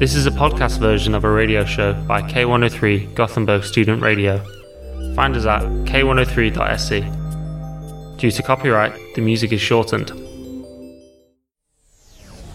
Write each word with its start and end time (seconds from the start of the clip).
This 0.00 0.14
is 0.14 0.24
a 0.24 0.30
podcast 0.30 0.78
version 0.78 1.14
of 1.14 1.24
a 1.24 1.30
radio 1.30 1.62
show 1.62 1.92
by 1.92 2.22
K103 2.22 3.14
Gothenburg 3.14 3.64
Student 3.64 4.00
Radio. 4.00 4.38
Find 5.14 5.36
us 5.36 5.44
at 5.44 5.60
k103.se. 5.60 8.16
Due 8.16 8.30
to 8.30 8.42
copyright, 8.42 8.94
the 9.14 9.20
music 9.20 9.52
is 9.52 9.60
shortened. 9.60 10.08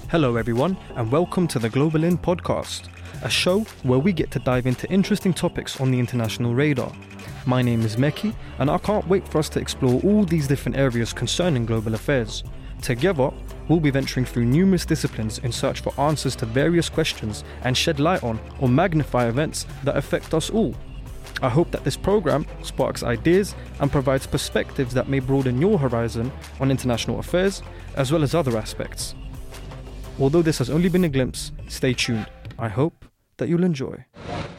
Hello, 0.10 0.38
everyone, 0.38 0.76
and 0.96 1.12
welcome 1.12 1.48
to 1.50 1.60
the 1.60 1.70
Global 1.70 2.04
Inn 2.04 2.18
podcast, 2.18 2.90
a 3.22 3.30
show 3.30 3.60
where 3.84 4.00
we 4.00 4.12
get 4.12 4.32
to 4.32 4.40
dive 4.40 4.66
into 4.66 4.92
interesting 4.92 5.32
topics 5.32 5.80
on 5.80 5.92
the 5.92 6.00
international 6.00 6.56
radar. 6.56 6.92
My 7.46 7.62
name 7.62 7.82
is 7.82 7.98
Meki, 7.98 8.34
and 8.58 8.72
I 8.72 8.80
can't 8.80 9.08
wait 9.08 9.28
for 9.28 9.38
us 9.38 9.50
to 9.50 9.60
explore 9.60 10.02
all 10.02 10.24
these 10.24 10.48
different 10.48 10.80
areas 10.80 11.14
concerning 11.14 11.68
global 11.68 11.94
affairs. 11.94 12.44
Together, 12.82 13.30
we'll 13.68 13.80
be 13.80 13.90
venturing 13.90 14.26
through 14.26 14.46
numerous 14.46 14.86
disciplines 14.86 15.40
in 15.40 15.52
search 15.52 15.82
for 15.82 15.94
answers 16.00 16.36
to 16.38 16.46
various 16.46 16.90
questions 16.90 17.44
and 17.64 17.78
shed 17.78 18.00
light 18.00 18.24
on 18.24 18.40
or 18.60 18.70
magnify 18.70 19.28
events 19.28 19.66
that 19.84 19.98
affect 19.98 20.34
us 20.34 20.50
all. 20.50 20.76
I 21.42 21.50
hope 21.50 21.72
that 21.72 21.84
this 21.84 21.98
program 21.98 22.46
sparks 22.64 23.04
ideas 23.04 23.56
and 23.80 23.92
provides 23.92 24.26
perspectives 24.26 24.94
that 24.94 25.10
may 25.10 25.20
broaden 25.20 25.60
your 25.60 25.78
horizon 25.78 26.32
on 26.60 26.72
international 26.72 27.20
affairs 27.20 27.62
as 27.96 28.12
well 28.12 28.24
as 28.24 28.34
other 28.34 28.58
aspects. 28.58 29.16
Although 30.20 30.42
this 30.42 30.60
has 30.60 30.70
only 30.70 30.90
been 30.90 31.04
a 31.04 31.10
glimpse, 31.10 31.52
stay 31.68 31.94
tuned. 31.94 32.30
I 32.58 32.70
hope 32.70 33.06
that 33.38 33.50
you'll 33.50 33.66
enjoy. 33.66 34.06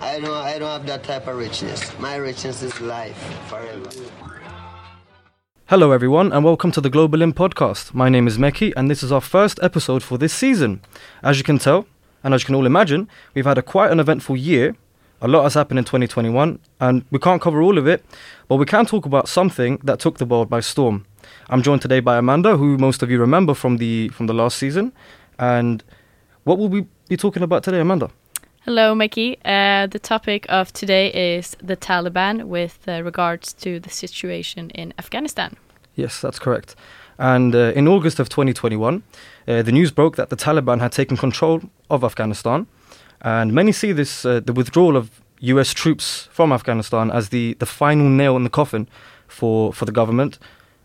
I 0.01 0.21
don't 0.21 0.31
I 0.31 0.59
don't 0.59 0.71
have 0.71 0.87
that 0.87 1.03
type 1.03 1.27
of 1.27 1.37
richness. 1.37 1.99
My 1.99 2.17
richness 2.17 2.63
is 2.63 2.79
life 2.81 3.17
forever. 3.49 3.89
Hello, 5.69 5.91
everyone, 5.91 6.33
and 6.33 6.45
welcome 6.45 6.71
to 6.71 6.81
the 6.81 6.89
Global 6.89 7.23
Inn 7.23 7.33
podcast. 7.33 7.93
My 7.93 8.09
name 8.09 8.29
is 8.29 8.39
Meki, 8.39 8.73
and 8.77 8.89
this 8.89 9.03
is 9.03 9.11
our 9.11 9.21
first 9.21 9.59
episode 9.61 10.01
for 10.01 10.17
this 10.17 10.33
season. 10.33 10.81
As 11.25 11.39
you 11.39 11.43
can 11.43 11.59
tell, 11.59 11.87
and 12.23 12.33
as 12.33 12.43
you 12.43 12.47
can 12.47 12.55
all 12.55 12.67
imagine, 12.67 13.09
we've 13.35 13.47
had 13.47 13.59
a 13.59 13.63
quite 13.63 13.91
an 13.91 13.99
eventful 13.99 14.37
year. 14.37 14.77
A 15.21 15.27
lot 15.27 15.43
has 15.43 15.55
happened 15.55 15.81
in 15.81 15.85
2021, 15.85 16.61
and 16.79 17.05
we 17.11 17.19
can't 17.19 17.43
cover 17.43 17.61
all 17.63 17.79
of 17.79 17.89
it, 17.89 18.05
but 18.47 18.59
we 18.59 18.65
can 18.65 18.87
talk 18.87 19.07
about 19.07 19.29
something 19.29 19.81
that 19.83 19.99
took 19.99 20.19
the 20.19 20.25
world 20.25 20.49
by 20.49 20.61
storm. 20.61 21.05
I'm 21.51 21.63
joined 21.63 21.83
today 21.83 21.99
by 21.99 22.17
Amanda, 22.17 22.57
who 22.57 22.79
most 22.79 23.03
of 23.03 23.11
you 23.11 23.19
remember 23.19 23.53
from 23.53 23.79
the 23.79 24.11
from 24.11 24.29
the 24.29 24.35
last 24.35 24.59
season, 24.59 24.93
and 25.37 25.83
what 26.45 26.59
will 26.59 26.69
we 26.69 26.87
be 27.09 27.17
talking 27.17 27.43
about 27.43 27.65
today, 27.65 27.81
Amanda? 27.81 28.11
Hello, 28.67 28.97
Meki. 28.97 29.37
Uh, 29.45 29.87
the 29.87 30.01
topic 30.01 30.45
of 30.49 30.73
today 30.73 31.37
is 31.37 31.57
the 31.63 31.77
Taliban 31.77 32.47
with 32.49 32.81
uh, 32.89 33.01
regards 33.05 33.53
to 33.53 33.79
the 33.79 33.91
situation 33.91 34.71
in 34.71 34.93
Afghanistan. 34.99 35.55
Yes, 35.95 36.21
that's 36.21 36.41
correct. 36.41 36.75
And 37.17 37.55
uh, 37.55 37.73
in 37.77 37.87
August 37.87 38.19
of 38.19 38.29
2021, 38.29 39.05
uh, 39.47 39.63
the 39.63 39.71
news 39.71 39.93
broke 39.93 40.17
that 40.17 40.31
the 40.31 40.37
Taliban 40.37 40.81
had 40.81 40.91
taken 40.91 41.17
control 41.17 41.61
of 41.91 42.03
Afghanistan, 42.03 42.67
and 43.21 43.53
many 43.53 43.71
see 43.71 43.93
this 43.93 44.25
uh, 44.27 44.41
the 44.41 44.53
withdrawal 44.53 44.97
of 44.97 45.23
U.S. 45.39 45.73
troops 45.73 46.29
from 46.33 46.53
Afghanistan 46.53 47.13
as 47.13 47.29
the, 47.29 47.55
the 47.61 47.67
final 47.67 48.09
nail 48.09 48.37
in 48.37 48.43
the 48.43 48.51
coffin 48.51 48.89
for, 49.29 49.73
for 49.73 49.85
the 49.85 49.93
government, 49.93 50.41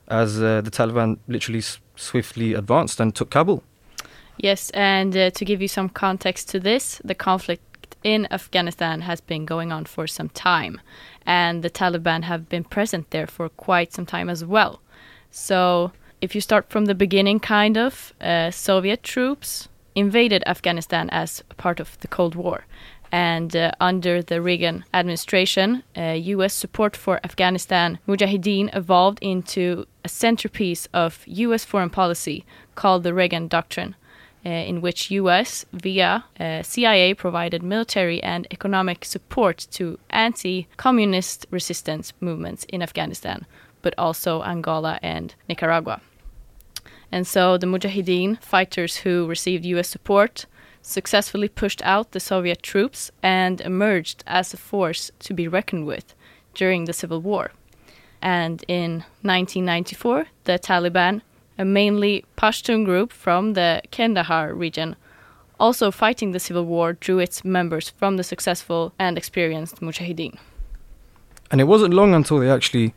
as 0.08 0.40
uh, 0.40 0.62
the 0.62 0.70
Taliban 0.70 1.18
literally 1.28 1.62
s- 1.62 1.80
swiftly 1.96 2.54
advanced 2.54 3.00
and 3.00 3.16
took 3.16 3.32
Kabul. 3.32 3.64
Yes, 4.38 4.70
and 4.72 5.18
uh, 5.18 5.30
to 5.32 5.46
give 5.46 5.62
you 5.62 5.68
some 5.68 5.90
context 5.90 6.50
to 6.50 6.60
this, 6.60 7.02
the 7.04 7.16
conflict 7.16 7.64
in 8.04 8.28
Afghanistan 8.32 9.02
has 9.02 9.22
been 9.22 9.46
going 9.46 9.72
on 9.72 9.86
for 9.86 10.08
some 10.08 10.30
time, 10.30 10.82
and 11.26 11.64
the 11.64 11.70
Taliban 11.70 12.24
have 12.24 12.50
been 12.50 12.64
present 12.64 13.10
there 13.12 13.28
for 13.28 13.50
quite 13.50 13.94
some 13.94 14.06
time 14.06 14.30
as 14.30 14.44
well. 14.44 14.82
So, 15.30 15.92
if 16.20 16.36
you 16.36 16.42
start 16.42 16.70
from 16.70 16.86
the 16.86 16.96
beginning, 16.96 17.40
kind 17.40 17.78
of, 17.78 18.14
uh, 18.22 18.52
Soviet 18.52 19.04
troops 19.04 19.70
invaded 19.96 20.44
Afghanistan 20.46 21.10
as 21.10 21.44
part 21.58 21.80
of 21.80 22.00
the 22.00 22.08
Cold 22.08 22.36
War. 22.36 22.66
And 23.12 23.54
uh, 23.56 23.72
under 23.82 24.22
the 24.22 24.42
Reagan 24.42 24.86
administration, 24.94 25.84
uh, 25.98 26.14
US 26.14 26.54
support 26.54 26.96
for 26.96 27.20
Afghanistan 27.26 28.00
Mujahideen 28.08 28.74
evolved 28.74 29.20
into 29.22 29.86
a 30.06 30.10
centerpiece 30.10 30.88
of 30.94 31.24
US 31.26 31.66
foreign 31.66 31.90
policy 31.90 32.46
called 32.76 33.04
the 33.04 33.14
Reagan 33.14 33.50
Doctrine 33.50 33.96
uh, 34.46 34.50
in 34.50 34.82
which 34.82 35.12
US 35.12 35.66
via 35.72 36.26
uh, 36.40 36.64
CIA 36.64 37.14
provided 37.14 37.62
military 37.64 38.22
and 38.24 38.48
economic 38.52 39.06
support 39.06 39.68
to 39.72 40.00
anti-communist 40.10 41.46
resistance 41.52 42.14
movements 42.20 42.66
in 42.66 42.82
Afghanistan, 42.82 43.46
but 43.82 43.94
also 43.98 44.44
Angola 44.44 45.00
and 45.02 45.36
Nicaragua. 45.48 46.02
And 47.12 47.28
so 47.28 47.58
the 47.58 47.68
Mujahideen 47.68 48.42
fighters 48.42 48.98
who 48.98 49.28
received 49.28 49.66
US 49.66 49.90
support 49.90 50.46
successfully 50.82 51.48
pushed 51.48 51.82
out 51.84 52.12
the 52.12 52.20
Soviet 52.20 52.64
troops 52.64 53.12
and 53.22 53.62
emerged 53.62 54.24
as 54.26 54.54
a 54.54 54.58
force 54.58 55.12
to 55.20 55.34
be 55.34 55.48
reckoned 55.48 55.86
with 55.86 56.16
during 56.54 56.86
the 56.86 56.94
Civil 56.94 57.22
War. 57.22 57.52
And 58.22 58.64
in 58.68 59.04
1994, 59.22 60.28
the 60.46 60.60
Taliban 60.60 61.22
a 61.62 61.66
mainly 61.66 62.26
Pashtun 62.38 62.84
group 62.86 63.14
from 63.14 63.54
the 63.54 63.82
Kandahar 63.92 64.54
region, 64.54 64.96
also 65.60 65.92
fighting 65.92 66.32
the 66.32 66.40
civil 66.40 66.66
war, 66.66 66.94
drew 66.94 67.20
its 67.20 67.46
members 67.46 67.90
from 67.90 68.18
the 68.18 68.24
successful 68.24 68.94
and 68.98 69.18
experienced 69.18 69.80
Mujahideen. 69.80 70.38
And 71.52 71.62
it 71.62 71.66
wasn't 71.66 71.94
long 71.94 72.16
until 72.16 72.40
they 72.40 72.50
actually 72.50 72.94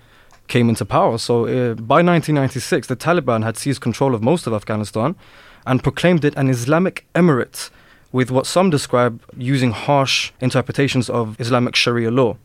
came 0.49 0.69
into 0.71 0.85
power. 0.85 1.19
So 1.19 1.45
uh, 1.45 1.75
by 1.75 2.01
1996, 2.03 2.87
the 2.87 2.97
Taliban 2.97 3.43
had 3.43 3.57
seized 3.59 3.83
control 3.83 4.15
of 4.15 4.23
most 4.23 4.47
of 4.47 4.55
Afghanistan 4.55 5.15
and 5.67 5.83
proclaimed 5.83 6.25
it 6.25 6.35
an 6.37 6.49
Islamic 6.49 7.07
emirate, 7.15 7.71
with 8.13 8.31
what 8.31 8.47
some 8.47 8.71
describe 8.71 9.21
using 9.37 9.73
harsh 9.73 10.33
interpretations 10.41 11.11
of 11.11 11.39
Islamic 11.41 11.75
Sharia 11.77 12.11
law. 12.11 12.37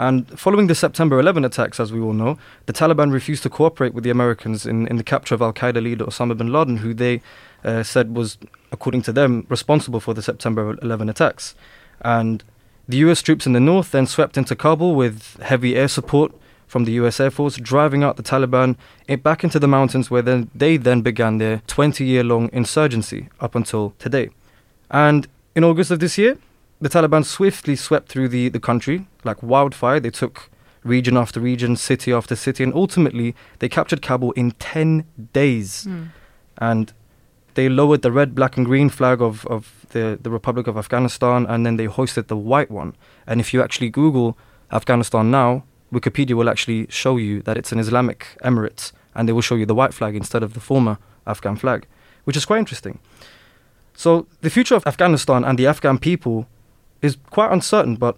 And 0.00 0.26
following 0.30 0.66
the 0.66 0.74
September 0.74 1.20
11 1.20 1.44
attacks, 1.44 1.78
as 1.78 1.92
we 1.92 2.00
all 2.00 2.14
know, 2.14 2.38
the 2.64 2.72
Taliban 2.72 3.12
refused 3.12 3.42
to 3.42 3.50
cooperate 3.50 3.92
with 3.92 4.02
the 4.02 4.08
Americans 4.08 4.64
in, 4.64 4.86
in 4.86 4.96
the 4.96 5.04
capture 5.04 5.34
of 5.34 5.42
Al 5.42 5.52
Qaeda 5.52 5.82
leader 5.82 6.06
Osama 6.06 6.34
bin 6.34 6.50
Laden, 6.50 6.78
who 6.78 6.94
they 6.94 7.20
uh, 7.64 7.82
said 7.82 8.16
was, 8.16 8.38
according 8.72 9.02
to 9.02 9.12
them, 9.12 9.44
responsible 9.50 10.00
for 10.00 10.14
the 10.14 10.22
September 10.22 10.74
11 10.80 11.10
attacks. 11.10 11.54
And 12.00 12.42
the 12.88 12.96
US 13.08 13.20
troops 13.20 13.44
in 13.44 13.52
the 13.52 13.60
north 13.60 13.90
then 13.90 14.06
swept 14.06 14.38
into 14.38 14.56
Kabul 14.56 14.94
with 14.94 15.38
heavy 15.42 15.76
air 15.76 15.86
support 15.86 16.32
from 16.66 16.86
the 16.86 16.92
US 16.92 17.20
Air 17.20 17.30
Force, 17.30 17.56
driving 17.56 18.02
out 18.02 18.16
the 18.16 18.22
Taliban 18.22 18.76
back 19.22 19.44
into 19.44 19.58
the 19.58 19.68
mountains 19.68 20.10
where 20.10 20.22
then 20.22 20.48
they 20.54 20.78
then 20.78 21.02
began 21.02 21.36
their 21.36 21.60
20 21.66 22.06
year 22.06 22.24
long 22.24 22.48
insurgency 22.54 23.28
up 23.38 23.54
until 23.54 23.92
today. 23.98 24.30
And 24.90 25.28
in 25.54 25.62
August 25.62 25.90
of 25.90 26.00
this 26.00 26.16
year, 26.16 26.38
the 26.80 26.88
Taliban 26.88 27.24
swiftly 27.24 27.76
swept 27.76 28.08
through 28.08 28.28
the, 28.28 28.48
the 28.48 28.60
country 28.60 29.06
like 29.24 29.42
wildfire. 29.42 30.00
They 30.00 30.10
took 30.10 30.50
region 30.82 31.16
after 31.16 31.40
region, 31.40 31.76
city 31.76 32.12
after 32.12 32.34
city, 32.34 32.64
and 32.64 32.74
ultimately 32.74 33.34
they 33.58 33.68
captured 33.68 34.02
Kabul 34.02 34.32
in 34.32 34.52
10 34.52 35.04
days. 35.32 35.86
Mm. 35.88 36.08
And 36.58 36.92
they 37.54 37.68
lowered 37.68 38.02
the 38.02 38.12
red, 38.12 38.34
black, 38.34 38.56
and 38.56 38.64
green 38.64 38.88
flag 38.88 39.20
of, 39.20 39.46
of 39.46 39.86
the, 39.90 40.18
the 40.20 40.30
Republic 40.30 40.66
of 40.66 40.76
Afghanistan, 40.76 41.46
and 41.46 41.66
then 41.66 41.76
they 41.76 41.84
hoisted 41.86 42.28
the 42.28 42.36
white 42.36 42.70
one. 42.70 42.94
And 43.26 43.40
if 43.40 43.52
you 43.52 43.62
actually 43.62 43.90
Google 43.90 44.38
Afghanistan 44.72 45.30
now, 45.30 45.64
Wikipedia 45.92 46.34
will 46.34 46.48
actually 46.48 46.86
show 46.88 47.16
you 47.16 47.42
that 47.42 47.58
it's 47.58 47.72
an 47.72 47.78
Islamic 47.78 48.26
emirate, 48.44 48.92
and 49.14 49.28
they 49.28 49.32
will 49.32 49.42
show 49.42 49.56
you 49.56 49.66
the 49.66 49.74
white 49.74 49.92
flag 49.92 50.14
instead 50.14 50.42
of 50.42 50.54
the 50.54 50.60
former 50.60 50.98
Afghan 51.26 51.56
flag, 51.56 51.86
which 52.24 52.36
is 52.36 52.44
quite 52.44 52.58
interesting. 52.58 53.00
So, 53.94 54.26
the 54.40 54.50
future 54.50 54.76
of 54.76 54.86
Afghanistan 54.86 55.44
and 55.44 55.58
the 55.58 55.66
Afghan 55.66 55.98
people 55.98 56.46
is 57.02 57.16
quite 57.30 57.52
uncertain, 57.52 57.96
but 57.96 58.16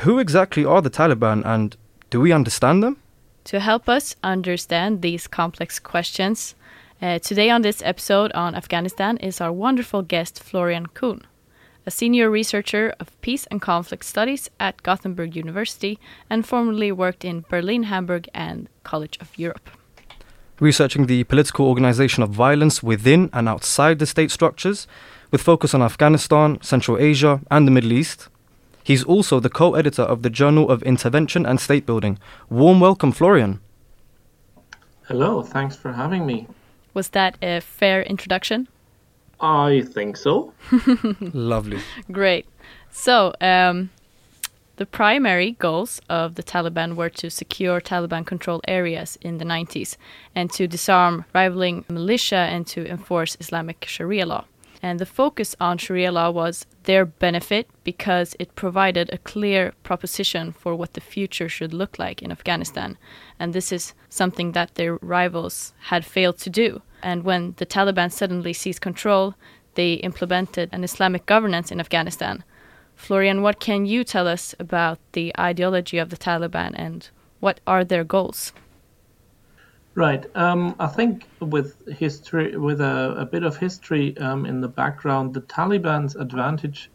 who 0.00 0.18
exactly 0.18 0.64
are 0.64 0.82
the 0.82 0.90
Taliban 0.90 1.44
and 1.44 1.76
do 2.10 2.20
we 2.20 2.32
understand 2.32 2.82
them? 2.82 2.96
To 3.44 3.60
help 3.60 3.88
us 3.88 4.16
understand 4.22 5.02
these 5.02 5.26
complex 5.26 5.78
questions, 5.78 6.54
uh, 7.00 7.18
today 7.18 7.50
on 7.50 7.62
this 7.62 7.82
episode 7.82 8.32
on 8.32 8.54
Afghanistan 8.54 9.16
is 9.18 9.40
our 9.40 9.52
wonderful 9.52 10.02
guest 10.02 10.42
Florian 10.42 10.86
Kühn, 10.88 11.22
a 11.84 11.90
senior 11.90 12.30
researcher 12.30 12.94
of 12.98 13.20
peace 13.20 13.46
and 13.50 13.60
conflict 13.60 14.04
studies 14.04 14.50
at 14.58 14.82
Gothenburg 14.82 15.36
University 15.36 15.98
and 16.28 16.46
formerly 16.46 16.90
worked 16.90 17.24
in 17.24 17.44
Berlin, 17.48 17.84
Hamburg, 17.84 18.28
and 18.34 18.68
College 18.82 19.18
of 19.20 19.38
Europe. 19.38 19.70
Researching 20.58 21.06
the 21.06 21.24
political 21.24 21.66
organization 21.66 22.22
of 22.22 22.30
violence 22.30 22.82
within 22.82 23.28
and 23.32 23.48
outside 23.48 23.98
the 23.98 24.06
state 24.06 24.30
structures, 24.30 24.86
with 25.30 25.42
focus 25.42 25.74
on 25.74 25.82
Afghanistan, 25.82 26.58
Central 26.62 26.98
Asia, 26.98 27.40
and 27.50 27.66
the 27.66 27.70
Middle 27.70 27.92
East. 27.92 28.28
He's 28.82 29.04
also 29.04 29.40
the 29.40 29.50
co 29.50 29.74
editor 29.74 30.02
of 30.02 30.22
the 30.22 30.30
Journal 30.30 30.70
of 30.70 30.82
Intervention 30.82 31.44
and 31.44 31.60
State 31.60 31.86
Building. 31.86 32.18
Warm 32.48 32.80
welcome, 32.80 33.12
Florian. 33.12 33.60
Hello, 35.08 35.42
thanks 35.42 35.76
for 35.76 35.92
having 35.92 36.26
me. 36.26 36.46
Was 36.94 37.08
that 37.10 37.36
a 37.42 37.60
fair 37.60 38.02
introduction? 38.02 38.68
I 39.40 39.82
think 39.92 40.16
so. 40.16 40.52
Lovely. 41.20 41.80
Great. 42.10 42.46
So, 42.90 43.34
um, 43.40 43.90
the 44.76 44.86
primary 44.86 45.52
goals 45.52 46.00
of 46.08 46.34
the 46.34 46.42
Taliban 46.42 46.96
were 46.96 47.10
to 47.10 47.30
secure 47.30 47.80
Taliban 47.80 48.26
controlled 48.26 48.64
areas 48.68 49.18
in 49.20 49.38
the 49.38 49.44
90s 49.44 49.96
and 50.34 50.50
to 50.52 50.66
disarm 50.66 51.24
rivaling 51.34 51.84
militia 51.88 52.46
and 52.50 52.66
to 52.68 52.86
enforce 52.86 53.36
Islamic 53.40 53.84
Sharia 53.86 54.26
law. 54.26 54.44
And 54.82 54.98
the 54.98 55.06
focus 55.06 55.56
on 55.60 55.78
Sharia 55.78 56.12
law 56.12 56.30
was 56.30 56.66
their 56.84 57.04
benefit 57.04 57.68
because 57.84 58.36
it 58.38 58.54
provided 58.54 59.12
a 59.12 59.18
clear 59.18 59.72
proposition 59.82 60.52
for 60.52 60.74
what 60.74 60.94
the 60.94 61.00
future 61.00 61.48
should 61.48 61.72
look 61.72 61.98
like 61.98 62.22
in 62.22 62.30
Afghanistan. 62.30 62.98
And 63.38 63.52
this 63.52 63.72
is 63.72 63.94
something 64.08 64.52
that 64.52 64.74
their 64.74 64.96
rivals 64.96 65.72
had 65.84 66.04
failed 66.04 66.38
to 66.38 66.50
do. 66.50 66.82
And 67.02 67.24
when 67.24 67.54
the 67.56 67.66
Taliban 67.66 68.12
suddenly 68.12 68.52
seized 68.52 68.80
control, 68.80 69.34
they 69.74 69.94
implemented 69.94 70.70
an 70.72 70.84
Islamic 70.84 71.26
governance 71.26 71.70
in 71.70 71.80
Afghanistan. 71.80 72.44
Florian, 72.94 73.42
what 73.42 73.60
can 73.60 73.86
you 73.86 74.04
tell 74.04 74.26
us 74.26 74.54
about 74.58 74.98
the 75.12 75.32
ideology 75.38 75.98
of 75.98 76.10
the 76.10 76.16
Taliban 76.16 76.72
and 76.74 77.10
what 77.40 77.60
are 77.66 77.84
their 77.84 78.04
goals? 78.04 78.52
Right. 79.96 80.26
Um, 80.36 80.76
I 80.78 80.88
think 80.88 81.26
with 81.40 81.88
history, 81.88 82.54
with 82.54 82.82
a, 82.82 83.14
a 83.16 83.24
bit 83.24 83.44
of 83.44 83.56
history 83.56 84.14
um, 84.18 84.44
in 84.44 84.60
the 84.60 84.68
background, 84.68 85.32
the 85.32 85.40
Taliban's 85.40 86.16
advantage 86.16 86.90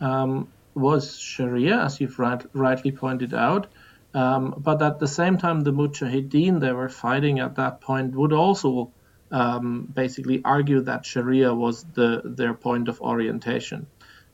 um, 0.00 0.48
was 0.74 1.18
Sharia, 1.18 1.82
as 1.82 2.00
you've 2.00 2.18
right, 2.18 2.42
rightly 2.54 2.92
pointed 2.92 3.34
out. 3.34 3.66
Um, 4.14 4.54
but 4.56 4.80
at 4.80 4.98
the 4.98 5.06
same 5.06 5.36
time, 5.36 5.60
the 5.60 5.72
Mujahideen 5.72 6.58
they 6.58 6.72
were 6.72 6.88
fighting 6.88 7.40
at 7.40 7.56
that 7.56 7.82
point 7.82 8.14
would 8.14 8.32
also 8.32 8.90
um, 9.30 9.86
basically 9.92 10.40
argue 10.42 10.80
that 10.80 11.04
Sharia 11.04 11.52
was 11.52 11.84
the, 11.92 12.22
their 12.24 12.54
point 12.54 12.88
of 12.88 13.02
orientation. 13.02 13.86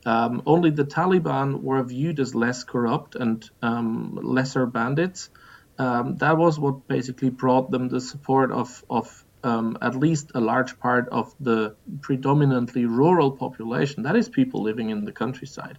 Um, 0.05 0.43
only 0.45 0.69
the 0.69 0.85
Taliban 0.85 1.61
were 1.61 1.83
viewed 1.83 2.21
as 2.21 2.33
less 2.33 2.63
corrupt 2.63 3.15
and 3.15 3.49
lesser 3.61 4.65
bandits 4.65 5.29
um, 5.77 6.17
that 6.17 6.37
was 6.37 6.59
what 6.59 6.87
basically 6.87 7.29
brought 7.29 7.71
them 7.71 7.89
the 7.89 8.01
support 8.01 8.51
of, 8.51 8.83
of 8.89 9.25
um, 9.43 9.77
at 9.81 9.95
least 9.95 10.31
a 10.35 10.39
large 10.39 10.79
part 10.79 11.09
of 11.09 11.33
the 11.39 11.75
predominantly 12.01 12.85
rural 12.85 13.31
population, 13.31 14.03
that 14.03 14.15
is, 14.15 14.29
people 14.29 14.61
living 14.61 14.89
in 14.89 15.05
the 15.05 15.11
countryside. 15.11 15.77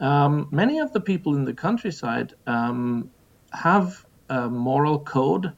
Um, 0.00 0.48
many 0.50 0.78
of 0.78 0.92
the 0.92 1.00
people 1.00 1.36
in 1.36 1.44
the 1.44 1.52
countryside 1.52 2.34
um, 2.46 3.10
have 3.52 4.04
a 4.28 4.48
moral 4.48 5.00
code 5.00 5.52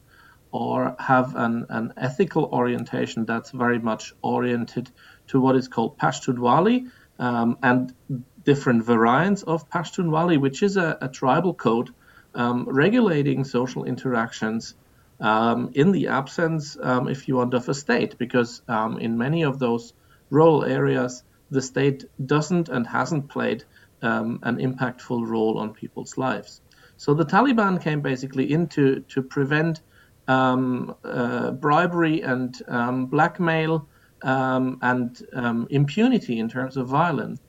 or 0.51 0.95
have 0.99 1.35
an, 1.35 1.65
an, 1.69 1.93
ethical 1.97 2.45
orientation 2.45 3.25
that's 3.25 3.51
very 3.51 3.79
much 3.79 4.13
oriented 4.21 4.91
to 5.27 5.39
what 5.39 5.55
is 5.55 5.67
called 5.67 5.97
Pashtunwali 5.97 6.91
um, 7.17 7.57
and 7.63 7.95
different 8.43 8.85
variants 8.85 9.41
of 9.43 9.69
Pashtunwali, 9.69 10.39
which 10.39 10.61
is 10.61 10.77
a, 10.77 10.97
a 11.01 11.07
tribal 11.07 11.53
code 11.53 11.89
um, 12.35 12.65
regulating 12.67 13.43
social 13.43 13.85
interactions 13.85 14.75
um, 15.19 15.69
in 15.73 15.91
the 15.91 16.07
absence, 16.07 16.77
um, 16.81 17.07
if 17.07 17.27
you 17.27 17.35
want, 17.35 17.53
of 17.53 17.69
a 17.69 17.73
state, 17.73 18.17
because 18.17 18.61
um, 18.67 18.97
in 18.99 19.17
many 19.17 19.43
of 19.43 19.59
those 19.59 19.93
rural 20.29 20.65
areas, 20.65 21.23
the 21.51 21.61
state 21.61 22.05
doesn't 22.25 22.69
and 22.69 22.87
hasn't 22.87 23.29
played 23.29 23.63
um, 24.01 24.39
an 24.43 24.57
impactful 24.57 25.25
role 25.25 25.59
on 25.59 25.73
people's 25.73 26.17
lives. 26.17 26.61
So 26.97 27.13
the 27.13 27.25
Taliban 27.25 27.81
came 27.81 28.01
basically 28.01 28.51
in 28.51 28.67
to, 28.69 29.01
to 29.09 29.21
prevent 29.21 29.81
um, 30.27 30.95
uh, 31.03 31.51
bribery 31.51 32.21
and 32.21 33.09
blackmail 33.09 33.87
and 34.23 35.27
impunity 35.69 36.39
in 36.39 36.49
terms 36.49 36.77
of 36.77 36.87
violence, 36.87 37.39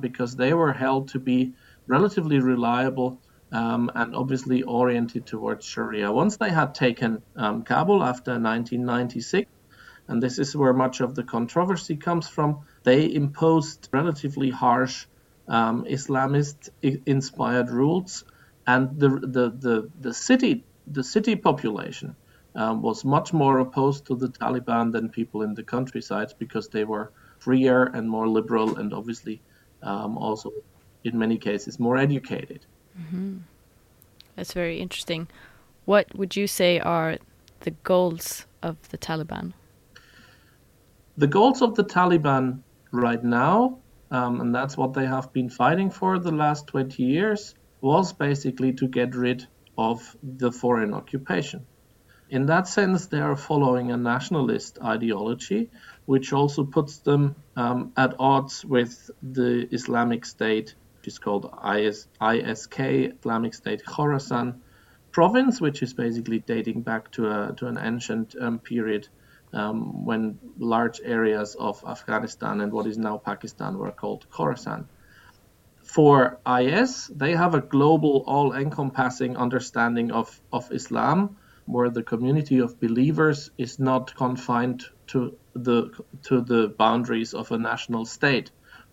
because 0.00 0.36
they 0.36 0.52
were 0.52 0.72
held 0.72 1.08
to 1.08 1.18
be 1.18 1.52
relatively 1.86 2.40
reliable 2.40 3.20
um, 3.52 3.90
and 3.94 4.14
obviously 4.16 4.62
oriented 4.62 5.26
towards 5.26 5.66
Sharia. 5.66 6.10
Once 6.10 6.38
they 6.38 6.50
had 6.50 6.74
taken 6.74 7.22
um, 7.36 7.62
Kabul 7.62 8.02
after 8.02 8.32
1996, 8.32 9.50
and 10.08 10.22
this 10.22 10.38
is 10.38 10.56
where 10.56 10.72
much 10.72 11.00
of 11.00 11.14
the 11.14 11.22
controversy 11.22 11.96
comes 11.96 12.28
from, 12.28 12.60
they 12.82 13.12
imposed 13.12 13.88
relatively 13.92 14.50
harsh 14.50 15.06
um, 15.48 15.84
Islamist 15.84 16.70
inspired 17.06 17.70
rules, 17.70 18.24
and 18.66 18.98
the, 18.98 19.08
the, 19.08 19.50
the, 19.50 19.90
the, 20.00 20.14
city, 20.14 20.64
the 20.86 21.04
city 21.04 21.36
population 21.36 22.16
um, 22.54 22.82
was 22.82 23.04
much 23.04 23.32
more 23.32 23.58
opposed 23.58 24.06
to 24.06 24.14
the 24.14 24.28
Taliban 24.28 24.92
than 24.92 25.08
people 25.08 25.42
in 25.42 25.54
the 25.54 25.62
countryside 25.62 26.32
because 26.38 26.68
they 26.68 26.84
were 26.84 27.12
freer 27.38 27.84
and 27.84 28.08
more 28.08 28.28
liberal 28.28 28.76
and 28.76 28.92
obviously 28.94 29.42
um, 29.82 30.16
also 30.16 30.52
in 31.04 31.18
many 31.18 31.38
cases 31.38 31.80
more 31.80 31.96
educated. 31.96 32.64
Mm-hmm. 32.98 33.38
That's 34.36 34.52
very 34.52 34.80
interesting. 34.80 35.28
What 35.84 36.14
would 36.16 36.36
you 36.36 36.46
say 36.46 36.78
are 36.78 37.18
the 37.60 37.72
goals 37.84 38.46
of 38.62 38.76
the 38.90 38.98
Taliban? 38.98 39.52
The 41.16 41.26
goals 41.26 41.60
of 41.60 41.74
the 41.74 41.84
Taliban 41.84 42.60
right 42.90 43.22
now, 43.22 43.78
um, 44.10 44.40
and 44.40 44.54
that's 44.54 44.76
what 44.76 44.94
they 44.94 45.06
have 45.06 45.32
been 45.32 45.50
fighting 45.50 45.90
for 45.90 46.18
the 46.18 46.32
last 46.32 46.66
20 46.68 47.02
years, 47.02 47.54
was 47.80 48.12
basically 48.12 48.72
to 48.74 48.86
get 48.86 49.14
rid 49.14 49.46
of 49.76 50.16
the 50.22 50.52
foreign 50.52 50.94
occupation. 50.94 51.66
In 52.30 52.46
that 52.46 52.66
sense, 52.66 53.08
they 53.08 53.20
are 53.20 53.36
following 53.36 53.90
a 53.90 53.96
nationalist 53.96 54.78
ideology, 54.82 55.70
which 56.06 56.32
also 56.32 56.64
puts 56.64 56.98
them 56.98 57.36
um, 57.56 57.92
at 57.96 58.14
odds 58.18 58.64
with 58.64 59.10
the 59.22 59.68
Islamic 59.70 60.24
State 60.24 60.74
which 61.02 61.14
is 61.14 61.18
called 61.18 61.46
IS, 61.76 62.06
ISK, 62.20 63.18
Islamic 63.18 63.54
State 63.54 63.82
Khorasan 63.84 64.60
province, 65.10 65.60
which 65.60 65.82
is 65.82 65.92
basically 65.94 66.38
dating 66.38 66.82
back 66.82 67.10
to, 67.10 67.28
a, 67.28 67.52
to 67.56 67.66
an 67.66 67.76
ancient 67.76 68.36
um, 68.40 68.60
period 68.60 69.08
um, 69.52 70.04
when 70.04 70.38
large 70.60 71.00
areas 71.04 71.56
of 71.56 71.84
Afghanistan 71.84 72.60
and 72.60 72.72
what 72.72 72.86
is 72.86 72.98
now 72.98 73.18
Pakistan 73.18 73.78
were 73.78 73.90
called 73.90 74.26
Khorasan. 74.30 74.84
For 75.82 76.38
IS, 76.46 77.08
they 77.08 77.32
have 77.32 77.56
a 77.56 77.60
global, 77.60 78.22
all 78.28 78.52
encompassing 78.52 79.36
understanding 79.36 80.12
of, 80.12 80.40
of 80.52 80.70
Islam, 80.70 81.36
where 81.66 81.90
the 81.90 82.04
community 82.04 82.60
of 82.60 82.78
believers 82.78 83.50
is 83.58 83.80
not 83.80 84.14
confined 84.14 84.84
to 85.08 85.36
the, 85.54 85.90
to 86.22 86.42
the 86.42 86.68
boundaries 86.68 87.34
of 87.34 87.50
a 87.50 87.58
national 87.58 88.04
state 88.04 88.52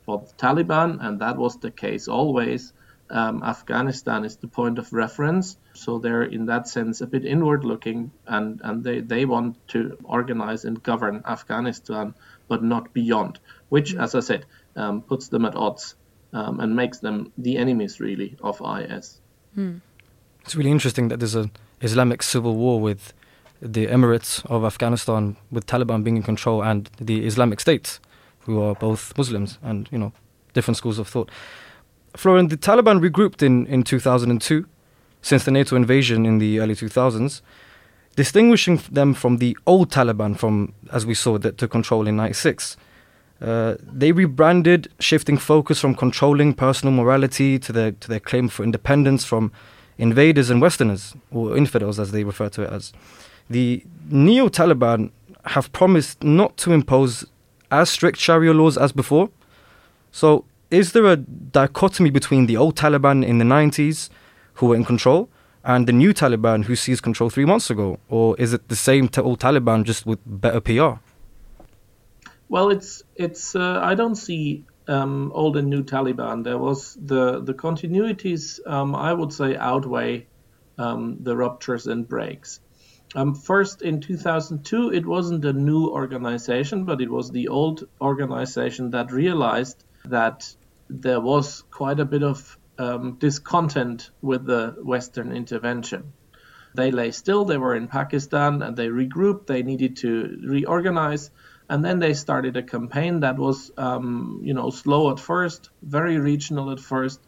for 0.10 0.26
the 0.26 0.34
Taliban, 0.48 0.98
and 1.06 1.20
that 1.20 1.38
was 1.38 1.58
the 1.58 1.70
case 1.70 2.08
always. 2.08 2.74
Um, 3.12 3.44
Afghanistan 3.44 4.26
is 4.26 4.38
the 4.38 4.48
point 4.48 4.80
of 4.80 4.92
reference, 4.92 5.56
so 5.74 6.00
they're 6.00 6.24
in 6.24 6.48
that 6.48 6.68
sense 6.68 7.02
a 7.02 7.08
bit 7.08 7.26
inward 7.26 7.64
looking, 7.64 8.12
and, 8.26 8.60
and 8.64 8.84
they, 8.84 9.02
they 9.02 9.26
want 9.26 9.56
to 9.68 9.98
organize 10.04 10.66
and 10.66 10.82
govern 10.82 11.22
Afghanistan, 11.28 12.16
but 12.48 12.64
not 12.64 12.92
beyond, 12.92 13.40
which, 13.70 13.94
as 13.94 14.16
I 14.16 14.22
said, 14.22 14.46
um, 14.76 15.04
puts 15.04 15.28
them 15.28 15.46
at 15.46 15.56
odds 15.56 15.96
um, 16.34 16.60
and 16.60 16.76
makes 16.76 16.98
them 17.00 17.32
the 17.38 17.58
enemies 17.58 18.00
really 18.00 18.36
of 18.42 18.62
IS. 18.62 19.22
Hmm. 19.54 19.78
It's 20.42 20.56
really 20.56 20.72
interesting 20.72 21.10
that 21.10 21.20
there's 21.20 21.36
an 21.36 21.52
Islamic 21.82 22.24
civil 22.24 22.56
war 22.56 22.82
with 22.82 23.14
the 23.62 23.86
Emirates 23.86 24.44
of 24.48 24.64
Afghanistan, 24.66 25.36
with 25.52 25.68
Taliban 25.68 26.04
being 26.04 26.18
in 26.18 26.24
control, 26.24 26.64
and 26.64 26.90
the 27.00 27.28
Islamic 27.28 27.60
State 27.60 28.00
who 28.50 28.62
are 28.62 28.76
both 28.76 29.18
Muslims 29.18 29.60
and 29.62 29.88
you 29.92 29.98
know 29.98 30.12
different 30.54 30.78
schools 30.78 31.00
of 31.00 31.08
thought. 31.08 31.30
Florian, 32.16 32.48
the 32.48 32.58
Taliban 32.58 33.00
regrouped 33.00 33.44
in, 33.44 33.68
in 33.68 33.84
2002 33.84 34.66
since 35.22 35.44
the 35.44 35.52
NATO 35.52 35.76
invasion 35.76 36.26
in 36.26 36.40
the 36.40 36.60
early 36.60 36.74
2000s, 36.74 37.42
distinguishing 38.16 38.82
them 38.92 39.14
from 39.14 39.38
the 39.38 39.58
old 39.68 39.92
Taliban 39.92 40.38
from 40.38 40.74
as 40.92 41.06
we 41.06 41.14
saw 41.14 41.38
that 41.38 41.58
took 41.58 41.72
control 41.72 42.08
in 42.08 42.16
96. 42.16 42.78
Uh, 43.42 43.76
they 43.82 44.12
rebranded, 44.12 44.90
shifting 45.00 45.38
focus 45.38 45.80
from 45.80 45.96
controlling 45.96 46.54
personal 46.54 46.94
morality 46.94 47.58
to 47.58 47.72
their 47.72 47.92
to 47.92 48.08
their 48.10 48.20
claim 48.20 48.50
for 48.50 48.64
independence 48.64 49.24
from 49.24 49.52
invaders 49.98 50.50
and 50.50 50.62
Westerners, 50.62 51.14
or 51.32 51.56
infidels 51.56 52.00
as 52.00 52.12
they 52.12 52.24
refer 52.24 52.50
to 52.50 52.64
it 52.64 52.70
as. 52.72 52.92
The 53.50 53.84
neo 54.10 54.50
Taliban 54.50 55.12
have 55.46 55.72
promised 55.72 56.24
not 56.24 56.58
to 56.58 56.74
impose 56.74 57.26
as 57.72 57.90
strict 57.90 58.18
Sharia 58.18 58.54
laws 58.54 58.78
as 58.78 58.92
before. 58.92 59.30
So, 60.12 60.46
is 60.72 60.92
there 60.92 61.06
a 61.06 61.16
dichotomy 61.18 62.10
between 62.10 62.46
the 62.46 62.58
old 62.58 62.76
Taliban 62.76 63.26
in 63.26 63.38
the 63.38 63.46
90s, 63.46 64.10
who 64.56 64.68
were 64.68 64.76
in 64.76 64.86
control, 64.86 65.30
and 65.64 65.88
the 65.88 65.94
new 65.94 66.14
Taliban 66.14 66.66
who 66.66 66.76
seized 66.76 67.04
control 67.04 67.30
three 67.30 67.46
months 67.46 67.70
ago? 67.70 68.00
Or 68.10 68.36
is 68.38 68.54
it 68.54 68.70
the 68.70 68.76
same 68.76 69.10
old 69.18 69.40
Taliban 69.40 69.84
just 69.84 70.06
with 70.06 70.20
better 70.26 70.60
PR? 70.60 71.02
Well, 72.50 72.70
it's 72.70 73.04
it's. 73.16 73.56
Uh, 73.56 73.80
I 73.82 73.94
don't 73.96 74.16
see 74.16 74.66
um, 74.88 75.32
old 75.36 75.56
and 75.56 75.70
new 75.70 75.84
Taliban. 75.84 76.44
There 76.44 76.58
was 76.58 76.98
the 77.00 77.42
the 77.42 77.54
continuities. 77.54 78.60
Um, 78.66 78.96
I 78.96 79.14
would 79.14 79.32
say 79.32 79.56
outweigh 79.56 80.26
um, 80.78 81.18
the 81.22 81.38
ruptures 81.38 81.86
and 81.86 82.08
breaks. 82.08 82.60
Um, 83.16 83.34
first, 83.34 83.82
in 83.82 84.02
2002, 84.02 84.94
it 84.94 85.06
wasn't 85.06 85.46
a 85.46 85.54
new 85.54 85.88
organization, 85.88 86.86
but 86.86 87.02
it 87.02 87.10
was 87.10 87.32
the 87.32 87.48
old 87.48 87.88
organization 88.00 88.92
that 88.92 89.12
realized 89.12 89.84
that 90.06 90.56
there 90.90 91.20
was 91.20 91.64
quite 91.72 92.00
a 92.00 92.06
bit 92.06 92.24
of 92.24 92.58
um, 92.78 93.18
discontent 93.20 94.12
with 94.22 94.46
the 94.46 94.76
Western 94.84 95.32
intervention. 95.32 96.14
They 96.76 96.92
lay 96.92 97.12
still, 97.12 97.46
they 97.46 97.58
were 97.58 97.76
in 97.76 97.88
Pakistan, 97.88 98.62
and 98.62 98.78
they 98.78 98.88
regrouped, 98.88 99.48
they 99.48 99.64
needed 99.64 99.98
to 99.98 100.40
reorganize. 100.46 101.32
And 101.68 101.84
then 101.84 102.00
they 102.00 102.14
started 102.14 102.58
a 102.58 102.64
campaign 102.64 103.20
that 103.20 103.38
was, 103.38 103.72
um, 103.78 104.42
you 104.44 104.54
know, 104.54 104.70
slow 104.70 105.12
at 105.12 105.20
first, 105.20 105.70
very 105.82 106.18
regional 106.20 106.72
at 106.72 106.80
first, 106.80 107.20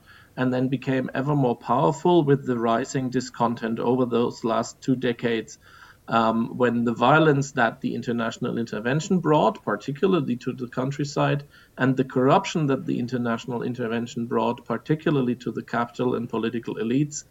and 0.41 0.51
then 0.51 0.69
became 0.69 1.07
ever 1.13 1.35
more 1.35 1.55
powerful 1.55 2.23
with 2.23 2.47
the 2.47 2.57
rising 2.57 3.11
discontent 3.11 3.77
over 3.79 4.07
those 4.07 4.43
last 4.43 4.81
two 4.81 4.95
decades. 4.95 5.59
Um, 6.07 6.57
when 6.57 6.83
the 6.83 6.95
violence 6.95 7.51
that 7.51 7.79
the 7.81 7.93
international 7.93 8.57
intervention 8.57 9.19
brought, 9.19 9.63
particularly 9.63 10.37
to 10.37 10.51
the 10.51 10.67
countryside, 10.67 11.43
and 11.77 11.95
the 11.95 12.03
corruption 12.03 12.65
that 12.65 12.87
the 12.87 12.97
international 12.97 13.61
intervention 13.61 14.25
brought, 14.25 14.65
particularly 14.65 15.35
to 15.35 15.51
the 15.51 15.61
capital 15.61 16.15
and 16.15 16.27
political 16.27 16.73
elites, 16.77 17.23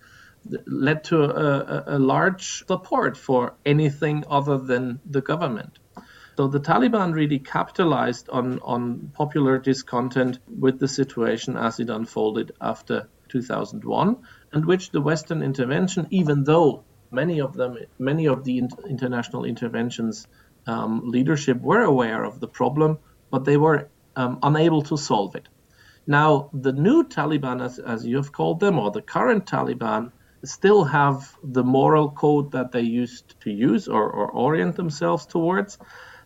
led 0.67 1.03
to 1.11 1.25
a, 1.25 1.97
a, 1.97 1.99
large 1.99 2.65
support 2.65 3.17
for 3.17 3.55
anything 3.67 4.23
other 4.31 4.57
than 4.57 5.01
the 5.05 5.21
government. 5.21 5.80
So 6.41 6.49
the 6.49 6.59
Taliban 6.59 7.13
really 7.13 7.39
capitalized 7.39 8.31
on, 8.31 8.61
on 8.61 9.13
popular 9.13 9.59
discontent 9.59 10.39
with 10.49 10.79
the 10.79 10.89
situation 10.89 11.55
as 11.59 11.79
it 11.81 11.91
unfolded 11.91 12.53
after 12.59 13.11
2001, 13.29 14.17
and 14.51 14.65
which 14.65 14.91
the 14.91 15.03
Western 15.03 15.43
intervention, 15.43 16.07
even 16.09 16.45
though 16.45 16.83
many 17.11 17.43
of 17.43 17.53
them, 17.53 17.77
many 17.99 18.27
of 18.27 18.45
the 18.45 18.67
international 18.89 19.45
interventions 19.45 20.27
um, 20.67 21.11
leadership 21.11 21.61
were 21.61 21.83
aware 21.83 22.25
of 22.25 22.41
the 22.41 22.49
problem, 22.49 22.99
but 23.31 23.45
they 23.45 23.59
were 23.59 23.91
um, 24.17 24.39
unable 24.43 24.81
to 24.85 24.97
solve 24.97 25.37
it. 25.37 25.47
Now, 26.07 26.49
the 26.55 26.73
new 26.73 27.05
Taliban, 27.05 27.63
as, 27.63 27.79
as 27.79 28.07
you 28.07 28.17
have 28.17 28.33
called 28.33 28.61
them, 28.61 28.79
or 28.79 28.91
the 28.91 29.03
current 29.03 29.45
Taliban, 29.45 30.11
still 30.43 30.85
have 30.85 31.37
the 31.45 31.63
moral 31.63 32.11
code 32.11 32.53
that 32.53 32.73
they 32.73 32.81
used 32.81 33.39
to 33.41 33.51
use 33.51 33.89
or, 33.89 34.11
or 34.11 34.31
orient 34.31 34.77
themselves 34.77 35.27
towards. 35.27 35.77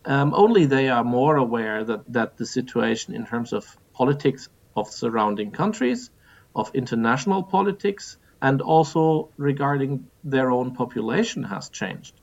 Um, 0.07 0.35
only 0.35 0.67
they 0.67 0.89
are 0.89 1.05
more 1.05 1.37
aware 1.37 1.85
that, 1.85 2.13
that 2.13 2.37
the 2.37 2.47
situation 2.47 3.15
in 3.15 3.27
terms 3.27 3.53
of 3.53 3.65
politics 3.95 4.49
of 4.77 4.89
surrounding 4.89 5.51
countries, 5.51 6.11
of 6.55 6.71
international 6.75 7.43
politics, 7.43 8.17
and 8.43 8.61
also 8.61 9.31
regarding 9.39 10.07
their 10.23 10.51
own 10.51 10.75
population 10.75 11.43
has 11.45 11.71
changed. 11.71 12.21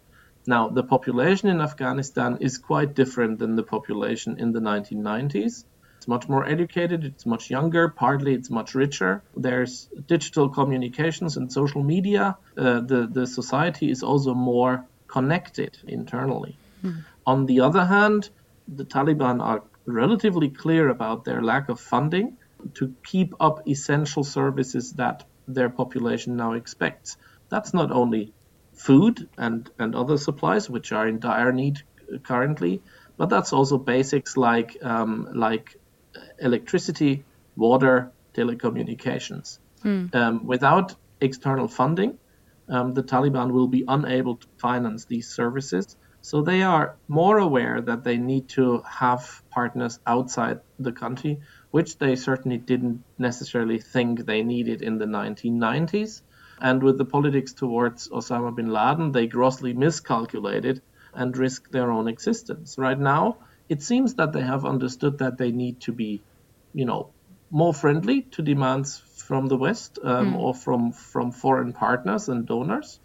Now, 0.47 0.69
the 0.69 0.83
population 0.83 1.49
in 1.49 1.61
Afghanistan 1.61 2.37
is 2.41 2.57
quite 2.57 2.93
different 2.93 3.39
than 3.39 3.55
the 3.55 3.63
population 3.63 4.39
in 4.39 4.51
the 4.51 4.59
1990s. 4.59 5.63
It's 5.97 6.07
much 6.07 6.27
more 6.27 6.45
educated, 6.45 7.03
it's 7.03 7.27
much 7.27 7.51
younger, 7.51 7.89
partly 7.89 8.33
it's 8.33 8.49
much 8.49 8.73
richer. 8.73 9.21
There's 9.35 9.87
digital 10.07 10.49
communications 10.49 11.37
and 11.37 11.51
social 11.51 11.83
media. 11.83 12.37
Uh, 12.57 12.81
the, 12.81 13.07
the 13.11 13.27
society 13.27 13.91
is 13.91 14.01
also 14.01 14.33
more 14.33 14.85
connected 15.07 15.77
internally. 15.87 16.57
Mm. 16.83 17.03
On 17.25 17.45
the 17.45 17.61
other 17.61 17.85
hand, 17.85 18.29
the 18.67 18.85
Taliban 18.85 19.41
are 19.41 19.63
relatively 19.85 20.49
clear 20.49 20.89
about 20.89 21.25
their 21.25 21.41
lack 21.41 21.69
of 21.69 21.79
funding 21.79 22.37
to 22.75 22.93
keep 23.03 23.33
up 23.39 23.67
essential 23.67 24.23
services 24.23 24.93
that 24.93 25.25
their 25.47 25.69
population 25.69 26.35
now 26.35 26.53
expects. 26.53 27.17
That's 27.49 27.73
not 27.73 27.91
only 27.91 28.33
food 28.73 29.27
and, 29.37 29.69
and 29.77 29.95
other 29.95 30.17
supplies, 30.17 30.69
which 30.69 30.91
are 30.91 31.07
in 31.07 31.19
dire 31.19 31.51
need 31.51 31.81
currently, 32.23 32.81
but 33.17 33.29
that's 33.29 33.53
also 33.53 33.77
basics 33.77 34.37
like 34.37 34.77
um, 34.81 35.29
like 35.33 35.75
electricity, 36.39 37.23
water, 37.55 38.11
telecommunications. 38.33 39.59
Mm. 39.83 40.13
Um, 40.15 40.45
without 40.45 40.95
external 41.19 41.67
funding, 41.67 42.17
um, 42.69 42.93
the 42.93 43.03
Taliban 43.03 43.51
will 43.51 43.67
be 43.67 43.83
unable 43.87 44.37
to 44.37 44.47
finance 44.57 45.05
these 45.05 45.27
services. 45.27 45.95
So 46.21 46.41
they 46.43 46.61
are 46.61 46.97
more 47.07 47.39
aware 47.39 47.81
that 47.81 48.03
they 48.03 48.17
need 48.17 48.49
to 48.49 48.83
have 48.87 49.43
partners 49.49 49.99
outside 50.05 50.61
the 50.77 50.91
country, 50.91 51.39
which 51.71 51.97
they 51.97 52.15
certainly 52.15 52.57
didn't 52.57 53.03
necessarily 53.17 53.79
think 53.79 54.25
they 54.25 54.43
needed 54.43 54.81
in 54.81 54.99
the 54.99 55.05
1990s. 55.05 56.21
And 56.59 56.83
with 56.83 56.99
the 56.99 57.05
politics 57.05 57.53
towards 57.53 58.07
Osama 58.09 58.55
bin 58.55 58.69
Laden, 58.69 59.11
they 59.11 59.25
grossly 59.25 59.73
miscalculated 59.73 60.81
and 61.13 61.35
risked 61.35 61.71
their 61.71 61.91
own 61.91 62.07
existence. 62.07 62.77
Right 62.77 62.99
now, 62.99 63.37
it 63.67 63.81
seems 63.81 64.15
that 64.15 64.31
they 64.31 64.41
have 64.41 64.65
understood 64.65 65.17
that 65.19 65.37
they 65.37 65.51
need 65.51 65.81
to 65.81 65.91
be, 65.91 66.21
you 66.73 66.85
know, 66.85 67.09
more 67.49 67.73
friendly 67.73 68.21
to 68.21 68.41
demands 68.41 68.97
from 68.97 69.47
the 69.47 69.57
West 69.57 69.97
um, 70.03 70.33
mm. 70.33 70.37
or 70.37 70.53
from 70.53 70.91
from 70.91 71.31
foreign 71.31 71.73
partners 71.73 72.29
and 72.29 72.45
donors, 72.45 72.99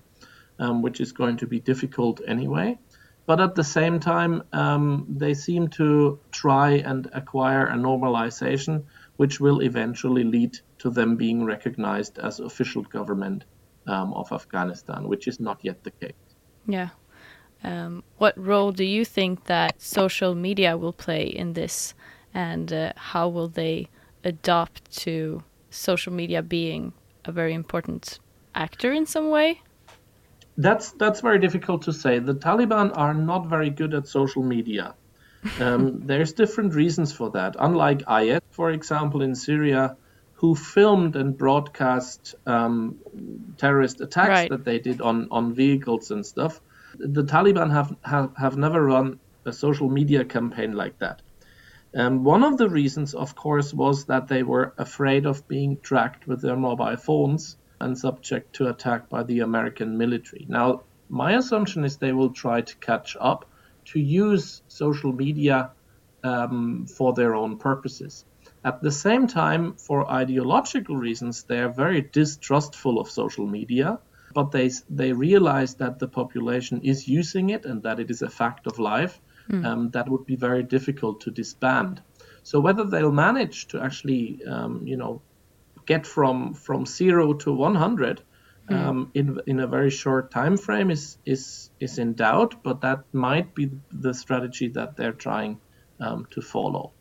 um, 0.59 0.83
which 0.83 1.01
is 1.01 1.13
going 1.13 1.39
to 1.39 1.47
be 1.47 1.61
difficult 1.61 2.21
anyway. 2.27 2.79
But 3.27 3.41
at 3.41 3.57
the 3.57 3.65
same 3.65 3.99
time, 3.99 4.43
um, 4.53 5.05
they 5.09 5.35
seem 5.35 5.69
to 5.71 6.19
try 6.31 6.71
and 6.91 7.09
acquire 7.13 7.67
a 7.67 7.75
normalization, 7.75 8.85
which 9.17 9.41
will 9.41 9.61
eventually 9.61 10.23
lead 10.23 10.59
to 10.79 10.91
them 10.91 11.17
being 11.17 11.45
recognized 11.45 12.19
as 12.19 12.39
official 12.39 12.83
government 12.83 13.45
um, 13.89 14.15
of 14.15 14.31
Afghanistan, 14.33 15.09
which 15.09 15.27
is 15.27 15.41
not 15.41 15.59
yet 15.63 15.83
the 15.83 15.91
case. 15.91 16.13
Yeah. 16.67 16.91
Um, 17.65 18.05
what 18.19 18.39
role 18.39 18.71
do 18.71 18.85
you 18.85 19.05
think 19.05 19.47
that 19.47 19.83
social 19.83 20.35
media 20.35 20.77
will 20.77 20.93
play 20.93 21.25
in 21.25 21.55
this, 21.55 21.95
and 22.33 22.73
uh, 22.73 22.93
how 22.97 23.29
will 23.29 23.49
they 23.49 23.89
adopt 24.23 24.91
to 24.99 25.43
social 25.71 26.13
media 26.13 26.43
being 26.43 26.93
a 27.25 27.33
very 27.33 27.55
important 27.55 28.21
actor 28.55 28.93
in 28.93 29.07
some 29.07 29.31
way? 29.31 29.63
That's 30.59 30.93
that's 30.93 31.21
very 31.21 31.39
difficult 31.39 31.83
to 31.83 31.93
say. 31.93 32.19
The 32.19 32.35
Taliban 32.35 32.97
are 32.97 33.15
not 33.15 33.47
very 33.47 33.71
good 33.71 33.95
at 33.95 34.09
social 34.09 34.43
media. 34.43 34.95
Um, 35.61 36.01
there's 36.07 36.33
different 36.33 36.75
reasons 36.75 37.13
for 37.13 37.31
that. 37.31 37.57
Unlike 37.59 38.03
IS, 38.11 38.41
for 38.51 38.71
example, 38.71 39.23
in 39.23 39.35
Syria, 39.35 39.97
who 40.35 40.55
filmed 40.55 41.17
and 41.17 41.37
broadcast 41.37 42.35
um, 42.47 42.97
terrorist 43.57 44.01
attacks 44.01 44.29
right. 44.29 44.51
that 44.51 44.65
they 44.65 44.79
did 44.79 45.01
on, 45.01 45.29
on 45.31 45.55
vehicles 45.55 46.11
and 46.11 46.25
stuff, 46.25 46.61
the 46.99 47.25
Taliban 47.25 47.71
have, 47.71 47.95
have, 48.03 48.37
have 48.37 48.57
never 48.57 48.85
run 48.85 49.19
a 49.45 49.53
social 49.53 49.89
media 49.89 50.25
campaign 50.25 50.73
like 50.73 50.99
that. 50.99 51.23
Um, 51.95 52.25
one 52.25 52.43
of 52.45 52.59
the 52.59 52.69
reasons, 52.69 53.15
of 53.15 53.35
course, 53.35 53.73
was 53.73 54.07
that 54.07 54.29
they 54.29 54.43
were 54.43 54.75
afraid 54.77 55.25
of 55.25 55.49
being 55.49 55.79
tracked 55.83 56.27
with 56.27 56.43
their 56.43 56.57
mobile 56.57 56.97
phones 56.97 57.57
and 57.81 57.97
subject 57.99 58.55
to 58.57 58.69
attack 58.69 59.09
by 59.09 59.23
the 59.23 59.41
American 59.41 59.99
military. 59.99 60.47
Now, 60.49 60.83
my 61.09 61.37
assumption 61.37 61.85
is 61.85 61.97
they 61.97 62.13
will 62.13 62.31
try 62.31 62.61
to 62.61 62.77
catch 62.77 63.17
up 63.21 63.45
to 63.87 64.01
use 64.01 64.63
social 64.69 65.13
media 65.13 65.71
um, 66.25 66.87
for 66.87 67.13
their 67.13 67.35
own 67.35 67.59
purposes. 67.59 68.25
At 68.65 68.83
the 68.83 68.91
same 68.91 69.27
time, 69.29 69.75
for 69.75 70.11
ideological 70.11 70.97
reasons, 70.97 71.45
they 71.45 71.61
are 71.61 71.69
very 71.69 72.01
distrustful 72.01 72.99
of 72.99 73.09
social 73.11 73.47
media 73.47 74.01
but 74.37 74.53
they 74.53 74.71
they 74.91 75.13
realize 75.13 75.77
that 75.77 75.99
the 75.99 76.07
population 76.07 76.83
is 76.83 77.09
using 77.09 77.51
it 77.57 77.65
and 77.65 77.83
that 77.85 77.99
it 77.99 78.11
is 78.11 78.21
a 78.21 78.29
fact 78.29 78.67
of 78.67 78.79
life. 78.79 79.19
Mm. 79.51 79.65
Um, 79.65 79.91
that 79.91 80.09
would 80.11 80.27
be 80.27 80.37
very 80.37 80.63
difficult 80.63 81.23
to 81.23 81.31
disband. 81.31 82.03
So 82.43 82.61
whether 82.61 82.85
they'll 82.85 83.19
manage 83.29 83.69
to 83.69 83.81
actually, 83.81 84.41
um, 84.45 84.87
you 84.87 84.99
know, 84.99 85.23
get 85.87 86.07
from 86.07 86.55
from 86.55 86.85
zero 86.85 87.33
to 87.33 87.53
100 87.53 88.23
mm. 88.69 88.77
um, 88.77 89.11
in 89.15 89.41
in 89.47 89.61
a 89.61 89.67
very 89.67 89.91
short 89.91 90.31
time 90.31 90.57
frame 90.57 90.91
is 90.91 91.19
is 91.25 91.71
is 91.81 91.99
in 91.99 92.15
doubt. 92.15 92.63
But 92.63 92.81
that 92.83 93.05
might 93.13 93.55
be 93.55 93.71
the 93.91 94.13
strategy 94.13 94.69
that 94.71 94.97
they're 94.97 95.13
trying 95.13 95.61
um, 96.01 96.27
to 96.31 96.43
follow. 96.43 96.93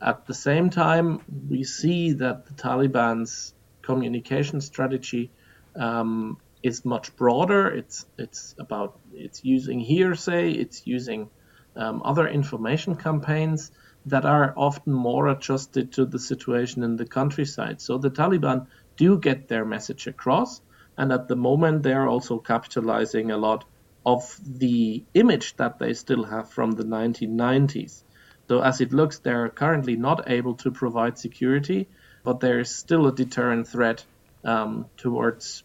At 0.00 0.26
the 0.26 0.34
same 0.34 0.70
time, 0.70 1.20
we 1.48 1.62
see 1.62 2.12
that 2.14 2.46
the 2.46 2.54
Taliban's 2.54 3.54
communication 3.82 4.60
strategy 4.60 5.30
um, 5.76 6.38
is 6.62 6.84
much 6.84 7.14
broader. 7.16 7.68
It's 7.68 8.06
it's 8.18 8.54
about 8.58 8.98
it's 9.12 9.44
using 9.44 9.80
hearsay. 9.80 10.52
It's 10.52 10.86
using 10.86 11.30
um, 11.76 12.02
other 12.04 12.28
information 12.28 12.96
campaigns 12.96 13.70
that 14.06 14.24
are 14.24 14.52
often 14.56 14.92
more 14.92 15.28
adjusted 15.28 15.92
to 15.92 16.04
the 16.04 16.18
situation 16.18 16.82
in 16.82 16.96
the 16.96 17.06
countryside. 17.06 17.80
So 17.80 17.98
the 17.98 18.10
Taliban 18.10 18.66
do 18.96 19.18
get 19.18 19.48
their 19.48 19.64
message 19.64 20.06
across, 20.06 20.60
and 20.96 21.12
at 21.12 21.28
the 21.28 21.36
moment 21.36 21.82
they 21.82 21.92
are 21.92 22.08
also 22.08 22.38
capitalizing 22.38 23.30
a 23.30 23.38
lot 23.38 23.64
of 24.04 24.38
the 24.44 25.04
image 25.14 25.56
that 25.56 25.78
they 25.78 25.94
still 25.94 26.24
have 26.24 26.50
from 26.50 26.72
the 26.72 26.84
1990s. 26.84 28.02
So 28.48 28.60
as 28.60 28.80
it 28.80 28.92
looks, 28.92 29.20
they're 29.20 29.48
currently 29.48 29.96
not 29.96 30.30
able 30.30 30.54
to 30.56 30.70
provide 30.70 31.18
security, 31.18 31.88
but 32.24 32.40
there 32.40 32.60
is 32.60 32.74
still 32.74 33.06
a 33.06 33.14
deterrent 33.14 33.68
threat 33.68 34.04
um, 34.44 34.86
towards 34.96 35.62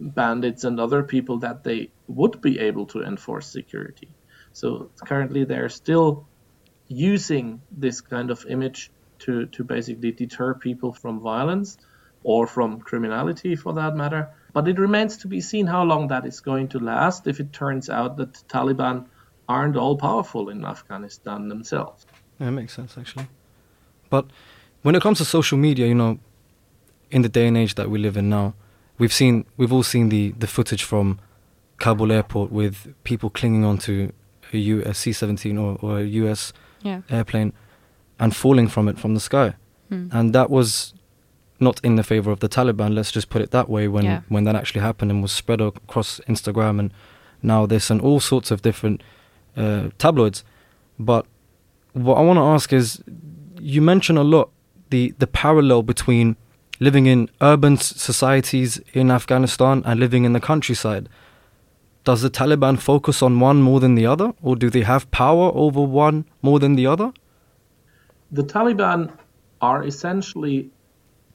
bandits 0.00 0.64
and 0.64 0.80
other 0.80 1.02
people 1.02 1.38
that 1.40 1.64
they 1.64 1.90
would 2.06 2.40
be 2.40 2.60
able 2.60 2.86
to 2.86 3.02
enforce 3.02 3.46
security. 3.46 4.08
So 4.52 4.90
currently 5.04 5.44
they're 5.44 5.68
still 5.68 6.28
using 6.90 7.62
this 7.70 8.00
kind 8.00 8.30
of 8.30 8.44
image 8.46 8.90
to, 9.20 9.46
to 9.46 9.62
basically 9.64 10.10
deter 10.10 10.54
people 10.54 10.92
from 10.92 11.20
violence 11.20 11.78
or 12.24 12.46
from 12.46 12.80
criminality 12.80 13.54
for 13.56 13.72
that 13.74 13.94
matter. 13.94 14.28
But 14.52 14.66
it 14.66 14.78
remains 14.78 15.16
to 15.18 15.28
be 15.28 15.40
seen 15.40 15.66
how 15.66 15.84
long 15.84 16.08
that 16.08 16.26
is 16.26 16.40
going 16.40 16.68
to 16.68 16.80
last 16.80 17.26
if 17.28 17.38
it 17.38 17.52
turns 17.52 17.88
out 17.88 18.16
that 18.16 18.34
the 18.34 18.40
Taliban 18.48 19.06
aren't 19.48 19.76
all 19.76 19.96
powerful 19.96 20.48
in 20.48 20.64
Afghanistan 20.64 21.48
themselves. 21.48 22.06
Yeah, 22.40 22.48
it 22.48 22.52
makes 22.52 22.74
sense 22.74 22.98
actually. 22.98 23.28
But 24.10 24.26
when 24.82 24.96
it 24.96 25.02
comes 25.02 25.18
to 25.18 25.24
social 25.24 25.58
media, 25.58 25.86
you 25.86 25.94
know, 25.94 26.18
in 27.10 27.22
the 27.22 27.28
day 27.28 27.46
and 27.46 27.56
age 27.56 27.76
that 27.76 27.88
we 27.88 27.98
live 27.98 28.16
in 28.16 28.28
now, 28.28 28.54
we've 28.98 29.12
seen 29.12 29.44
we've 29.56 29.72
all 29.72 29.84
seen 29.84 30.08
the 30.08 30.32
the 30.32 30.46
footage 30.48 30.82
from 30.82 31.20
Kabul 31.78 32.10
airport 32.10 32.50
with 32.50 32.92
people 33.04 33.30
clinging 33.30 33.64
onto 33.64 34.12
a 34.52 34.92
C-17 34.92 35.56
or, 35.60 35.78
or 35.80 36.00
a 36.00 36.04
US 36.04 36.52
Yeah. 36.82 37.00
airplane 37.10 37.52
and 38.18 38.34
falling 38.34 38.68
from 38.68 38.88
it 38.88 38.98
from 38.98 39.14
the 39.14 39.20
sky. 39.20 39.54
Hmm. 39.88 40.08
And 40.12 40.34
that 40.34 40.50
was 40.50 40.94
not 41.58 41.80
in 41.84 41.96
the 41.96 42.02
favor 42.02 42.30
of 42.30 42.40
the 42.40 42.48
Taliban, 42.48 42.94
let's 42.94 43.12
just 43.12 43.28
put 43.28 43.42
it 43.42 43.50
that 43.50 43.68
way, 43.68 43.86
when, 43.88 44.04
Yeah. 44.04 44.20
when 44.28 44.44
that 44.44 44.56
actually 44.56 44.80
happened 44.80 45.10
and 45.10 45.20
was 45.22 45.32
spread 45.32 45.60
across 45.60 46.20
Instagram 46.26 46.78
and 46.78 46.90
now 47.42 47.66
this 47.66 47.90
and 47.90 48.00
all 48.00 48.18
sorts 48.20 48.50
of 48.50 48.62
different 48.62 49.02
uh, 49.56 49.90
tabloids. 49.98 50.42
But 50.98 51.26
what 51.92 52.16
I 52.16 52.22
want 52.22 52.38
to 52.38 52.42
ask 52.44 52.72
is 52.72 53.02
you 53.58 53.82
mention 53.82 54.16
a 54.16 54.22
lot 54.24 54.50
the, 54.90 55.12
the 55.18 55.26
parallel 55.26 55.82
between 55.82 56.36
living 56.78 57.06
in 57.06 57.28
urban 57.42 57.74
s- 57.74 57.94
societies 57.96 58.80
in 58.94 59.10
Afghanistan 59.10 59.82
and 59.84 60.00
living 60.00 60.24
in 60.24 60.32
the 60.32 60.40
countryside. 60.40 61.08
Does 62.04 62.22
the 62.22 62.30
Taliban 62.30 62.78
focus 62.78 63.22
on 63.22 63.40
one 63.40 63.62
more 63.62 63.80
than 63.80 63.94
the 63.94 64.06
other, 64.06 64.32
or 64.42 64.56
do 64.56 64.70
they 64.70 64.82
have 64.82 65.10
power 65.10 65.50
over 65.54 65.82
one 65.82 66.24
more 66.42 66.58
than 66.58 66.74
the 66.74 66.86
other? 66.86 67.12
the 68.32 68.44
Taliban 68.44 69.12
are 69.60 69.82
essentially, 69.84 70.70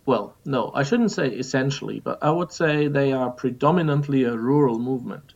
well, 0.06 0.36
no, 0.46 0.72
I 0.74 0.84
shouldn't 0.84 1.12
say 1.12 1.28
essentially, 1.28 2.00
but 2.00 2.24
I 2.24 2.32
would 2.32 2.52
say 2.52 2.88
they 2.88 3.12
are 3.12 3.30
predominantly 3.30 4.24
a 4.24 4.38
rural 4.38 4.80
movement 4.80 5.34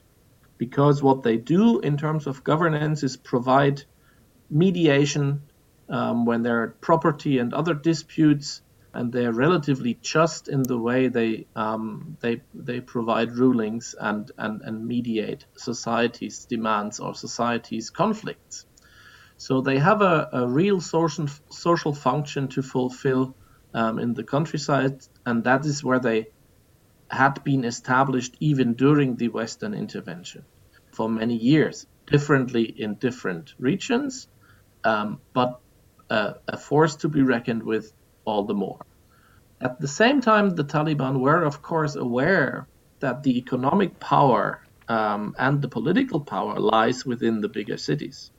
because 0.58 1.04
what 1.04 1.24
they 1.24 1.38
do 1.38 1.80
in 1.80 1.98
terms 1.98 2.28
of 2.28 2.44
governance 2.44 3.04
is 3.04 3.18
provide 3.18 3.84
mediation 4.50 5.42
um, 5.90 6.26
when 6.26 6.44
there 6.44 6.64
are 6.64 6.68
property 6.82 7.40
and 7.40 7.54
other 7.54 7.74
disputes, 7.74 8.62
and 8.94 9.14
they're 9.14 9.34
relatively 9.34 9.94
just 10.02 10.48
in 10.48 10.64
the 10.64 10.78
way 10.78 11.08
they 11.08 11.46
um, 11.56 12.18
they 12.22 12.42
they 12.54 12.82
provide 12.82 13.32
rulings 13.32 13.96
and, 14.00 14.32
and, 14.38 14.62
and 14.62 14.86
mediate 14.86 15.46
society's 15.56 16.46
demands 16.46 17.00
or 17.00 17.14
society's 17.14 17.90
conflicts. 17.90 18.66
So 19.38 19.62
they 19.62 19.78
have 19.78 20.02
a, 20.02 20.30
a 20.34 20.48
real 20.48 20.82
social 20.82 21.28
social 21.50 21.94
function 21.94 22.48
to 22.50 22.62
fulfill 22.62 23.36
um, 23.74 24.00
in 24.00 24.14
the 24.14 24.24
countryside, 24.24 25.06
and 25.26 25.44
that 25.44 25.66
is 25.66 25.84
where 25.84 26.00
they 26.00 26.28
had 27.10 27.44
been 27.44 27.66
established 27.66 28.36
even 28.40 28.74
during 28.74 29.16
the 29.16 29.30
Western 29.30 29.74
intervention 29.74 30.46
for 30.92 31.10
many 31.10 31.36
years, 31.36 31.88
differently 32.08 32.64
in 32.64 32.96
different 32.96 33.54
regions, 33.60 34.28
um, 34.84 35.22
but 35.34 35.60
uh, 36.10 36.34
a 36.48 36.58
force 36.58 36.98
to 36.98 37.10
be 37.10 37.22
reckoned 37.22 37.64
with 37.64 37.94
all 38.30 38.44
the 38.44 38.60
more. 38.66 38.82
At 39.62 39.82
the 39.82 39.88
same 40.02 40.22
time, 40.22 40.52
the 40.52 40.64
Taliban 40.64 41.20
were, 41.20 41.44
of 41.44 41.62
course, 41.62 41.96
aware 41.96 42.68
that 43.00 43.24
the 43.24 43.38
economic 43.38 44.00
power 44.00 44.62
um, 44.88 45.36
and 45.38 45.62
the 45.62 45.68
political 45.68 46.22
power 46.22 46.60
lies 46.60 47.06
within 47.06 47.42
the 47.42 47.50
bigger 47.50 47.78
cities. 47.78 48.32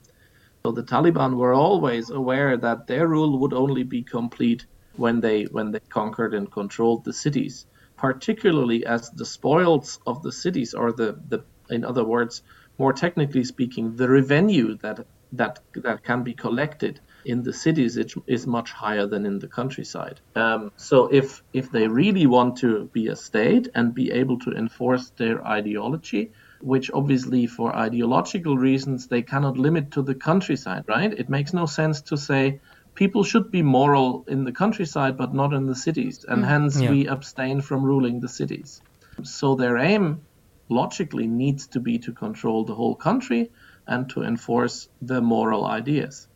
So 0.63 0.71
the 0.71 0.83
Taliban 0.83 1.37
were 1.37 1.53
always 1.53 2.09
aware 2.09 2.57
that 2.57 2.87
their 2.87 3.07
rule 3.07 3.39
would 3.39 3.53
only 3.53 3.83
be 3.83 4.03
complete 4.03 4.65
when 4.95 5.21
they 5.21 5.43
when 5.45 5.71
they 5.71 5.79
conquered 5.79 6.33
and 6.33 6.51
controlled 6.51 7.03
the 7.03 7.13
cities, 7.13 7.65
particularly 7.97 8.85
as 8.85 9.09
the 9.11 9.25
spoils 9.25 9.99
of 10.05 10.21
the 10.21 10.31
cities, 10.31 10.73
or 10.73 10.91
the, 10.91 11.19
the 11.29 11.43
in 11.69 11.85
other 11.85 12.03
words, 12.03 12.43
more 12.77 12.93
technically 12.93 13.43
speaking, 13.43 13.95
the 13.95 14.09
revenue 14.09 14.77
that 14.83 15.05
that 15.33 15.59
that 15.75 16.03
can 16.03 16.23
be 16.23 16.33
collected 16.33 16.99
in 17.25 17.43
the 17.43 17.53
cities 17.53 17.97
it 17.97 18.13
is 18.27 18.47
much 18.47 18.71
higher 18.71 19.05
than 19.07 19.25
in 19.25 19.39
the 19.39 19.47
countryside. 19.47 20.19
Um, 20.35 20.71
so 20.75 21.07
if 21.07 21.43
if 21.53 21.71
they 21.71 21.87
really 21.87 22.25
want 22.27 22.57
to 22.57 22.89
be 22.93 23.07
a 23.07 23.15
state 23.15 23.69
and 23.75 23.93
be 23.93 24.11
able 24.11 24.39
to 24.39 24.51
enforce 24.51 25.11
their 25.17 25.45
ideology, 25.45 26.31
which 26.61 26.91
obviously 26.91 27.47
for 27.47 27.75
ideological 27.75 28.57
reasons 28.57 29.07
they 29.07 29.21
cannot 29.21 29.57
limit 29.57 29.91
to 29.91 30.01
the 30.01 30.15
countryside, 30.15 30.83
right? 30.87 31.13
It 31.13 31.29
makes 31.29 31.53
no 31.53 31.65
sense 31.65 32.01
to 32.03 32.17
say 32.17 32.59
people 32.95 33.23
should 33.23 33.51
be 33.51 33.61
moral 33.61 34.25
in 34.27 34.43
the 34.43 34.51
countryside 34.51 35.17
but 35.17 35.33
not 35.33 35.53
in 35.53 35.65
the 35.65 35.75
cities, 35.75 36.25
and 36.27 36.45
hence 36.45 36.81
Yeah. 36.81 36.91
we 36.91 37.07
abstain 37.07 37.61
from 37.61 37.83
ruling 37.83 38.19
the 38.19 38.27
cities. 38.29 38.81
So 39.23 39.55
their 39.55 39.77
aim 39.77 40.21
logically 40.69 41.27
needs 41.27 41.67
to 41.67 41.79
be 41.79 41.99
to 41.99 42.13
control 42.13 42.63
the 42.65 42.75
whole 42.75 42.95
country 42.95 43.51
and 43.87 44.09
to 44.09 44.23
enforce 44.23 44.87
the 45.01 45.21
moral 45.21 45.65
ideas. 45.65 46.27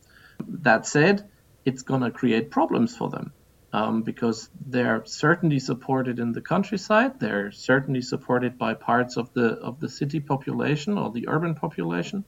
That 0.48 0.86
said, 0.86 1.30
it's 1.66 1.84
going 1.84 2.02
to 2.02 2.12
create 2.12 2.52
problems 2.52 2.96
for 2.96 3.10
them 3.10 3.34
um, 3.74 4.04
because 4.04 4.50
they're 4.68 5.04
certainly 5.06 5.60
supported 5.60 6.20
in 6.20 6.32
the 6.32 6.42
countryside. 6.42 7.20
They're 7.20 7.52
certainly 7.52 8.02
supported 8.02 8.58
by 8.58 8.74
parts 8.74 9.18
of 9.18 9.34
the 9.34 9.48
of 9.70 9.80
the 9.80 9.90
city 9.90 10.20
population 10.20 10.98
or 10.98 11.12
the 11.12 11.28
urban 11.28 11.56
population, 11.56 12.24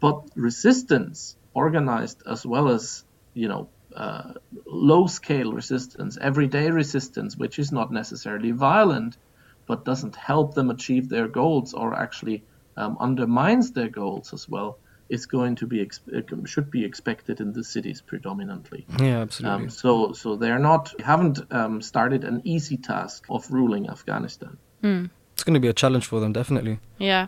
but 0.00 0.22
resistance, 0.34 1.36
organized 1.54 2.22
as 2.26 2.46
well 2.46 2.68
as 2.68 3.04
you 3.34 3.48
know 3.48 3.68
uh, 3.94 4.32
low 4.66 5.06
scale 5.06 5.52
resistance, 5.52 6.16
everyday 6.20 6.70
resistance, 6.70 7.36
which 7.36 7.58
is 7.58 7.72
not 7.72 7.92
necessarily 7.92 8.52
violent, 8.52 9.18
but 9.66 9.84
doesn't 9.84 10.16
help 10.16 10.54
them 10.54 10.70
achieve 10.70 11.08
their 11.08 11.28
goals 11.28 11.74
or 11.74 11.94
actually 11.94 12.44
um, 12.78 12.96
undermines 13.00 13.72
their 13.72 13.88
goals 13.88 14.32
as 14.32 14.48
well, 14.48 14.78
is 15.08 15.26
going 15.26 15.54
to 15.56 15.66
be 15.66 15.80
ex- 15.80 16.00
should 16.44 16.70
be 16.70 16.84
expected 16.84 17.40
in 17.40 17.52
the 17.52 17.64
cities 17.64 18.00
predominantly. 18.00 18.84
Yeah, 19.00 19.20
absolutely. 19.20 19.64
Um, 19.64 19.70
so 19.70 20.12
so 20.12 20.36
they're 20.36 20.58
not 20.58 20.92
haven't 21.00 21.40
um, 21.50 21.80
started 21.82 22.24
an 22.24 22.40
easy 22.44 22.76
task 22.76 23.24
of 23.30 23.50
ruling 23.50 23.88
Afghanistan, 23.88 24.58
it's 24.82 25.44
going 25.44 25.54
to 25.54 25.60
be 25.60 25.68
a 25.68 25.72
challenge 25.72 26.06
for 26.06 26.20
them, 26.20 26.32
definitely. 26.32 26.78
Yeah. 26.98 27.26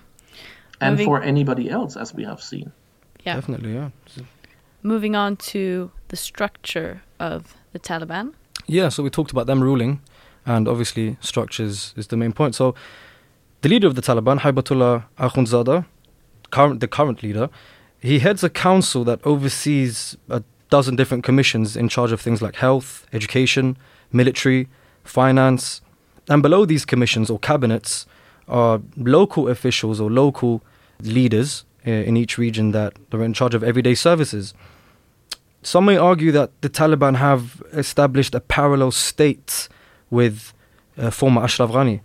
and 0.80 0.92
Moving- 0.94 1.06
for 1.06 1.22
anybody 1.22 1.70
else, 1.70 1.96
as 1.96 2.14
we 2.14 2.24
have 2.24 2.40
seen. 2.42 2.72
Yeah. 3.24 3.34
Definitely, 3.34 3.74
yeah. 3.74 3.90
Moving 4.82 5.14
on 5.14 5.36
to 5.52 5.90
the 6.08 6.16
structure 6.16 7.02
of 7.18 7.54
the 7.72 7.78
Taliban. 7.78 8.32
Yeah, 8.66 8.88
so 8.88 9.02
we 9.02 9.10
talked 9.10 9.30
about 9.30 9.46
them 9.46 9.62
ruling, 9.62 10.00
and 10.46 10.66
obviously 10.68 11.16
structures 11.20 11.92
is 11.96 12.06
the 12.06 12.16
main 12.16 12.32
point. 12.32 12.54
So 12.54 12.74
the 13.62 13.68
leader 13.68 13.86
of 13.86 13.94
the 13.94 14.00
Taliban, 14.02 14.38
Haibatullah 14.40 15.04
Akhundzada, 15.18 15.84
current, 16.50 16.80
the 16.80 16.88
current 16.88 17.22
leader, 17.22 17.48
he 18.00 18.18
heads 18.20 18.42
a 18.42 18.50
council 18.50 19.04
that 19.04 19.20
oversees 19.24 20.16
a 20.28 20.42
dozen 20.70 20.96
different 20.96 21.24
commissions 21.24 21.76
in 21.76 21.88
charge 21.88 22.12
of 22.12 22.20
things 22.20 22.40
like 22.40 22.56
health, 22.56 23.06
education, 23.12 23.76
military, 24.12 24.68
finance, 25.04 25.80
and 26.28 26.42
below 26.42 26.64
these 26.64 26.84
commissions 26.84 27.28
or 27.30 27.38
cabinets 27.38 28.06
are 28.48 28.80
local 28.96 29.48
officials 29.48 30.00
or 30.00 30.10
local 30.10 30.62
leaders 31.02 31.64
uh, 31.86 31.90
in 31.90 32.16
each 32.16 32.38
region 32.38 32.72
that 32.72 32.94
are 33.12 33.24
in 33.24 33.32
charge 33.32 33.54
of 33.54 33.62
everyday 33.62 33.94
services. 33.94 34.54
Some 35.62 35.84
may 35.84 35.96
argue 35.96 36.32
that 36.32 36.50
the 36.62 36.70
Taliban 36.70 37.16
have 37.16 37.62
established 37.72 38.34
a 38.34 38.40
parallel 38.40 38.92
state 38.92 39.68
with 40.08 40.52
uh, 40.96 41.10
former 41.10 41.42
Ashraf 41.42 41.70
Ghani 41.70 42.00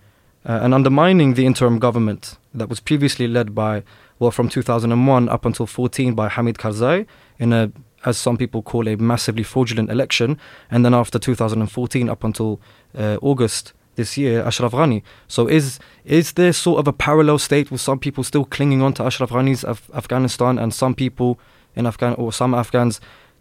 uh, 0.46 0.60
and 0.62 0.74
undermining 0.74 1.34
the 1.34 1.46
interim 1.46 1.80
government 1.80 2.38
that 2.54 2.70
was 2.70 2.80
previously 2.80 3.28
led 3.28 3.56
by, 3.56 3.84
well, 4.20 4.32
from 4.32 4.50
2001 4.50 5.30
up 5.30 5.46
until 5.46 5.66
14 5.66 6.14
by 6.14 6.30
Hamid 6.30 6.58
Karzai 6.58 7.06
in 7.38 7.52
a, 7.52 7.72
as 8.06 8.18
some 8.18 8.38
people 8.38 8.62
call 8.62 8.88
a 8.88 8.96
massively 8.96 9.44
fraudulent 9.44 9.90
election, 9.90 10.38
and 10.72 10.86
then 10.86 10.94
after 10.94 11.20
2014 11.20 12.10
up 12.10 12.24
until 12.24 12.62
uh, 12.98 13.18
August 13.22 13.74
this 13.96 14.18
year, 14.18 14.44
Ashraf 14.44 14.72
Ghani. 14.72 15.02
So 15.28 15.48
is 15.48 15.80
is 16.04 16.34
there 16.34 16.54
sort 16.54 16.80
of 16.80 16.88
a 16.88 16.94
parallel 16.94 17.40
state 17.40 17.72
with 17.72 17.82
some 17.82 18.00
people 18.00 18.24
still 18.24 18.46
clinging 18.46 18.82
on 18.82 18.94
to 18.94 19.04
Ashraf 19.04 19.30
Ghani's 19.30 19.64
Af- 19.64 19.90
Afghanistan 19.94 20.60
and 20.60 20.74
some 20.74 20.94
people 20.94 21.40
in 21.76 21.86
Afghan 21.86 22.14
or 22.16 22.32
some 22.32 22.54
Afghans 22.54 23.00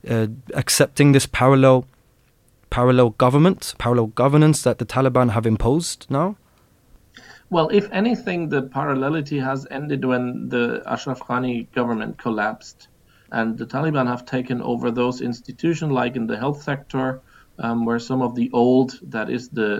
uh, 0.08 0.26
accepting 0.54 1.12
this 1.12 1.26
parallel 1.26 1.86
parallel 2.70 3.10
government, 3.10 3.74
parallel 3.78 4.08
governance 4.08 4.62
that 4.62 4.78
the 4.78 4.86
Taliban 4.86 5.30
have 5.30 5.46
imposed 5.46 6.06
now? 6.08 6.36
Well, 7.54 7.68
if 7.68 7.88
anything, 7.92 8.48
the 8.48 8.62
parallelity 8.62 9.38
has 9.40 9.64
ended 9.70 10.04
when 10.04 10.48
the 10.48 10.82
Ashraf 10.84 11.20
Ghani 11.20 11.70
government 11.70 12.18
collapsed, 12.18 12.88
and 13.30 13.56
the 13.56 13.64
Taliban 13.64 14.08
have 14.08 14.24
taken 14.24 14.60
over 14.60 14.90
those 14.90 15.20
institutions, 15.20 15.92
like 15.92 16.16
in 16.16 16.26
the 16.26 16.36
health 16.36 16.64
sector, 16.64 17.20
um, 17.60 17.84
where 17.84 18.00
some 18.00 18.22
of 18.22 18.34
the 18.34 18.50
old, 18.52 18.98
that 19.04 19.30
is 19.30 19.50
the 19.50 19.70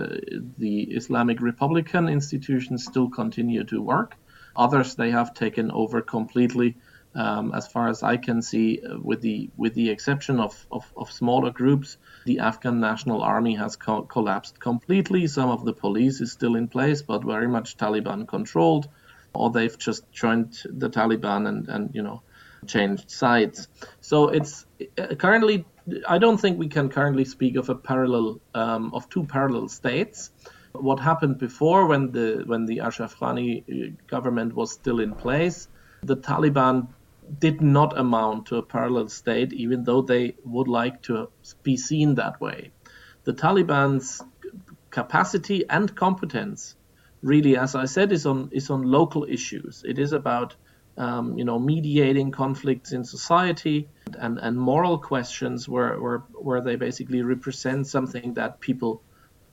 the 0.57 0.83
Islamic 0.83 1.41
Republican 1.41 2.07
institutions, 2.07 2.85
still 2.85 3.09
continue 3.09 3.65
to 3.65 3.81
work. 3.81 4.15
Others 4.55 4.95
they 4.95 5.11
have 5.11 5.33
taken 5.33 5.69
over 5.71 6.01
completely. 6.01 6.77
Um, 7.15 7.53
as 7.53 7.67
far 7.67 7.87
as 7.87 8.03
I 8.03 8.17
can 8.17 8.41
see, 8.41 8.81
uh, 8.81 8.97
with 9.01 9.21
the 9.21 9.49
with 9.55 9.73
the 9.73 9.89
exception 9.89 10.39
of, 10.39 10.67
of, 10.69 10.91
of 10.97 11.11
smaller 11.11 11.51
groups, 11.51 11.97
the 12.25 12.39
Afghan 12.39 12.81
National 12.81 13.21
Army 13.21 13.55
has 13.55 13.77
co- 13.77 14.03
collapsed 14.03 14.59
completely. 14.59 15.27
Some 15.27 15.49
of 15.49 15.63
the 15.63 15.73
police 15.73 16.19
is 16.19 16.33
still 16.33 16.55
in 16.55 16.67
place, 16.67 17.01
but 17.01 17.23
very 17.23 17.47
much 17.47 17.77
Taliban 17.77 18.27
controlled, 18.27 18.89
or 19.33 19.49
they've 19.49 19.77
just 19.77 20.11
joined 20.11 20.57
the 20.65 20.89
Taliban 20.89 21.47
and, 21.47 21.69
and 21.69 21.91
you 21.93 22.03
know 22.03 22.21
changed 22.67 23.09
sides. 23.11 23.67
So 24.01 24.27
it's 24.29 24.65
uh, 24.97 25.15
currently, 25.15 25.65
I 26.07 26.17
don't 26.17 26.37
think 26.37 26.59
we 26.59 26.67
can 26.67 26.89
currently 26.89 27.25
speak 27.25 27.55
of 27.55 27.69
a 27.69 27.75
parallel 27.75 28.41
um, 28.53 28.93
of 28.93 29.07
two 29.09 29.23
parallel 29.25 29.69
states. 29.69 30.31
What 30.73 30.99
happened 30.99 31.37
before, 31.37 31.87
when 31.87 32.11
the 32.11 32.43
when 32.45 32.65
the 32.65 32.81
Ashraf 32.81 33.15
Ghani 33.19 33.63
uh, 33.63 33.95
government 34.07 34.53
was 34.53 34.73
still 34.73 34.99
in 34.99 35.15
place, 35.15 35.69
the 36.03 36.17
Taliban 36.17 36.89
did 37.39 37.61
not 37.61 37.97
amount 37.97 38.47
to 38.47 38.57
a 38.57 38.63
parallel 38.63 39.09
state, 39.09 39.53
even 39.53 39.83
though 39.83 40.01
they 40.01 40.35
would 40.43 40.67
like 40.67 41.01
to 41.03 41.29
be 41.63 41.77
seen 41.77 42.15
that 42.15 42.39
way. 42.39 42.71
The 43.23 43.33
Taliban's 43.33 44.23
capacity 44.89 45.65
and 45.69 45.93
competence, 45.95 46.75
really, 47.21 47.57
as 47.57 47.75
I 47.75 47.85
said, 47.85 48.11
is 48.11 48.25
on 48.25 48.49
is 48.51 48.69
on 48.69 48.83
local 48.83 49.25
issues. 49.25 49.83
It 49.85 49.99
is 49.99 50.13
about 50.13 50.55
um, 50.97 51.37
you 51.37 51.45
know 51.45 51.59
mediating 51.59 52.31
conflicts 52.31 52.91
in 52.91 53.03
society 53.03 53.89
and, 54.17 54.37
and 54.39 54.57
moral 54.57 54.97
questions 54.97 55.67
where, 55.67 55.99
where 55.99 56.19
where 56.33 56.61
they 56.61 56.75
basically 56.75 57.21
represent 57.21 57.87
something 57.87 58.35
that 58.35 58.59
people, 58.59 59.01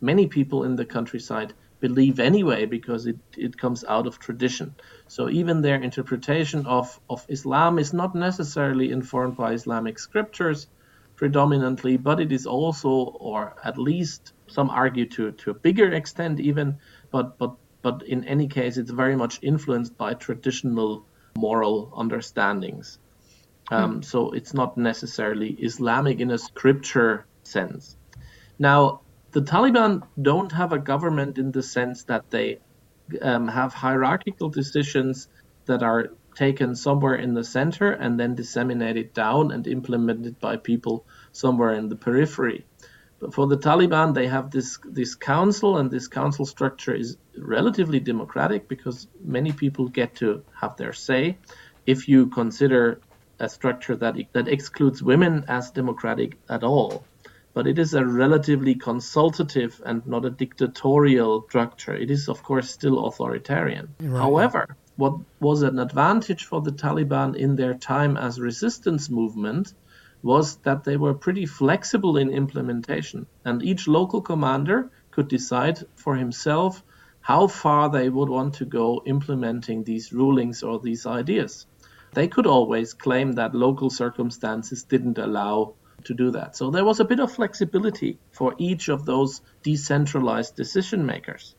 many 0.01 0.27
people 0.27 0.65
in 0.65 0.77
the 0.77 0.85
countryside 0.85 1.55
believe 1.83 2.21
anyway 2.21 2.65
because 2.65 3.07
it, 3.07 3.19
it 3.37 3.59
comes 3.59 3.85
out 3.85 4.07
of 4.07 4.19
tradition. 4.19 4.75
So 5.09 5.29
even 5.29 5.61
their 5.61 5.83
interpretation 5.89 6.65
of, 6.67 6.99
of 7.11 7.27
Islam 7.29 7.79
is 7.79 7.93
not 7.93 8.15
necessarily 8.15 8.91
informed 8.93 9.37
by 9.37 9.53
Islamic 9.53 9.99
scriptures 9.99 10.69
predominantly, 11.17 11.97
but 11.99 12.21
it 12.21 12.33
is 12.33 12.47
also, 12.47 12.91
or 13.31 13.55
at 13.63 13.77
least 13.77 14.33
some 14.47 14.71
argue 14.71 15.07
to, 15.17 15.33
to 15.33 15.51
a 15.51 15.55
bigger 15.55 15.93
extent 15.93 16.41
even, 16.41 16.79
but, 17.11 17.37
but, 17.37 17.53
but 17.83 18.03
in 18.15 18.25
any 18.25 18.47
case, 18.49 18.77
it's 18.77 18.93
very 18.93 19.17
much 19.17 19.41
influenced 19.43 19.99
by 19.99 20.15
traditional 20.15 21.05
moral 21.37 21.93
understandings. 21.97 22.99
Um, 23.71 24.01
mm. 24.01 24.05
So 24.05 24.31
it's 24.31 24.55
not 24.55 24.77
necessarily 24.77 25.51
Islamic 25.51 26.21
in 26.21 26.31
a 26.31 26.39
scripture 26.39 27.27
sense. 27.43 27.97
Now, 28.59 29.01
the 29.33 29.41
Taliban 29.41 30.03
don't 30.21 30.53
have 30.53 30.73
a 30.73 30.79
government 30.79 31.39
in 31.39 31.53
the 31.53 31.63
sense 31.63 32.05
that 32.05 32.31
they 32.31 32.61
um, 33.21 33.49
have 33.49 33.73
hierarchical 33.73 34.51
decisions 34.51 35.29
that 35.67 35.83
are 35.83 36.11
taken 36.35 36.75
somewhere 36.75 37.15
in 37.15 37.35
the 37.35 37.45
center 37.45 37.93
and 37.93 38.19
then 38.19 38.35
disseminated 38.35 39.13
down 39.13 39.51
and 39.51 39.67
implemented 39.67 40.39
by 40.39 40.57
people 40.57 41.07
somewhere 41.33 41.73
in 41.75 41.89
the 41.89 41.97
periphery. 41.97 42.65
But 43.21 43.35
for 43.35 43.47
the 43.47 43.57
Taliban, 43.57 44.15
they 44.15 44.27
have 44.27 44.51
this 44.51 44.79
this 44.85 45.15
council, 45.15 45.79
and 45.79 45.91
this 45.91 46.09
council 46.09 46.45
structure 46.45 46.95
is 46.95 47.17
relatively 47.39 48.01
democratic 48.01 48.69
because 48.69 49.07
many 49.23 49.53
people 49.53 49.89
get 49.89 50.17
to 50.17 50.43
have 50.61 50.77
their 50.77 50.93
say. 50.93 51.39
If 51.87 52.09
you 52.09 52.27
consider 52.27 53.01
a 53.39 53.49
structure 53.49 53.97
that 53.97 54.17
that 54.33 54.49
excludes 54.49 55.03
women 55.03 55.45
as 55.49 55.71
democratic 55.71 56.37
at 56.49 56.65
all, 56.65 57.05
but 57.55 57.67
it 57.67 57.79
is 57.79 57.95
a 57.95 58.05
relatively 58.05 58.75
consultative 58.75 59.81
and 59.85 60.07
not 60.07 60.25
a 60.25 60.31
dictatorial 60.31 61.45
structure. 61.49 61.95
It 61.95 62.11
is, 62.11 62.29
of 62.29 62.43
course, 62.43 62.71
still 62.71 63.07
authoritarian. 63.07 63.95
Right. 64.01 64.21
However, 64.21 64.77
what 64.97 65.19
was 65.41 65.63
an 65.63 65.79
advantage 65.79 66.45
for 66.45 66.61
the 66.61 66.73
Taliban 66.73 67.35
in 67.37 67.57
their 67.57 67.75
time 67.75 68.17
as 68.17 68.41
resistance 68.41 69.11
movement 69.11 69.75
was 70.23 70.57
that 70.59 70.85
they 70.85 70.97
were 70.97 71.15
pretty 71.15 71.47
flexible 71.47 72.17
in 72.17 72.31
implementation, 72.31 73.27
and 73.45 73.63
each 73.63 73.89
local 73.89 74.21
commander 74.21 74.91
could 75.11 75.29
decide 75.29 75.79
for 75.97 76.15
himself 76.15 76.83
how 77.21 77.47
far 77.47 77.89
they 77.89 78.09
would 78.09 78.29
want 78.29 78.55
to 78.55 78.65
go 78.65 79.03
implementing 79.07 79.85
these 79.85 80.13
rulings 80.13 80.63
or 80.63 80.79
these 80.79 81.07
ideas. 81.07 81.67
They 82.15 82.29
could 82.29 82.47
always 82.47 82.95
claim 82.95 83.33
that 83.33 83.55
local 83.55 83.91
circumstances 83.91 84.85
didn't 84.85 85.19
allow 85.19 85.75
to 86.07 86.15
do 86.15 86.31
that. 86.33 86.57
So 86.57 86.71
there 86.71 86.85
was 86.85 87.01
a 87.01 87.05
bit 87.05 87.21
of 87.21 87.33
flexibility 87.33 88.19
for 88.31 88.55
each 88.59 88.89
of 88.89 89.05
those 89.05 89.41
decentralized 89.63 90.57
decision 90.57 91.07
makers. 91.07 91.55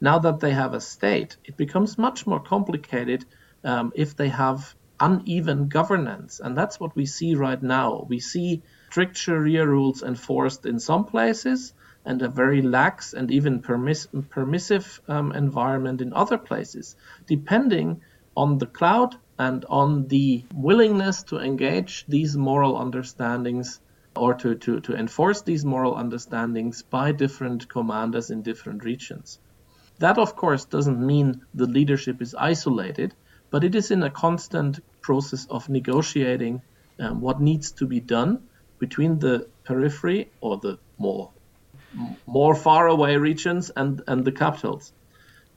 Now 0.00 0.18
that 0.20 0.40
they 0.40 0.52
have 0.52 0.74
a 0.74 0.80
state, 0.80 1.36
it 1.44 1.56
becomes 1.56 1.98
much 1.98 2.26
more 2.26 2.40
complicated 2.40 3.24
um, 3.64 3.92
if 3.94 4.16
they 4.16 4.28
have 4.28 4.74
uneven 4.98 5.68
governance. 5.68 6.40
And 6.40 6.56
that's 6.56 6.78
what 6.78 6.94
we 6.96 7.06
see 7.06 7.34
right 7.34 7.62
now. 7.62 8.06
We 8.08 8.20
see 8.20 8.62
strict 8.90 9.26
rules 9.26 10.02
enforced 10.02 10.66
in 10.66 10.78
some 10.78 11.04
places 11.04 11.72
and 12.04 12.22
a 12.22 12.28
very 12.28 12.62
lax 12.62 13.12
and 13.12 13.30
even 13.30 13.60
permiss- 13.60 14.08
permissive 14.30 15.00
um, 15.08 15.32
environment 15.32 16.00
in 16.00 16.12
other 16.12 16.38
places, 16.38 16.96
depending 17.26 18.02
on 18.36 18.58
the 18.58 18.66
cloud 18.66 19.16
and 19.40 19.64
on 19.70 20.06
the 20.08 20.44
willingness 20.52 21.22
to 21.22 21.38
engage 21.38 22.04
these 22.06 22.36
moral 22.36 22.76
understandings 22.76 23.80
or 24.14 24.34
to, 24.34 24.54
to, 24.54 24.80
to 24.80 24.94
enforce 24.94 25.40
these 25.40 25.64
moral 25.64 25.96
understandings 25.96 26.82
by 26.82 27.10
different 27.10 27.66
commanders 27.66 28.30
in 28.30 28.42
different 28.42 28.84
regions. 28.84 29.38
That, 29.98 30.18
of 30.18 30.36
course, 30.36 30.66
doesn't 30.66 31.06
mean 31.12 31.40
the 31.54 31.64
leadership 31.66 32.20
is 32.20 32.34
isolated, 32.34 33.14
but 33.48 33.64
it 33.64 33.74
is 33.74 33.90
in 33.90 34.02
a 34.02 34.10
constant 34.10 34.80
process 35.00 35.46
of 35.48 35.70
negotiating 35.70 36.60
um, 36.98 37.22
what 37.22 37.40
needs 37.40 37.72
to 37.72 37.86
be 37.86 38.00
done 38.00 38.42
between 38.78 39.18
the 39.20 39.46
periphery 39.64 40.30
or 40.42 40.58
the 40.58 40.78
more 40.98 41.30
more 42.26 42.54
far 42.54 42.86
away 42.86 43.16
regions 43.16 43.70
and, 43.74 44.02
and 44.06 44.24
the 44.24 44.32
capitals. 44.32 44.92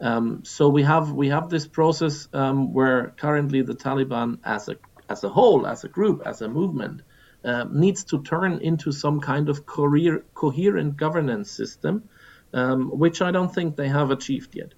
Um, 0.03 0.43
so 0.43 0.67
we 0.67 0.83
have 0.83 1.13
we 1.13 1.29
have 1.29 1.49
this 1.49 1.65
process 1.65 2.27
um, 2.33 2.73
where 2.73 3.13
currently 3.15 3.61
the 3.61 3.73
Taliban 3.73 4.37
as 4.43 4.67
a 4.67 4.75
as 5.09 5.23
a 5.23 5.29
whole, 5.29 5.65
as 5.65 5.85
a 5.85 5.87
group, 5.87 6.21
as 6.25 6.41
a 6.41 6.49
movement, 6.49 7.01
uh, 7.45 7.65
needs 7.71 8.03
to 8.05 8.21
turn 8.21 8.59
into 8.59 8.91
some 8.91 9.21
kind 9.21 9.47
of 9.47 9.65
coher- 9.65 10.23
coherent 10.33 10.97
governance 10.97 11.49
system, 11.49 12.09
um, 12.53 12.89
which 12.99 13.21
I 13.21 13.31
don't 13.31 13.53
think 13.55 13.77
they 13.77 13.87
have 13.87 14.11
achieved 14.11 14.55
yet. 14.55 14.73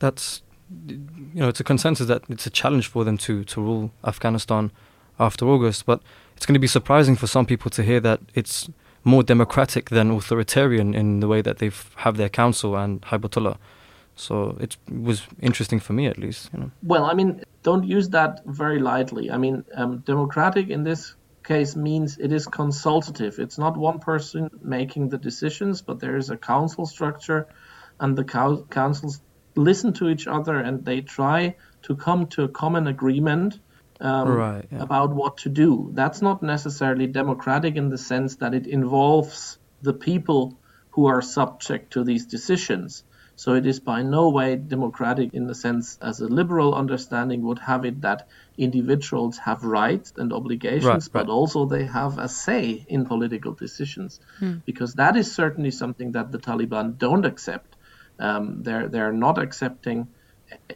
That's 0.00 0.42
you 0.86 1.40
know 1.42 1.48
it's 1.48 1.60
a 1.60 1.64
consensus 1.64 2.06
that 2.08 2.22
it's 2.28 2.46
a 2.46 2.50
challenge 2.50 2.88
for 2.88 3.04
them 3.04 3.16
to 3.18 3.42
to 3.44 3.60
rule 3.62 3.90
Afghanistan 4.04 4.70
after 5.18 5.46
August, 5.46 5.86
but 5.86 6.02
it's 6.36 6.44
going 6.44 6.60
to 6.60 6.60
be 6.60 6.66
surprising 6.78 7.16
for 7.16 7.26
some 7.26 7.46
people 7.46 7.70
to 7.70 7.82
hear 7.82 8.00
that 8.00 8.20
it's 8.34 8.68
more 9.02 9.22
democratic 9.22 9.88
than 9.88 10.10
authoritarian 10.10 10.94
in 10.94 11.20
the 11.20 11.28
way 11.28 11.40
that 11.40 11.56
they 11.56 11.70
have 11.96 12.18
their 12.18 12.28
council 12.28 12.76
and 12.76 13.00
Haibatullah. 13.00 13.56
So 14.20 14.56
it 14.60 14.76
was 14.88 15.22
interesting 15.40 15.80
for 15.80 15.92
me, 15.92 16.06
at 16.06 16.18
least. 16.18 16.50
You 16.52 16.60
know. 16.60 16.70
Well, 16.82 17.04
I 17.04 17.14
mean, 17.14 17.42
don't 17.62 17.84
use 17.84 18.10
that 18.10 18.42
very 18.44 18.78
lightly. 18.78 19.30
I 19.30 19.38
mean, 19.38 19.64
um, 19.74 19.98
democratic 19.98 20.68
in 20.68 20.84
this 20.84 21.14
case 21.42 21.74
means 21.74 22.18
it 22.18 22.32
is 22.32 22.46
consultative. 22.46 23.38
It's 23.38 23.58
not 23.58 23.76
one 23.76 23.98
person 23.98 24.50
making 24.62 25.08
the 25.08 25.18
decisions, 25.18 25.82
but 25.82 26.00
there 26.00 26.16
is 26.16 26.30
a 26.30 26.36
council 26.36 26.86
structure, 26.86 27.48
and 27.98 28.16
the 28.16 28.24
councils 28.70 29.20
listen 29.56 29.92
to 29.94 30.08
each 30.08 30.26
other 30.26 30.56
and 30.56 30.84
they 30.84 31.00
try 31.00 31.56
to 31.82 31.96
come 31.96 32.26
to 32.28 32.44
a 32.44 32.48
common 32.48 32.86
agreement 32.86 33.58
um, 34.00 34.28
right, 34.28 34.66
yeah. 34.70 34.82
about 34.82 35.14
what 35.14 35.38
to 35.38 35.48
do. 35.48 35.90
That's 35.92 36.22
not 36.22 36.42
necessarily 36.42 37.06
democratic 37.06 37.76
in 37.76 37.88
the 37.88 37.98
sense 37.98 38.36
that 38.36 38.54
it 38.54 38.66
involves 38.66 39.58
the 39.82 39.92
people 39.92 40.58
who 40.90 41.06
are 41.06 41.22
subject 41.22 41.92
to 41.92 42.04
these 42.04 42.26
decisions. 42.26 43.04
So 43.40 43.54
it 43.54 43.64
is 43.64 43.80
by 43.80 44.02
no 44.02 44.28
way 44.28 44.56
democratic 44.56 45.32
in 45.32 45.46
the 45.46 45.54
sense 45.54 45.98
as 46.02 46.20
a 46.20 46.26
liberal 46.26 46.74
understanding 46.74 47.40
would 47.44 47.58
have 47.60 47.86
it 47.86 48.02
that 48.02 48.28
individuals 48.58 49.38
have 49.38 49.64
rights 49.64 50.12
and 50.18 50.30
obligations, 50.30 50.84
right, 50.84 51.08
but 51.10 51.20
right. 51.20 51.32
also 51.38 51.64
they 51.64 51.86
have 51.86 52.18
a 52.18 52.28
say 52.28 52.84
in 52.86 53.06
political 53.06 53.54
decisions. 53.54 54.20
Hmm. 54.40 54.56
Because 54.66 54.92
that 54.96 55.16
is 55.16 55.32
certainly 55.32 55.70
something 55.70 56.12
that 56.12 56.30
the 56.32 56.38
Taliban 56.38 56.98
don't 56.98 57.24
accept. 57.24 57.76
Um, 58.18 58.62
they're 58.62 58.88
they're 58.88 59.18
not 59.26 59.38
accepting 59.38 60.08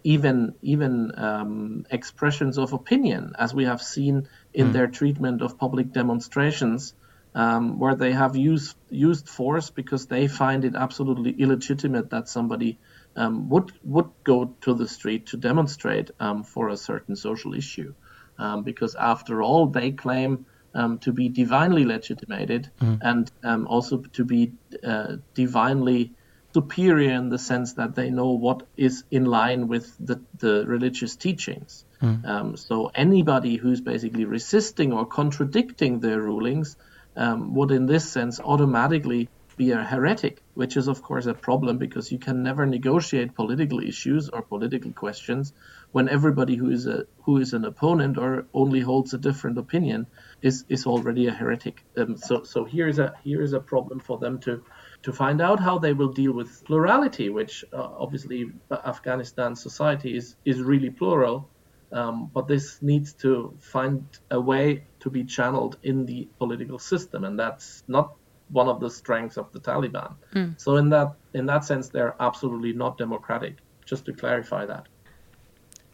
even 0.02 0.54
even 0.62 1.12
um, 1.18 1.84
expressions 1.90 2.56
of 2.56 2.72
opinion, 2.72 3.34
as 3.38 3.52
we 3.52 3.66
have 3.66 3.82
seen 3.82 4.26
in 4.54 4.68
hmm. 4.68 4.72
their 4.72 4.86
treatment 4.86 5.42
of 5.42 5.58
public 5.58 5.92
demonstrations 5.92 6.94
um, 7.34 7.78
where 7.78 7.94
they 7.94 8.12
have 8.12 8.36
used 8.36 8.76
used 8.90 9.28
force 9.28 9.70
because 9.70 10.06
they 10.06 10.28
find 10.28 10.64
it 10.64 10.74
absolutely 10.76 11.32
illegitimate 11.32 12.10
that 12.10 12.28
somebody 12.28 12.78
um, 13.16 13.48
would 13.48 13.72
would 13.82 14.10
go 14.22 14.54
to 14.60 14.74
the 14.74 14.88
street 14.88 15.26
to 15.26 15.36
demonstrate 15.36 16.10
um, 16.20 16.44
for 16.44 16.68
a 16.68 16.76
certain 16.76 17.16
social 17.16 17.54
issue, 17.54 17.94
um, 18.38 18.62
because 18.62 18.94
after 18.94 19.42
all 19.42 19.66
they 19.66 19.90
claim 19.90 20.46
um, 20.74 20.98
to 20.98 21.12
be 21.12 21.28
divinely 21.28 21.84
legitimated 21.84 22.70
mm. 22.80 22.98
and 23.00 23.30
um, 23.42 23.66
also 23.66 23.98
to 23.98 24.24
be 24.24 24.52
uh, 24.82 25.16
divinely 25.34 26.12
superior 26.52 27.10
in 27.10 27.30
the 27.30 27.38
sense 27.38 27.72
that 27.74 27.96
they 27.96 28.10
know 28.10 28.30
what 28.30 28.64
is 28.76 29.02
in 29.10 29.24
line 29.24 29.66
with 29.66 29.92
the, 29.98 30.20
the 30.38 30.64
religious 30.66 31.16
teachings. 31.16 31.84
Mm. 32.00 32.58
so 32.58 32.90
anybody 32.94 33.56
who's 33.56 33.80
basically 33.80 34.26
resisting 34.26 34.92
or 34.92 35.06
contradicting 35.06 36.00
their 36.00 36.20
rulings 36.20 36.76
um, 37.16 37.54
would, 37.54 37.70
in 37.70 37.86
this 37.86 38.10
sense, 38.10 38.40
automatically 38.40 39.28
be 39.56 39.70
a 39.70 39.82
heretic, 39.82 40.42
which 40.54 40.76
is, 40.76 40.88
of 40.88 41.02
course, 41.02 41.26
a 41.26 41.34
problem 41.34 41.78
because 41.78 42.10
you 42.10 42.18
can 42.18 42.42
never 42.42 42.66
negotiate 42.66 43.34
political 43.34 43.80
issues 43.80 44.28
or 44.28 44.42
political 44.42 44.92
questions 44.92 45.52
when 45.92 46.08
everybody 46.08 46.56
who 46.56 46.70
is 46.70 46.86
a 46.86 47.06
who 47.22 47.38
is 47.38 47.52
an 47.52 47.64
opponent 47.64 48.18
or 48.18 48.46
only 48.52 48.80
holds 48.80 49.14
a 49.14 49.18
different 49.18 49.58
opinion 49.58 50.06
is 50.42 50.64
is 50.68 50.86
already 50.86 51.26
a 51.28 51.30
heretic. 51.30 51.84
Um, 51.96 52.16
so 52.16 52.42
so 52.42 52.64
here 52.64 52.88
is 52.88 52.98
a 52.98 53.14
here 53.22 53.42
is 53.42 53.52
a 53.52 53.60
problem 53.60 54.00
for 54.00 54.18
them 54.18 54.38
to 54.40 54.64
to 55.02 55.12
find 55.12 55.40
out 55.40 55.60
how 55.60 55.78
they 55.78 55.92
will 55.92 56.12
deal 56.12 56.32
with 56.32 56.64
plurality, 56.64 57.28
which 57.28 57.64
uh, 57.72 57.76
obviously 57.76 58.50
Afghanistan 58.70 59.54
society 59.54 60.16
is 60.16 60.36
is 60.44 60.60
really 60.60 60.90
plural. 60.90 61.48
Um, 61.94 62.30
but 62.34 62.48
this 62.48 62.82
needs 62.82 63.12
to 63.24 63.54
find 63.60 64.04
a 64.30 64.40
way 64.40 64.84
to 64.98 65.08
be 65.10 65.22
channeled 65.24 65.78
in 65.84 66.04
the 66.06 66.28
political 66.38 66.78
system, 66.78 67.24
and 67.24 67.38
that's 67.38 67.84
not 67.86 68.14
one 68.50 68.68
of 68.68 68.80
the 68.80 68.90
strengths 68.90 69.38
of 69.38 69.50
the 69.52 69.60
Taliban. 69.60 70.14
Mm. 70.34 70.60
So 70.60 70.76
in 70.76 70.90
that 70.90 71.14
in 71.34 71.46
that 71.46 71.64
sense, 71.64 71.88
they're 71.88 72.16
absolutely 72.18 72.72
not 72.72 72.98
democratic. 72.98 73.54
Just 73.86 74.04
to 74.06 74.12
clarify 74.12 74.66
that. 74.66 74.86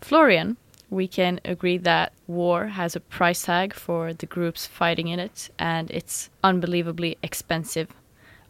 Florian, 0.00 0.56
we 0.88 1.06
can 1.06 1.40
agree 1.44 1.76
that 1.78 2.12
war 2.26 2.66
has 2.66 2.96
a 2.96 3.00
price 3.00 3.42
tag 3.42 3.74
for 3.74 4.14
the 4.14 4.26
groups 4.26 4.66
fighting 4.66 5.08
in 5.08 5.18
it, 5.20 5.50
and 5.58 5.90
it's 5.90 6.30
unbelievably 6.42 7.18
expensive. 7.22 7.88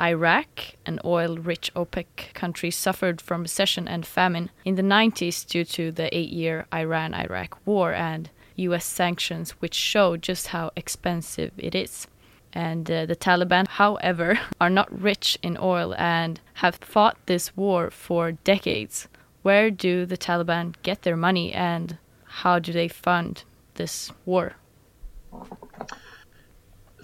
Iraq, 0.01 0.77
an 0.87 0.99
oil 1.05 1.37
rich 1.37 1.71
OPEC 1.77 2.33
country, 2.33 2.71
suffered 2.71 3.21
from 3.21 3.43
recession 3.43 3.87
and 3.87 4.07
famine 4.07 4.51
in 4.65 4.77
the 4.77 4.83
90s 4.83 5.47
due 5.47 5.65
to 5.65 5.93
the 5.93 6.15
eight 6.17 6.31
year 6.31 6.67
Iran 6.73 7.13
Iraq 7.13 7.59
war 7.67 7.93
and 7.93 8.31
US 8.57 8.85
sanctions, 8.85 9.51
which 9.61 9.75
show 9.75 10.17
just 10.17 10.49
how 10.49 10.71
expensive 10.75 11.53
it 11.57 11.75
is. 11.75 12.07
And 12.53 12.91
uh, 12.91 13.07
the 13.07 13.17
Taliban, 13.17 13.69
however, 13.69 14.39
are 14.61 14.71
not 14.71 15.01
rich 15.01 15.39
in 15.43 15.57
oil 15.61 15.95
and 15.97 16.41
have 16.55 16.77
fought 16.77 17.17
this 17.27 17.57
war 17.57 17.91
for 17.91 18.33
decades. 18.33 19.09
Where 19.43 19.71
do 19.71 20.07
the 20.07 20.19
Taliban 20.19 20.75
get 20.83 21.03
their 21.03 21.17
money 21.17 21.53
and 21.53 21.99
how 22.25 22.59
do 22.59 22.73
they 22.73 22.89
fund 22.89 23.45
this 23.75 24.13
war? 24.25 24.57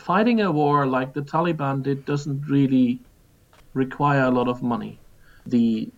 Fighting 0.06 0.40
a 0.40 0.52
war 0.52 0.86
like 0.86 1.14
the 1.14 1.22
Taliban 1.22 1.82
did 1.82 2.04
doesn't 2.04 2.42
really 2.48 3.00
require 3.74 4.22
a 4.22 4.30
lot 4.30 4.46
of 4.46 4.62
money. 4.62 5.00
The 5.46 5.88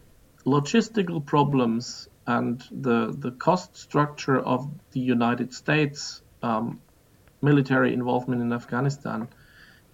logistical 0.46 1.26
problems 1.26 2.08
and 2.26 2.64
the, 2.70 3.14
the 3.18 3.32
cost 3.32 3.76
structure 3.76 4.40
of 4.40 4.66
the 4.92 5.00
United 5.00 5.52
States 5.52 6.22
um, 6.42 6.80
military 7.42 7.92
involvement 7.92 8.40
in 8.40 8.50
Afghanistan 8.50 9.28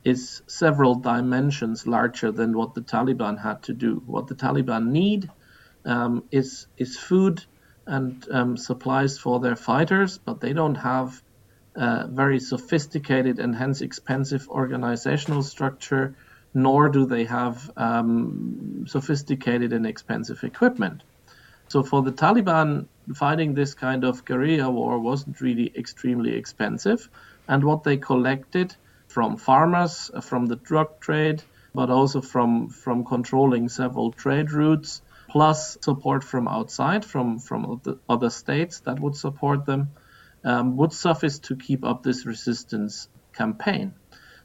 is 0.04 0.42
several 0.46 0.94
dimensions 0.94 1.84
larger 1.84 2.30
than 2.30 2.56
what 2.56 2.74
the 2.74 2.82
Taliban 2.82 3.36
had 3.36 3.64
to 3.64 3.72
do. 3.72 4.00
What 4.06 4.28
the 4.28 4.36
Taliban 4.36 4.90
need 4.90 5.28
um, 5.84 6.22
is 6.30 6.68
is 6.76 6.96
food 6.96 7.44
and 7.84 8.24
um, 8.30 8.56
supplies 8.56 9.18
for 9.18 9.40
their 9.40 9.56
fighters, 9.56 10.18
but 10.18 10.40
they 10.40 10.52
don't 10.52 10.76
have 10.76 11.20
very 11.74 12.40
sophisticated 12.40 13.38
and 13.38 13.54
hence 13.54 13.80
expensive 13.80 14.48
organizational 14.48 15.42
structure, 15.42 16.14
nor 16.54 16.88
do 16.88 17.06
they 17.06 17.24
have 17.24 17.70
um, 17.76 18.84
sophisticated 18.86 19.72
and 19.72 19.86
expensive 19.86 20.44
equipment. 20.44 21.02
So 21.68 21.82
for 21.82 22.02
the 22.02 22.12
Taliban, 22.12 22.86
fighting 23.14 23.54
this 23.54 23.74
kind 23.74 24.04
of 24.04 24.24
guerrilla 24.24 24.70
war 24.70 24.98
wasn't 24.98 25.40
really 25.40 25.72
extremely 25.76 26.36
expensive, 26.36 27.08
and 27.48 27.64
what 27.64 27.82
they 27.82 27.96
collected 27.96 28.76
from 29.08 29.36
farmers, 29.36 30.10
from 30.22 30.46
the 30.46 30.56
drug 30.56 31.00
trade, 31.00 31.42
but 31.74 31.90
also 31.90 32.20
from, 32.20 32.68
from 32.68 33.04
controlling 33.04 33.68
several 33.68 34.12
trade 34.12 34.52
routes, 34.52 35.02
plus 35.28 35.76
support 35.80 36.22
from 36.22 36.46
outside, 36.46 37.04
from, 37.04 37.38
from 37.38 37.80
other 38.08 38.30
states 38.30 38.80
that 38.80 39.00
would 39.00 39.16
support 39.16 39.66
them, 39.66 39.88
um, 40.44 40.76
would 40.76 40.92
suffice 40.92 41.38
to 41.40 41.56
keep 41.56 41.84
up 41.84 42.02
this 42.02 42.26
resistance 42.26 43.08
campaign. 43.32 43.94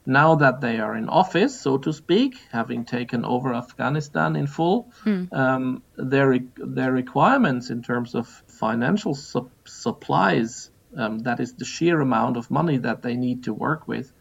Now 0.06 0.36
that 0.36 0.62
they 0.62 0.80
are 0.80 0.96
in 0.96 1.10
office, 1.10 1.60
so 1.60 1.78
to 1.80 1.94
speak, 1.94 2.38
having 2.52 2.86
taken 2.86 3.26
over 3.26 3.54
Afghanistan 3.54 4.36
in 4.36 4.48
full, 4.48 4.92
mm. 5.06 5.32
um, 5.34 5.84
their, 5.98 6.40
their 6.56 6.92
requirements 6.92 7.70
in 7.70 7.84
terms 7.84 8.16
of 8.16 8.28
financial 8.48 9.14
su- 9.14 9.52
supplies, 9.66 10.72
um, 10.96 11.20
that 11.20 11.40
is 11.40 11.54
the 11.54 11.66
sheer 11.66 12.00
amount 12.00 12.38
of 12.38 12.50
money 12.50 12.78
that 12.78 13.02
they 13.02 13.16
need 13.16 13.44
to 13.44 13.54
work 13.54 13.88
with, 13.88 14.12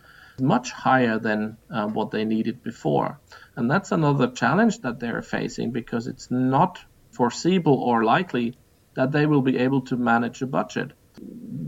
much 0.41 0.73
higher 0.73 1.19
than 1.19 1.57
uh, 1.71 1.87
what 1.87 2.11
they 2.11 2.25
needed 2.25 2.63
before. 2.63 3.19
And 3.57 3.71
that's 3.71 3.93
another 3.93 4.29
challenge 4.29 4.81
that 4.81 5.01
they're 5.01 5.23
facing 5.23 5.71
because 5.71 6.07
it's 6.07 6.31
not 6.31 6.79
foreseeable 7.13 7.77
or 7.77 8.05
likely 8.05 8.57
that 8.95 9.13
they 9.13 9.27
will 9.27 9.43
be 9.43 9.59
able 9.59 9.83
to 9.83 9.97
manage 9.97 10.43
a 10.43 10.47
budget. 10.47 10.93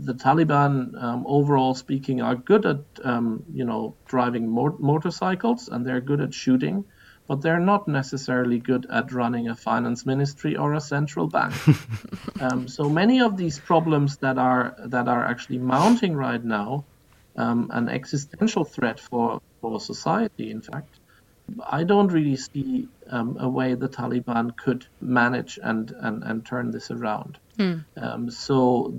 The 0.03 0.13
Taliban, 0.13 1.01
um, 1.01 1.25
overall 1.27 1.75
speaking, 1.75 2.21
are 2.21 2.35
good 2.35 2.65
at 2.65 2.79
um, 3.03 3.43
you 3.53 3.65
know 3.65 3.95
driving 4.05 4.49
mo- 4.49 4.77
motorcycles 4.79 5.67
and 5.67 5.85
they're 5.85 6.01
good 6.01 6.21
at 6.21 6.33
shooting, 6.33 6.85
but 7.27 7.41
they're 7.41 7.59
not 7.59 7.87
necessarily 7.87 8.59
good 8.59 8.87
at 8.89 9.11
running 9.11 9.49
a 9.49 9.55
finance 9.55 10.05
ministry 10.05 10.55
or 10.55 10.73
a 10.73 10.81
central 10.81 11.27
bank. 11.27 11.53
um, 12.39 12.67
so 12.67 12.89
many 12.89 13.21
of 13.21 13.37
these 13.37 13.59
problems 13.59 14.17
that 14.17 14.37
are 14.37 14.75
that 14.85 15.07
are 15.07 15.25
actually 15.25 15.59
mounting 15.59 16.15
right 16.15 16.43
now 16.43 16.85
um, 17.35 17.69
an 17.71 17.89
existential 17.89 18.63
threat 18.63 18.99
for, 18.99 19.41
for 19.61 19.79
society, 19.79 20.51
in 20.51 20.61
fact. 20.61 20.99
I 21.67 21.83
don't 21.83 22.07
really 22.07 22.37
see 22.37 22.87
um, 23.09 23.37
a 23.39 23.49
way 23.49 23.73
the 23.73 23.89
Taliban 23.89 24.55
could 24.55 24.85
manage 25.01 25.59
and, 25.61 25.91
and, 25.91 26.23
and 26.23 26.45
turn 26.45 26.71
this 26.71 26.91
around. 26.91 27.39
Mm. 27.57 27.85
Um, 27.97 28.31
so, 28.31 28.93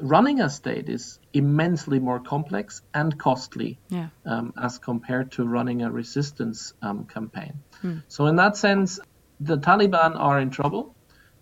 running 0.00 0.40
a 0.40 0.48
state 0.48 0.88
is 0.88 1.18
immensely 1.32 1.98
more 1.98 2.20
complex 2.20 2.82
and 2.94 3.18
costly 3.18 3.78
yeah. 3.88 4.08
um, 4.24 4.52
as 4.60 4.78
compared 4.78 5.32
to 5.32 5.44
running 5.44 5.82
a 5.82 5.90
resistance 5.90 6.74
um, 6.82 7.06
campaign. 7.06 7.54
Mm. 7.82 8.02
So, 8.08 8.26
in 8.26 8.36
that 8.36 8.56
sense, 8.56 9.00
the 9.40 9.58
Taliban 9.58 10.18
are 10.18 10.38
in 10.38 10.50
trouble. 10.50 10.94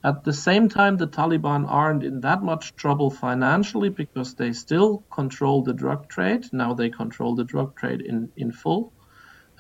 At 0.05 0.23
the 0.23 0.33
same 0.33 0.69
time, 0.69 0.97
the 0.97 1.09
Taliban 1.09 1.67
aren't 1.69 2.05
in 2.05 2.21
that 2.21 2.43
much 2.43 2.77
trouble 2.77 3.11
financially 3.11 3.89
because 3.89 4.35
they 4.35 4.53
still 4.53 5.03
control 5.11 5.63
the 5.63 5.73
drug 5.73 6.09
trade. 6.09 6.47
Now 6.53 6.75
they 6.75 6.89
control 6.89 7.35
the 7.35 7.45
drug 7.45 7.75
trade 7.75 8.01
in, 8.01 8.31
in 8.37 8.53
full. 8.53 8.93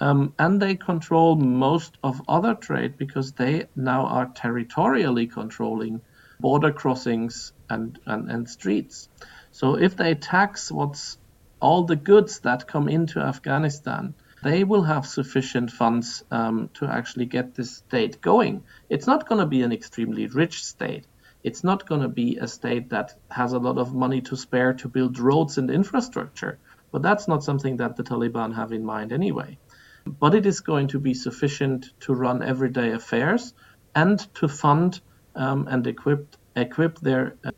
Um, 0.01 0.35
and 0.39 0.63
they 0.63 0.77
control 0.77 1.35
most 1.35 1.99
of 2.05 2.23
other 2.29 2.55
trade 2.55 2.97
because 2.97 3.33
they 3.33 3.67
now 3.75 4.07
are 4.07 4.27
territorially 4.27 5.27
controlling 5.27 6.03
border 6.41 6.73
crossings 6.73 7.53
and, 7.69 7.99
and, 8.07 8.31
and 8.31 8.49
streets. 8.49 9.09
So 9.51 9.77
if 9.77 9.97
they 9.97 10.15
tax 10.15 10.71
what's 10.71 11.19
all 11.61 11.85
the 11.85 11.97
goods 11.97 12.41
that 12.41 12.67
come 12.67 12.89
into 12.89 13.21
Afghanistan, 13.21 14.15
they 14.43 14.63
will 14.63 14.83
have 14.83 15.07
sufficient 15.07 15.71
funds 15.71 16.25
um, 16.31 16.71
to 16.75 16.87
actually 16.87 17.27
get 17.27 17.55
this 17.55 17.77
state 17.77 18.21
going. 18.21 18.63
It's 18.89 19.07
not 19.07 19.29
going 19.29 19.41
to 19.41 19.47
be 19.47 19.63
an 19.63 19.73
extremely 19.73 20.27
rich 20.27 20.65
state. 20.65 21.07
It's 21.43 21.65
not 21.65 21.89
going 21.89 22.03
to 22.03 22.09
be 22.09 22.37
a 22.37 22.47
state 22.47 22.91
that 22.91 23.15
has 23.31 23.53
a 23.53 23.59
lot 23.59 23.79
of 23.79 23.95
money 23.95 24.21
to 24.23 24.37
spare 24.37 24.75
to 24.75 24.89
build 24.89 25.19
roads 25.19 25.59
and 25.59 25.71
infrastructure. 25.71 26.59
But 26.93 27.03
that's 27.03 27.29
not 27.29 27.45
something 27.45 27.79
that 27.79 27.97
the 27.97 28.03
Taliban 28.03 28.55
have 28.55 28.73
in 28.73 28.85
mind 28.85 29.13
anyway. 29.13 29.59
But 30.07 30.35
it 30.35 30.47
is 30.47 30.61
going 30.61 30.89
to 30.89 31.01
be 31.01 31.15
sufficient 31.15 31.93
to 32.01 32.15
run 32.15 32.43
everyday 32.43 32.93
affairs 32.93 33.55
and 33.95 34.19
to 34.35 34.49
fund 34.49 35.01
um, 35.39 35.69
and 35.69 35.87
equip 35.87 36.37
equip 36.57 36.99
their 36.99 37.37
uh, 37.45 37.53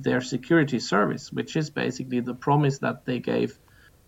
their 0.00 0.20
security 0.20 0.80
service, 0.80 1.32
which 1.32 1.56
is 1.56 1.70
basically 1.70 2.20
the 2.20 2.34
promise 2.34 2.78
that 2.78 3.04
they 3.04 3.18
gave 3.18 3.58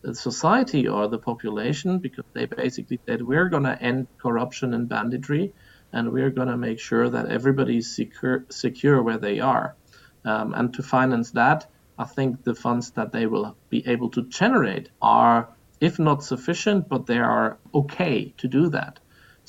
the 0.03 0.15
society 0.15 0.89
or 0.89 1.09
the 1.09 1.19
population 1.19 1.99
because 1.99 2.25
they 2.33 2.47
basically 2.47 2.99
said 3.07 3.23
we're 3.23 3.51
going 3.51 3.65
to 3.65 3.83
end 3.83 4.07
corruption 4.19 4.73
and 4.73 4.89
banditry 4.89 5.53
and 5.93 6.11
we're 6.11 6.31
going 6.31 6.49
to 6.49 6.57
make 6.57 6.79
sure 6.79 7.11
that 7.11 7.27
everybody 7.27 7.79
is 7.79 7.95
secure, 7.95 8.47
secure 8.49 9.03
where 9.03 9.19
they 9.19 9.41
are. 9.41 9.77
Um, 10.25 10.55
and 10.55 10.73
to 10.75 10.83
finance 10.83 11.33
that, 11.33 11.67
I 11.99 12.05
think 12.05 12.45
the 12.45 12.55
funds 12.55 12.93
that 12.93 13.13
they 13.13 13.27
will 13.27 13.57
be 13.69 13.87
able 13.87 14.09
to 14.11 14.23
generate 14.23 14.89
are, 15.03 15.49
if 15.81 15.99
not 15.99 16.23
sufficient, 16.23 16.89
but 16.89 17.07
they 17.07 17.19
are 17.19 17.59
okay 17.75 18.33
to 18.39 18.49
do 18.49 18.71
that. 18.71 19.01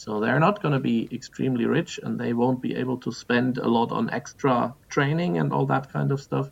So 0.03 0.19
they're 0.19 0.39
not 0.39 0.63
going 0.63 0.73
to 0.73 0.79
be 0.79 1.07
extremely 1.11 1.67
rich 1.67 1.99
and 2.01 2.19
they 2.19 2.33
won't 2.33 2.59
be 2.59 2.73
able 2.73 2.97
to 3.01 3.11
spend 3.11 3.59
a 3.59 3.67
lot 3.67 3.91
on 3.91 4.09
extra 4.09 4.73
training 4.89 5.37
and 5.37 5.53
all 5.53 5.67
that 5.67 5.93
kind 5.93 6.11
of 6.11 6.19
stuff. 6.19 6.49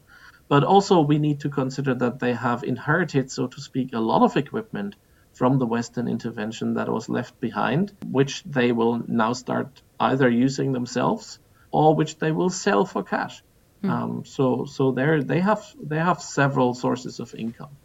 But 0.47 0.63
also, 0.63 1.01
we 1.01 1.17
need 1.17 1.39
to 1.39 1.49
consider 1.49 1.95
that 1.95 2.19
they 2.19 2.33
have 2.33 2.63
inherited, 2.63 3.31
so 3.31 3.47
to 3.47 3.59
speak, 3.59 3.93
a 3.93 3.99
lot 3.99 4.21
of 4.21 4.38
equipment 4.38 4.95
from 5.33 5.57
the 5.57 5.65
Western 5.65 6.07
intervention 6.07 6.75
that 6.75 6.89
was 6.89 7.09
left 7.09 7.39
behind, 7.39 7.91
which 8.05 8.43
they 8.43 8.71
will 8.71 9.01
now 9.07 9.33
start 9.33 9.81
either 9.99 10.29
using 10.29 10.71
themselves 10.71 11.39
or 11.71 11.95
which 11.95 12.19
they 12.19 12.31
will 12.31 12.51
sell 12.51 12.85
for 12.85 13.01
cash. 13.01 13.41
Mm. 13.83 13.89
Um, 13.89 14.25
so, 14.25 14.65
so 14.65 14.91
there 14.91 15.23
they 15.23 15.39
have 15.39 15.65
they 15.81 15.97
have 15.97 16.21
several 16.21 16.75
sources 16.75 17.19
of 17.19 17.33
income. 17.33 17.75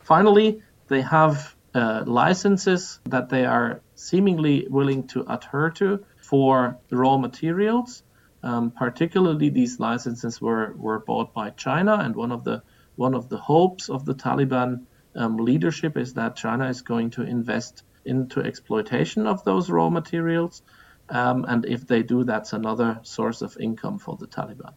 Finally, 0.00 0.60
they 0.88 1.00
have 1.00 1.55
uh, 1.76 2.02
licenses 2.06 3.00
that 3.04 3.28
they 3.28 3.44
are 3.44 3.82
seemingly 3.94 4.66
willing 4.70 5.06
to 5.08 5.26
adhere 5.28 5.70
to 5.70 6.02
for 6.16 6.78
raw 6.90 7.18
materials. 7.18 8.02
Um, 8.42 8.70
particularly, 8.70 9.50
these 9.50 9.78
licenses 9.78 10.40
were, 10.40 10.74
were 10.76 11.00
bought 11.00 11.34
by 11.34 11.50
China, 11.50 11.98
and 11.98 12.16
one 12.16 12.32
of 12.32 12.44
the 12.44 12.62
one 12.94 13.14
of 13.14 13.28
the 13.28 13.36
hopes 13.36 13.90
of 13.90 14.06
the 14.06 14.14
Taliban 14.14 14.86
um, 15.14 15.36
leadership 15.36 15.98
is 15.98 16.14
that 16.14 16.34
China 16.34 16.66
is 16.68 16.80
going 16.80 17.10
to 17.10 17.22
invest 17.22 17.82
into 18.06 18.40
exploitation 18.40 19.26
of 19.26 19.44
those 19.44 19.68
raw 19.68 19.90
materials, 19.90 20.62
um, 21.10 21.44
and 21.46 21.66
if 21.66 21.86
they 21.86 22.02
do, 22.02 22.24
that's 22.24 22.54
another 22.54 23.00
source 23.02 23.42
of 23.42 23.54
income 23.60 23.98
for 23.98 24.16
the 24.16 24.26
Taliban. 24.26 24.72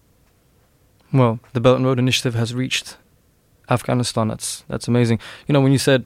Well, 1.13 1.39
the 1.53 1.61
Belt 1.61 1.77
and 1.77 1.85
Road 1.85 1.99
Initiative 1.99 2.35
has 2.35 2.53
reached 2.53 2.97
Afghanistan. 3.69 4.27
That's 4.27 4.65
that's 4.67 4.89
amazing. 4.89 5.19
You 5.47 5.53
know, 5.53 5.61
when 5.61 5.71
you 5.71 5.77
said 5.77 6.05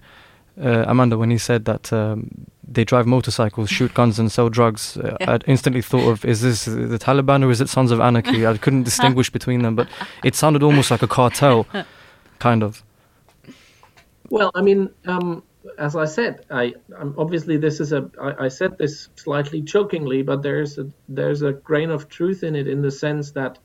uh, 0.62 0.86
Amanda, 0.88 1.18
when 1.18 1.32
he 1.32 1.38
said 1.38 1.66
that 1.66 1.92
um, 1.92 2.46
they 2.68 2.84
drive 2.84 3.08
motorcycles, 3.08 3.70
shoot 3.70 3.94
guns, 3.94 4.20
and 4.20 4.32
sell 4.32 4.50
drugs, 4.50 4.98
uh, 4.98 5.18
I 5.22 5.39
instantly 5.48 5.82
thought 5.82 6.08
of 6.10 6.26
is 6.26 6.42
this 6.42 6.66
the 6.66 7.00
Taliban 7.00 7.44
or 7.44 7.52
is 7.52 7.62
it 7.62 7.70
Sons 7.70 7.92
of 7.92 8.00
Anarchy? 8.00 8.46
I 8.46 8.58
couldn't 8.58 8.84
distinguish 8.92 9.30
between 9.30 9.62
them, 9.63 9.76
but 9.76 9.88
it 10.24 10.36
sounded 10.36 10.63
almost 10.63 10.92
like 10.92 11.02
a 11.02 11.08
cartel, 11.08 11.66
kind 12.39 12.63
of. 12.63 12.84
Well, 14.30 14.52
I 14.56 14.62
mean, 14.62 14.89
um, 15.06 15.44
as 15.78 15.96
I 15.96 16.06
said, 16.06 16.46
I 16.50 16.74
I'm, 16.98 17.16
obviously 17.18 17.58
this 17.58 17.80
is 17.80 17.92
a 17.92 18.10
I, 18.22 18.46
I 18.46 18.48
said 18.48 18.78
this 18.78 19.10
slightly 19.16 19.62
jokingly, 19.62 20.22
but 20.22 20.42
there's 20.44 20.78
a 20.78 20.89
there's 21.10 21.42
a 21.42 21.54
grain 21.54 21.89
of 21.89 22.10
truth 22.10 22.44
in 22.44 22.56
it 22.56 22.68
in 22.68 22.82
the 22.82 22.92
sense 22.92 23.32
that 23.32 23.60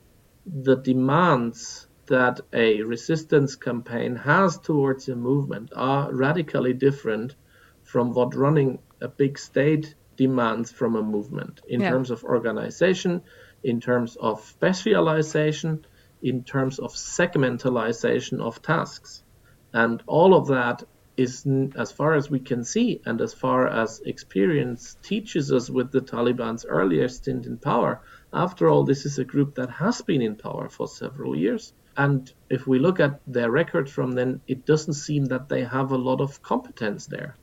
the 0.45 0.75
demands 0.75 1.87
that 2.09 2.41
a 2.53 2.81
resistance 2.83 3.55
campaign 3.55 4.15
has 4.15 4.57
towards 4.59 5.07
a 5.09 5.15
movement 5.15 5.71
are 5.75 6.13
radically 6.13 6.73
different 6.73 7.35
from 7.83 8.11
what 8.13 8.35
running 8.35 8.79
a 9.01 9.07
big 9.07 9.39
state 9.39 9.95
demands 10.17 10.71
from 10.71 10.95
a 10.95 11.01
movement 11.01 11.61
in 11.67 11.79
Yeah. 11.81 11.91
terms 11.91 12.11
of 12.11 12.23
organization, 12.23 13.21
in 13.63 13.79
terms 13.79 14.17
of 14.17 14.41
specialization, 14.41 15.85
in 16.21 16.43
terms 16.43 16.79
of 16.79 16.91
segmentalization 16.93 18.41
of 18.41 18.61
tasks. 18.61 19.23
And 19.71 20.03
all 20.07 20.33
of 20.33 20.47
that 20.47 20.83
is, 21.15 21.45
as 21.75 21.91
far 21.91 22.13
as 22.15 22.29
we 22.29 22.39
can 22.39 22.63
see, 22.63 23.01
and 23.05 23.21
as 23.21 23.33
far 23.33 23.67
as 23.67 24.01
experience 24.05 24.97
teaches 25.01 25.51
us 25.51 25.69
with 25.69 25.91
the 25.91 26.01
Taliban's 26.01 26.65
earlier 26.65 27.07
stint 27.07 27.45
in 27.45 27.57
power, 27.57 28.01
after 28.33 28.67
all, 28.69 28.83
this 28.83 29.05
is 29.05 29.19
a 29.19 29.25
group 29.25 29.55
that 29.55 29.69
has 29.69 30.01
been 30.01 30.21
in 30.21 30.35
power 30.35 30.69
for 30.69 30.87
several 30.87 31.35
years. 31.35 31.73
And 31.99 32.31
if 32.49 32.65
we 32.65 32.79
look 32.79 33.01
at 33.01 33.19
their 33.27 33.51
record 33.51 33.89
from 33.89 34.13
then, 34.13 34.39
it 34.47 34.65
doesn't 34.65 34.93
seem 34.93 35.25
that 35.25 35.49
they 35.49 35.65
have 35.65 35.91
a 35.91 35.97
lot 35.97 36.21
of 36.21 36.41
competence 36.41 37.07
there. 37.07 37.35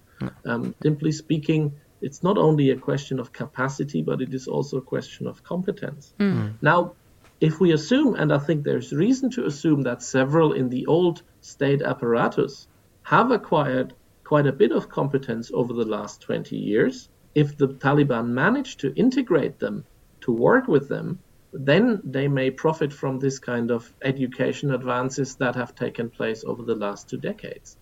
Um, 0.47 0.75
simply 0.83 1.13
speaking, 1.13 1.75
it's 2.01 2.23
not 2.23 2.39
only 2.39 2.71
a 2.71 2.77
question 2.77 3.21
of 3.21 3.33
capacity, 3.33 4.01
but 4.01 4.23
it 4.23 4.33
is 4.33 4.49
also 4.49 4.79
a 4.79 4.89
question 4.95 5.27
of 5.27 5.43
competence. 5.43 6.15
Now, 6.63 6.95
if 7.39 7.61
we 7.61 7.73
assume, 7.73 8.15
and 8.15 8.33
I 8.33 8.39
think 8.39 8.65
there's 8.65 8.93
reason 8.95 9.29
to 9.33 9.45
assume 9.45 9.83
that 9.83 10.03
several 10.03 10.55
in 10.55 10.71
the 10.71 10.87
old 10.87 11.21
state 11.43 11.83
apparatus 11.83 12.67
have 13.03 13.31
acquired 13.31 13.93
quite 14.25 14.47
a 14.47 14.59
bit 14.63 14.73
of 14.73 14.89
competence 14.89 15.51
over 15.53 15.75
the 15.75 15.85
last 15.85 16.23
20 16.23 16.57
years, 16.57 17.11
if 17.35 17.59
the 17.59 17.69
Taliban 17.69 18.29
manage 18.29 18.79
to 18.79 18.95
integrate 18.95 19.59
them, 19.59 19.85
to 20.23 20.33
work 20.33 20.67
with 20.67 20.89
them, 20.89 21.19
then 21.59 22.01
they 22.05 22.29
may 22.29 22.51
profit 22.51 22.93
from 22.93 23.19
this 23.19 23.39
kind 23.39 23.71
of 23.71 23.93
education 24.03 24.73
advances 24.73 25.37
that 25.37 25.55
have 25.55 25.75
taken 25.75 26.11
place 26.11 26.45
over 26.45 26.63
the 26.63 26.75
last 26.75 27.09
two 27.09 27.19
decades. 27.19 27.77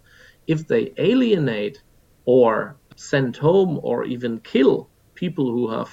If 0.46 0.66
they 0.66 0.92
alienate 0.98 1.82
or 2.24 2.76
send 2.96 3.37
home 3.37 3.80
or 3.82 4.04
even 4.04 4.40
kill 4.40 4.88
people 5.14 5.50
who 5.50 5.70
have 5.70 5.92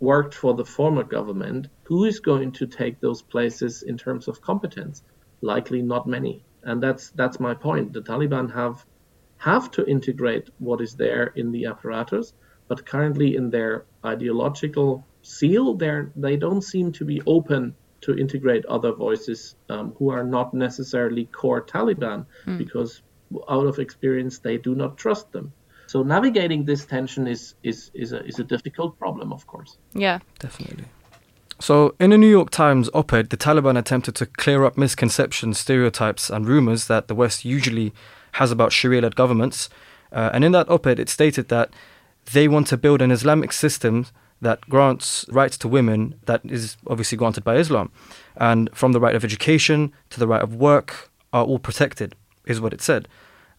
worked 0.00 0.34
for 0.34 0.54
the 0.54 0.64
former 0.64 1.04
government, 1.04 1.68
who 1.84 2.04
is 2.04 2.20
going 2.20 2.52
to 2.52 2.66
take 2.66 3.00
those 3.00 3.22
places 3.22 3.82
in 3.82 3.96
terms 3.96 4.28
of 4.28 4.40
competence? 4.40 5.02
Likely 5.40 5.82
not 5.82 6.06
many. 6.06 6.44
And 6.62 6.82
that's 6.82 7.10
that's 7.10 7.40
my 7.40 7.54
point. 7.54 7.92
The 7.92 8.02
Taliban 8.02 8.52
have 8.52 8.84
have 9.38 9.70
to 9.72 9.86
integrate 9.86 10.48
what 10.58 10.80
is 10.80 10.94
there 10.94 11.26
in 11.36 11.52
the 11.52 11.66
apparatus, 11.66 12.32
but 12.68 12.86
currently 12.86 13.36
in 13.36 13.50
their 13.50 13.84
ideological 14.04 15.04
seal, 15.22 15.74
they 15.74 16.02
they 16.16 16.36
don't 16.36 16.62
seem 16.62 16.92
to 16.92 17.04
be 17.04 17.20
open 17.26 17.74
to 18.02 18.16
integrate 18.16 18.64
other 18.66 18.92
voices 18.92 19.56
um, 19.68 19.94
who 19.98 20.10
are 20.10 20.24
not 20.24 20.54
necessarily 20.54 21.24
core 21.26 21.62
Taliban, 21.62 22.26
because 22.58 23.02
out 23.48 23.66
of 23.66 23.78
experience 23.78 24.38
they 24.38 24.56
do 24.58 24.74
not 24.74 24.96
trust 24.96 25.32
them. 25.32 25.52
So 25.86 26.02
navigating 26.02 26.64
this 26.64 26.84
tension 26.84 27.26
is 27.26 27.54
is 27.62 27.90
is 27.94 28.12
a 28.12 28.24
is 28.24 28.38
a 28.38 28.44
difficult 28.44 28.98
problem, 28.98 29.32
of 29.32 29.46
course. 29.46 29.78
Yeah. 29.94 30.18
Definitely. 30.38 30.84
So, 31.58 31.94
in 31.98 32.12
a 32.12 32.18
New 32.18 32.28
York 32.28 32.50
Times 32.50 32.90
op 32.92 33.14
ed, 33.14 33.30
the 33.30 33.36
Taliban 33.36 33.78
attempted 33.78 34.14
to 34.16 34.26
clear 34.26 34.64
up 34.64 34.76
misconceptions, 34.76 35.58
stereotypes, 35.58 36.28
and 36.28 36.46
rumors 36.46 36.86
that 36.86 37.08
the 37.08 37.14
West 37.14 37.46
usually 37.46 37.94
has 38.32 38.50
about 38.52 38.72
Sharia 38.72 39.00
led 39.00 39.16
governments. 39.16 39.70
Uh, 40.12 40.28
and 40.34 40.44
in 40.44 40.52
that 40.52 40.70
op 40.70 40.86
ed, 40.86 41.00
it 41.00 41.08
stated 41.08 41.48
that 41.48 41.70
they 42.32 42.48
want 42.48 42.66
to 42.68 42.76
build 42.76 43.02
an 43.02 43.10
Islamic 43.10 43.52
system 43.52 44.06
that 44.40 44.60
grants 44.68 45.24
rights 45.30 45.56
to 45.58 45.68
women 45.68 46.14
that 46.26 46.40
is 46.44 46.76
obviously 46.86 47.16
granted 47.16 47.44
by 47.44 47.56
Islam. 47.56 47.90
And 48.36 48.68
from 48.74 48.92
the 48.92 49.00
right 49.00 49.14
of 49.14 49.24
education 49.24 49.92
to 50.10 50.20
the 50.20 50.26
right 50.26 50.42
of 50.42 50.54
work 50.54 51.10
are 51.32 51.44
all 51.44 51.58
protected, 51.58 52.14
is 52.46 52.60
what 52.60 52.72
it 52.72 52.82
said. 52.82 53.08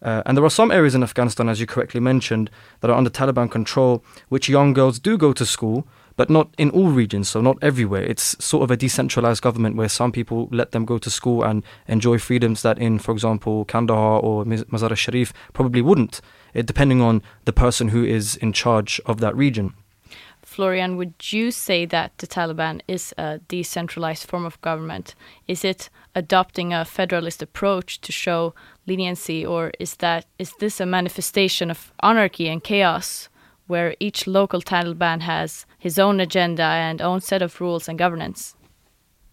Uh, 0.02 0.22
and 0.26 0.38
there 0.38 0.46
are 0.46 0.50
some 0.50 0.70
areas 0.70 0.94
in 0.94 1.02
Afghanistan, 1.02 1.50
as 1.50 1.60
you 1.60 1.66
correctly 1.66 2.00
mentioned, 2.00 2.52
that 2.82 2.92
are 2.92 2.98
under 2.98 3.10
Taliban 3.10 3.50
control, 3.50 4.04
which 4.30 4.48
young 4.48 4.74
girls 4.74 5.00
do 5.00 5.18
go 5.18 5.34
to 5.34 5.46
school, 5.46 5.88
but 6.16 6.30
not 6.30 6.50
in 6.58 6.70
all 6.72 6.90
regions, 6.90 7.30
so 7.30 7.42
not 7.42 7.58
everywhere. 7.62 8.04
It's 8.04 8.36
sort 8.44 8.64
of 8.64 8.72
a 8.72 8.78
decentralized 8.78 9.42
government 9.42 9.76
where 9.76 9.90
some 9.90 10.12
people 10.12 10.50
let 10.52 10.72
them 10.72 10.86
go 10.86 11.00
to 11.00 11.10
school 11.10 11.44
and 11.44 11.64
enjoy 11.88 12.20
freedoms 12.20 12.62
that 12.62 12.78
in, 12.78 13.00
for 13.00 13.12
example, 13.12 13.66
Kandahar 13.66 14.20
or 14.20 14.46
Mazar 14.46 14.92
al-Sharif 14.92 15.34
probably 15.54 15.82
wouldn't, 15.82 16.22
it, 16.58 16.66
depending 16.66 17.02
on 17.02 17.22
the 17.46 17.54
person 17.54 17.90
who 17.90 18.04
is 18.04 18.36
in 18.36 18.52
charge 18.52 19.00
of 19.06 19.20
that 19.20 19.36
region. 19.36 19.74
Florian, 20.42 20.98
would 20.98 21.14
you 21.32 21.52
say 21.52 21.86
that 21.86 22.18
the 22.18 22.26
Taliban 22.26 22.82
is 22.88 23.14
a 23.18 23.40
decentralized 23.48 24.26
form 24.28 24.46
of 24.46 24.60
government? 24.62 25.14
Is 25.48 25.64
it 25.64 25.90
adopting 26.16 26.74
a 26.74 26.84
federalist 26.86 27.44
approach 27.44 28.02
to 28.02 28.12
show 28.12 28.56
leniency, 28.88 29.46
or 29.46 29.72
is 29.80 29.98
that 29.98 30.26
is 30.40 30.52
this 30.60 30.80
a 30.80 30.86
manifestation 30.86 31.70
of 31.70 31.92
anarchy 32.02 32.48
and 32.48 32.64
chaos, 32.64 33.30
where 33.68 33.96
each 34.00 34.26
local 34.26 34.62
Taliban 34.62 35.22
has 35.22 35.68
his 35.78 36.00
own 36.00 36.20
agenda 36.20 36.64
and 36.64 37.02
own 37.02 37.22
set 37.22 37.42
of 37.42 37.62
rules 37.62 37.88
and 37.88 38.00
governance? 38.00 38.56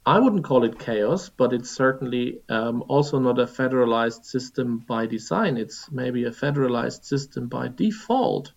I 0.07 0.19
wouldn't 0.19 0.45
call 0.45 0.65
it 0.65 0.79
chaos, 0.79 1.31
but 1.31 1.55
it's 1.55 1.71
certainly 1.71 2.41
um, 2.51 2.85
also 2.89 3.19
not 3.19 3.39
a 3.39 3.47
federalized 3.47 4.27
system 4.27 4.79
by 4.79 5.07
design. 5.07 5.57
It's 5.57 5.91
maybe 5.91 6.25
a 6.25 6.31
federalized 6.31 7.05
system 7.05 7.49
by 7.49 7.69
default. 7.69 8.53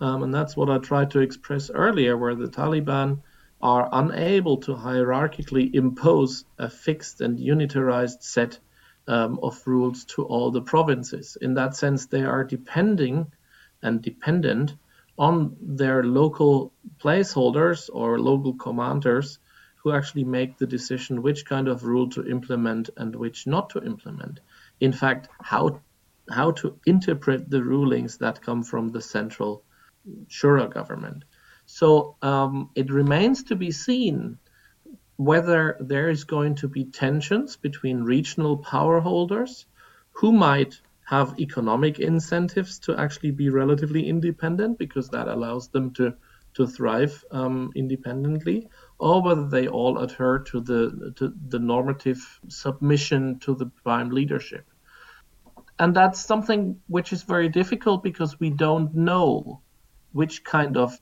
Um, 0.00 0.22
and 0.22 0.32
that's 0.32 0.56
what 0.56 0.70
I 0.70 0.78
tried 0.78 1.10
to 1.12 1.20
express 1.20 1.70
earlier, 1.70 2.16
where 2.16 2.36
the 2.36 2.46
Taliban 2.46 3.22
are 3.60 3.88
unable 3.90 4.58
to 4.58 4.76
hierarchically 4.76 5.74
impose 5.74 6.44
a 6.56 6.70
fixed 6.70 7.20
and 7.20 7.36
unitarized 7.36 8.22
set 8.22 8.60
um, 9.08 9.40
of 9.42 9.60
rules 9.66 10.04
to 10.04 10.22
all 10.24 10.52
the 10.52 10.62
provinces. 10.62 11.36
In 11.40 11.54
that 11.54 11.74
sense, 11.74 12.06
they 12.06 12.22
are 12.22 12.44
depending 12.44 13.32
and 13.82 14.00
dependent 14.00 14.76
on 15.18 15.56
their 15.60 16.04
local 16.04 16.72
placeholders 17.00 17.90
or 17.92 18.20
local 18.20 18.54
commanders 18.54 19.40
who 19.86 19.92
actually 19.92 20.24
make 20.24 20.58
the 20.58 20.66
decision 20.66 21.22
which 21.22 21.46
kind 21.46 21.68
of 21.68 21.84
rule 21.84 22.08
to 22.08 22.26
implement 22.26 22.90
and 22.96 23.14
which 23.14 23.46
not 23.46 23.70
to 23.70 23.80
implement. 23.84 24.40
In 24.80 24.92
fact, 24.92 25.28
how 25.40 25.80
how 26.28 26.50
to 26.50 26.76
interpret 26.86 27.48
the 27.48 27.62
rulings 27.62 28.18
that 28.18 28.42
come 28.42 28.64
from 28.64 28.88
the 28.88 29.00
central 29.00 29.62
Shura 30.28 30.68
government. 30.68 31.22
So 31.66 32.16
um, 32.20 32.70
it 32.74 32.90
remains 32.90 33.44
to 33.44 33.54
be 33.54 33.70
seen 33.70 34.38
whether 35.18 35.76
there 35.78 36.08
is 36.08 36.24
going 36.24 36.56
to 36.56 36.68
be 36.68 36.86
tensions 36.86 37.56
between 37.56 38.02
regional 38.02 38.56
power 38.56 38.98
holders 38.98 39.66
who 40.10 40.32
might 40.32 40.80
have 41.04 41.38
economic 41.38 42.00
incentives 42.00 42.80
to 42.80 42.98
actually 42.98 43.30
be 43.30 43.50
relatively 43.50 44.08
independent 44.08 44.78
because 44.78 45.10
that 45.10 45.28
allows 45.28 45.68
them 45.68 45.92
to 45.92 46.16
to 46.56 46.66
thrive 46.66 47.22
um, 47.30 47.70
independently, 47.74 48.68
or 48.98 49.22
whether 49.22 49.46
they 49.46 49.68
all 49.68 49.98
adhere 49.98 50.38
to 50.38 50.60
the 50.60 51.12
to 51.16 51.32
the 51.48 51.58
normative 51.58 52.40
submission 52.48 53.38
to 53.40 53.54
the 53.54 53.66
prime 53.66 54.10
leadership. 54.10 54.66
And 55.78 55.94
that's 55.94 56.20
something 56.20 56.80
which 56.86 57.12
is 57.12 57.22
very 57.22 57.48
difficult 57.50 58.02
because 58.02 58.40
we 58.40 58.50
don't 58.50 58.94
know 58.94 59.60
which 60.12 60.42
kind 60.44 60.76
of 60.78 60.98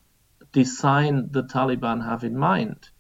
design 0.50 1.28
the 1.30 1.44
Taliban 1.44 2.04
have 2.04 2.24
in 2.24 2.36
mind. 2.36 2.90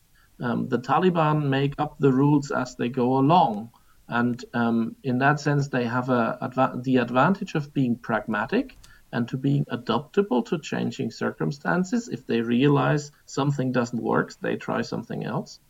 Um, 0.40 0.68
the 0.68 0.78
Taliban 0.78 1.48
make 1.48 1.74
up 1.78 1.98
the 1.98 2.12
rules 2.12 2.52
as 2.52 2.76
they 2.76 2.88
go 2.88 3.18
along, 3.18 3.70
and 4.08 4.44
um, 4.54 4.96
in 5.02 5.18
that 5.18 5.40
sense, 5.40 5.68
they 5.68 5.84
have 5.84 6.10
a, 6.10 6.38
adva- 6.42 6.82
the 6.82 6.98
advantage 6.98 7.54
of 7.54 7.72
being 7.72 7.96
pragmatic 7.96 8.76
and 9.14 9.28
to 9.28 9.38
being 9.38 9.64
adaptable 9.68 10.42
to 10.42 10.58
changing 10.58 11.10
circumstances. 11.10 12.08
If 12.08 12.26
they 12.26 12.42
realize 12.42 13.12
something 13.24 13.72
doesn't 13.72 14.02
work, 14.02 14.34
they 14.42 14.56
try 14.56 14.82
something 14.82 15.24
else. 15.24 15.60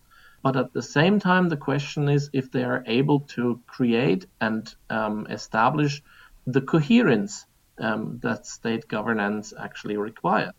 But 0.42 0.56
at 0.56 0.72
the 0.72 0.82
same 0.82 1.20
time, 1.20 1.48
the 1.48 1.56
question 1.56 2.08
is 2.08 2.30
if 2.32 2.50
they 2.50 2.64
are 2.64 2.82
able 2.86 3.20
to 3.36 3.60
create 3.66 4.26
and 4.40 4.74
um, 4.90 5.26
establish 5.30 6.02
the 6.46 6.60
coherence 6.60 7.46
um, 7.78 8.18
that 8.22 8.46
state 8.46 8.88
governance 8.88 9.54
actually 9.58 9.96
requires. 9.96 10.52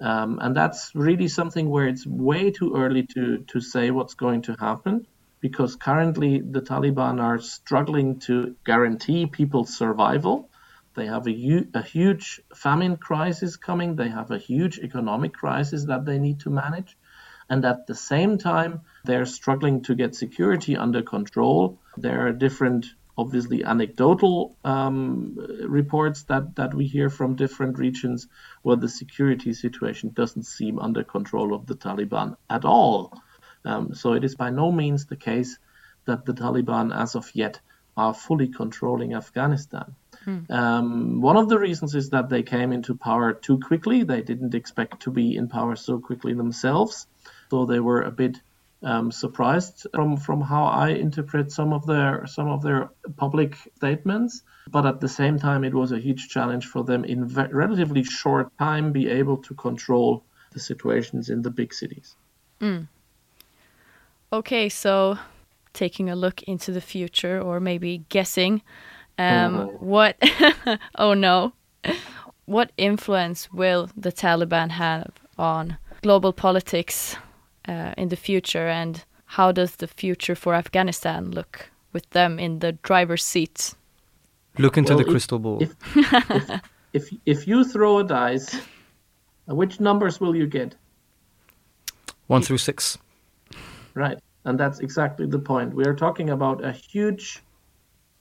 Um, 0.00 0.38
and 0.42 0.56
that's 0.56 0.90
really 0.94 1.28
something 1.28 1.70
where 1.70 1.86
it's 1.86 2.06
way 2.06 2.50
too 2.50 2.74
early 2.76 3.06
to, 3.14 3.44
to 3.48 3.60
say 3.60 3.90
what's 3.90 4.14
going 4.14 4.42
to 4.42 4.56
happen 4.58 5.06
because 5.40 5.76
currently 5.76 6.40
the 6.40 6.62
Taliban 6.62 7.20
are 7.20 7.38
struggling 7.40 8.20
to 8.20 8.56
guarantee 8.64 9.26
people's 9.26 9.76
survival. 9.76 10.48
They 10.94 11.06
have 11.06 11.26
a, 11.26 11.66
a 11.74 11.82
huge 11.82 12.40
famine 12.54 12.96
crisis 12.96 13.56
coming, 13.56 13.96
they 13.96 14.08
have 14.08 14.30
a 14.30 14.38
huge 14.38 14.78
economic 14.78 15.32
crisis 15.32 15.86
that 15.86 16.04
they 16.04 16.18
need 16.18 16.40
to 16.40 16.50
manage. 16.50 16.96
And 17.48 17.64
at 17.64 17.86
the 17.86 17.94
same 17.94 18.38
time, 18.38 18.82
they're 19.04 19.26
struggling 19.26 19.82
to 19.82 19.94
get 19.94 20.14
security 20.14 20.76
under 20.76 21.02
control. 21.02 21.78
There 21.96 22.26
are 22.26 22.32
different 22.32 22.86
obviously 23.16 23.62
anecdotal 23.64 24.56
um, 24.64 25.36
reports 25.66 26.22
that, 26.24 26.56
that 26.56 26.72
we 26.74 26.86
hear 26.86 27.10
from 27.10 27.36
different 27.36 27.78
regions 27.78 28.26
where 28.62 28.76
the 28.76 28.88
security 28.88 29.52
situation 29.52 30.10
doesn't 30.14 30.44
seem 30.44 30.78
under 30.78 31.04
control 31.04 31.54
of 31.54 31.66
the 31.66 31.74
Taliban 31.74 32.36
at 32.48 32.64
all. 32.64 33.20
Um, 33.64 33.94
so 33.94 34.14
it 34.14 34.24
is 34.24 34.34
by 34.34 34.50
no 34.50 34.72
means 34.72 35.06
the 35.06 35.16
case 35.16 35.58
that 36.06 36.24
the 36.24 36.32
Taliban, 36.32 36.94
as 36.94 37.14
of 37.14 37.30
yet, 37.34 37.60
are 37.96 38.14
fully 38.14 38.48
controlling 38.48 39.14
Afghanistan. 39.14 39.94
Hmm. 40.24 40.40
Um, 40.50 41.20
one 41.20 41.36
of 41.36 41.48
the 41.48 41.58
reasons 41.58 41.94
is 41.94 42.10
that 42.10 42.28
they 42.28 42.42
came 42.42 42.72
into 42.72 42.94
power 42.94 43.32
too 43.32 43.58
quickly. 43.58 44.04
They 44.04 44.22
didn't 44.22 44.54
expect 44.54 45.02
to 45.02 45.10
be 45.10 45.36
in 45.36 45.48
power 45.48 45.76
so 45.76 45.98
quickly 45.98 46.34
themselves, 46.34 47.06
so 47.50 47.66
they 47.66 47.80
were 47.80 48.02
a 48.02 48.10
bit 48.10 48.40
um, 48.82 49.12
surprised 49.12 49.86
from 49.94 50.16
from 50.16 50.40
how 50.40 50.64
I 50.64 50.90
interpret 50.90 51.52
some 51.52 51.72
of 51.72 51.86
their 51.86 52.26
some 52.26 52.48
of 52.48 52.62
their 52.62 52.90
public 53.16 53.56
statements. 53.76 54.42
But 54.68 54.86
at 54.86 55.00
the 55.00 55.08
same 55.08 55.38
time, 55.38 55.64
it 55.64 55.74
was 55.74 55.92
a 55.92 55.98
huge 55.98 56.28
challenge 56.28 56.66
for 56.66 56.84
them 56.84 57.04
in 57.04 57.26
ve- 57.26 57.52
relatively 57.52 58.04
short 58.04 58.56
time 58.58 58.92
be 58.92 59.08
able 59.08 59.38
to 59.38 59.54
control 59.54 60.24
the 60.52 60.60
situations 60.60 61.30
in 61.30 61.42
the 61.42 61.50
big 61.50 61.74
cities. 61.74 62.16
Mm. 62.60 62.86
Okay, 64.32 64.68
so 64.68 65.18
taking 65.72 66.08
a 66.08 66.16
look 66.16 66.42
into 66.44 66.72
the 66.72 66.80
future, 66.80 67.40
or 67.40 67.60
maybe 67.60 68.04
guessing, 68.08 68.62
um, 69.18 69.56
oh, 69.56 69.66
what? 69.80 70.16
oh 70.96 71.14
no, 71.14 71.52
what 72.46 72.72
influence 72.76 73.52
will 73.52 73.90
the 73.96 74.12
Taliban 74.12 74.70
have 74.70 75.10
on 75.38 75.76
global 76.02 76.32
politics 76.32 77.16
uh, 77.68 77.94
in 77.96 78.08
the 78.08 78.16
future, 78.16 78.68
and 78.68 79.04
how 79.26 79.52
does 79.52 79.76
the 79.76 79.86
future 79.86 80.34
for 80.34 80.54
Afghanistan 80.54 81.30
look 81.30 81.70
with 81.92 82.08
them 82.10 82.38
in 82.38 82.58
the 82.58 82.72
driver's 82.72 83.24
seat? 83.24 83.74
Look 84.58 84.76
into 84.76 84.94
well, 84.94 85.04
the 85.04 85.10
crystal 85.10 85.38
ball. 85.38 85.62
If, 85.62 85.74
if, 86.30 86.60
if, 86.92 87.10
if 87.24 87.48
you 87.48 87.64
throw 87.64 87.98
a 87.98 88.04
dice, 88.04 88.60
which 89.46 89.80
numbers 89.80 90.20
will 90.20 90.36
you 90.36 90.46
get? 90.46 90.74
One 92.26 92.42
through 92.42 92.58
six. 92.58 92.98
Right, 93.94 94.18
and 94.44 94.58
that's 94.58 94.80
exactly 94.80 95.26
the 95.26 95.38
point. 95.38 95.74
We 95.74 95.84
are 95.84 95.94
talking 95.94 96.30
about 96.30 96.64
a 96.64 96.72
huge 96.72 97.42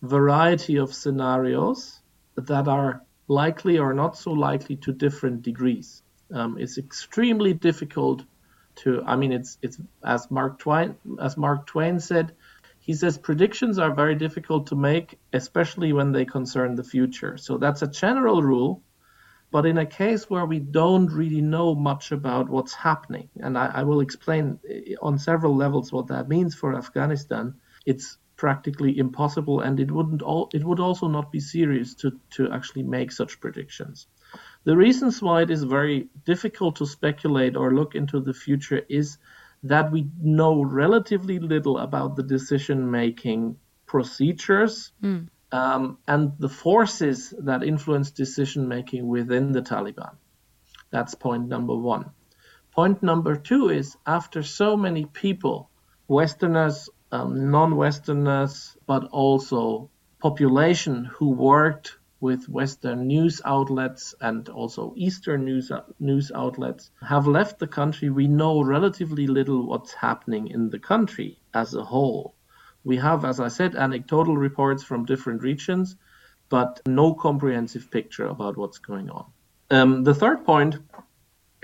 variety 0.01 0.77
of 0.77 0.93
scenarios 0.93 2.01
that 2.35 2.67
are 2.67 3.03
likely 3.27 3.77
or 3.77 3.93
not 3.93 4.17
so 4.17 4.31
likely 4.31 4.75
to 4.77 4.91
different 4.91 5.41
degrees. 5.41 6.01
Um, 6.33 6.57
it's 6.57 6.77
extremely 6.77 7.53
difficult 7.53 8.23
to 8.75 9.03
i 9.05 9.15
mean 9.15 9.31
it's 9.31 9.57
it's 9.61 9.77
as 10.03 10.29
mark 10.31 10.59
twain 10.59 10.95
as 11.21 11.37
mark 11.37 11.65
twain 11.65 11.99
said 11.99 12.33
he 12.79 12.93
says 12.93 13.17
predictions 13.17 13.77
are 13.77 13.93
very 13.93 14.15
difficult 14.15 14.67
to 14.67 14.75
make 14.75 15.19
especially 15.33 15.93
when 15.93 16.11
they 16.11 16.25
concern 16.25 16.75
the 16.75 16.83
future 16.83 17.37
so 17.37 17.57
that's 17.57 17.81
a 17.81 17.87
general 17.87 18.41
rule 18.41 18.81
but 19.51 19.65
in 19.65 19.77
a 19.77 19.85
case 19.85 20.29
where 20.29 20.45
we 20.45 20.59
don't 20.59 21.11
really 21.11 21.41
know 21.41 21.75
much 21.75 22.11
about 22.11 22.49
what's 22.49 22.73
happening 22.73 23.29
and 23.37 23.57
i, 23.57 23.67
I 23.67 23.83
will 23.83 24.01
explain 24.01 24.59
eh, 24.69 24.95
on 25.01 25.17
several 25.19 25.55
levels 25.55 25.91
what 25.91 26.07
that 26.07 26.29
means 26.29 26.55
for 26.55 26.75
afghanistan 26.75 27.55
it's 27.85 28.17
practically 28.43 28.91
impossible 29.05 29.59
and 29.65 29.79
it 29.79 29.91
wouldn't 29.95 30.21
all 30.29 30.49
it 30.57 30.63
would 30.63 30.79
also 30.87 31.07
not 31.07 31.31
be 31.31 31.39
serious 31.39 31.93
to 32.01 32.07
to 32.35 32.51
actually 32.51 32.85
make 32.97 33.11
such 33.11 33.39
predictions 33.39 34.07
the 34.63 34.77
reasons 34.85 35.21
why 35.21 35.41
it 35.41 35.51
is 35.51 35.63
very 35.63 36.07
difficult 36.25 36.75
to 36.77 36.85
speculate 36.85 37.55
or 37.55 37.73
look 37.79 37.95
into 37.95 38.19
the 38.19 38.33
future 38.33 38.81
is 38.89 39.17
that 39.63 39.91
we 39.91 40.09
know 40.19 40.63
relatively 40.63 41.39
little 41.39 41.77
about 41.77 42.15
the 42.15 42.23
decision 42.23 42.89
making 42.89 43.57
procedures 43.85 44.91
mm. 45.03 45.27
um, 45.51 45.97
and 46.07 46.31
the 46.39 46.49
forces 46.49 47.33
that 47.39 47.63
influence 47.63 48.11
decision 48.11 48.67
making 48.67 49.07
within 49.07 49.51
the 49.51 49.61
Taliban. 49.61 50.15
That's 50.91 51.15
point 51.15 51.47
number 51.47 51.75
one. 51.75 52.11
Point 52.71 53.03
number 53.03 53.35
two 53.35 53.69
is 53.69 53.97
after 54.05 54.43
so 54.43 54.77
many 54.77 55.05
people, 55.05 55.69
Westerners, 56.07 56.89
um, 57.11 57.51
non 57.51 57.75
Westerners, 57.75 58.77
but 58.87 59.05
also 59.11 59.89
population 60.19 61.05
who 61.05 61.29
worked 61.31 61.97
with 62.21 62.47
Western 62.47 63.07
news 63.07 63.41
outlets 63.43 64.13
and 64.21 64.47
also 64.49 64.93
Eastern 64.95 65.43
news, 65.43 65.71
news 65.99 66.31
outlets 66.33 66.91
have 67.01 67.25
left 67.25 67.57
the 67.57 67.67
country, 67.67 68.09
we 68.11 68.27
know 68.27 68.61
relatively 68.61 69.25
little 69.25 69.65
what's 69.67 69.93
happening 69.93 70.47
in 70.47 70.69
the 70.69 70.79
country 70.79 71.39
as 71.53 71.73
a 71.73 71.83
whole. 71.83 72.35
We 72.83 72.97
have, 72.97 73.25
as 73.25 73.39
I 73.39 73.47
said, 73.47 73.75
anecdotal 73.75 74.37
reports 74.37 74.83
from 74.83 75.05
different 75.05 75.41
regions, 75.41 75.95
but 76.49 76.79
no 76.85 77.15
comprehensive 77.15 77.89
picture 77.89 78.27
about 78.27 78.55
what's 78.55 78.77
going 78.77 79.09
on. 79.09 79.25
Um, 79.71 80.03
the 80.03 80.13
third 80.13 80.45
point 80.45 80.77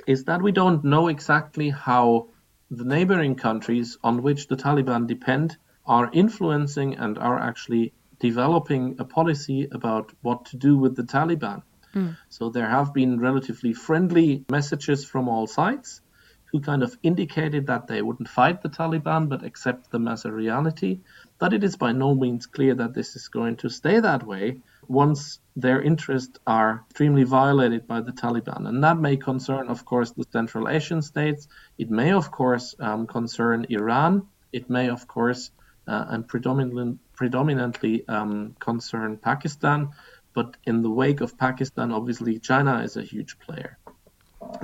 is 0.07 0.23
that 0.23 0.41
we 0.41 0.51
don't 0.51 0.83
know 0.83 1.07
exactly 1.07 1.69
how 1.69 2.29
the 2.69 2.83
neighboring 2.83 3.35
countries 3.35 3.97
on 4.03 4.21
which 4.21 4.47
the 4.47 4.57
Taliban 4.57 5.07
depend 5.07 5.57
are 5.85 6.09
influencing 6.11 6.95
and 6.97 7.17
are 7.17 7.39
actually 7.39 7.93
developing 8.19 8.97
a 8.99 9.05
policy 9.05 9.67
about 9.71 10.11
what 10.21 10.45
to 10.45 10.57
do 10.57 10.77
with 10.77 10.95
the 10.95 11.03
Taliban. 11.03 11.63
Mm. 11.93 12.17
So 12.29 12.49
there 12.49 12.67
have 12.67 12.93
been 12.93 13.19
relatively 13.19 13.73
friendly 13.73 14.43
messages 14.49 15.05
from 15.05 15.29
all 15.29 15.47
sides 15.47 16.01
who 16.51 16.59
kind 16.61 16.83
of 16.83 16.97
indicated 17.03 17.67
that 17.67 17.87
they 17.87 18.01
wouldn't 18.01 18.29
fight 18.29 18.61
the 18.61 18.69
Taliban 18.69 19.29
but 19.29 19.43
accept 19.43 19.91
them 19.91 20.07
as 20.07 20.25
a 20.25 20.31
reality. 20.31 20.99
But 21.39 21.53
it 21.53 21.63
is 21.63 21.75
by 21.75 21.91
no 21.91 22.15
means 22.15 22.45
clear 22.45 22.75
that 22.75 22.93
this 22.93 23.15
is 23.15 23.27
going 23.27 23.57
to 23.57 23.69
stay 23.69 23.99
that 23.99 24.25
way 24.25 24.61
once 24.89 25.39
their 25.55 25.81
interests 25.81 26.39
are 26.45 26.83
extremely 26.89 27.23
violated 27.23 27.87
by 27.87 28.01
the 28.01 28.11
Taliban. 28.11 28.67
And 28.67 28.83
that 28.83 28.99
may 28.99 29.17
concern, 29.17 29.69
of 29.69 29.85
course, 29.85 30.11
the 30.11 30.25
Central 30.31 30.69
Asian 30.69 31.01
states. 31.01 31.47
It 31.77 31.89
may, 31.89 32.11
of 32.11 32.31
course, 32.31 32.75
um, 32.79 33.07
concern 33.07 33.65
Iran. 33.69 34.27
It 34.51 34.69
may, 34.69 34.89
of 34.89 35.07
course, 35.07 35.51
uh, 35.87 36.05
and 36.09 36.27
predominantly, 36.27 36.97
predominantly 37.15 38.07
um, 38.07 38.55
concern 38.59 39.17
Pakistan. 39.17 39.89
But 40.33 40.55
in 40.65 40.83
the 40.83 40.91
wake 40.91 41.21
of 41.21 41.37
Pakistan, 41.37 41.91
obviously, 41.91 42.37
China 42.39 42.81
is 42.83 42.95
a 42.97 43.01
huge 43.01 43.39
player. 43.39 43.79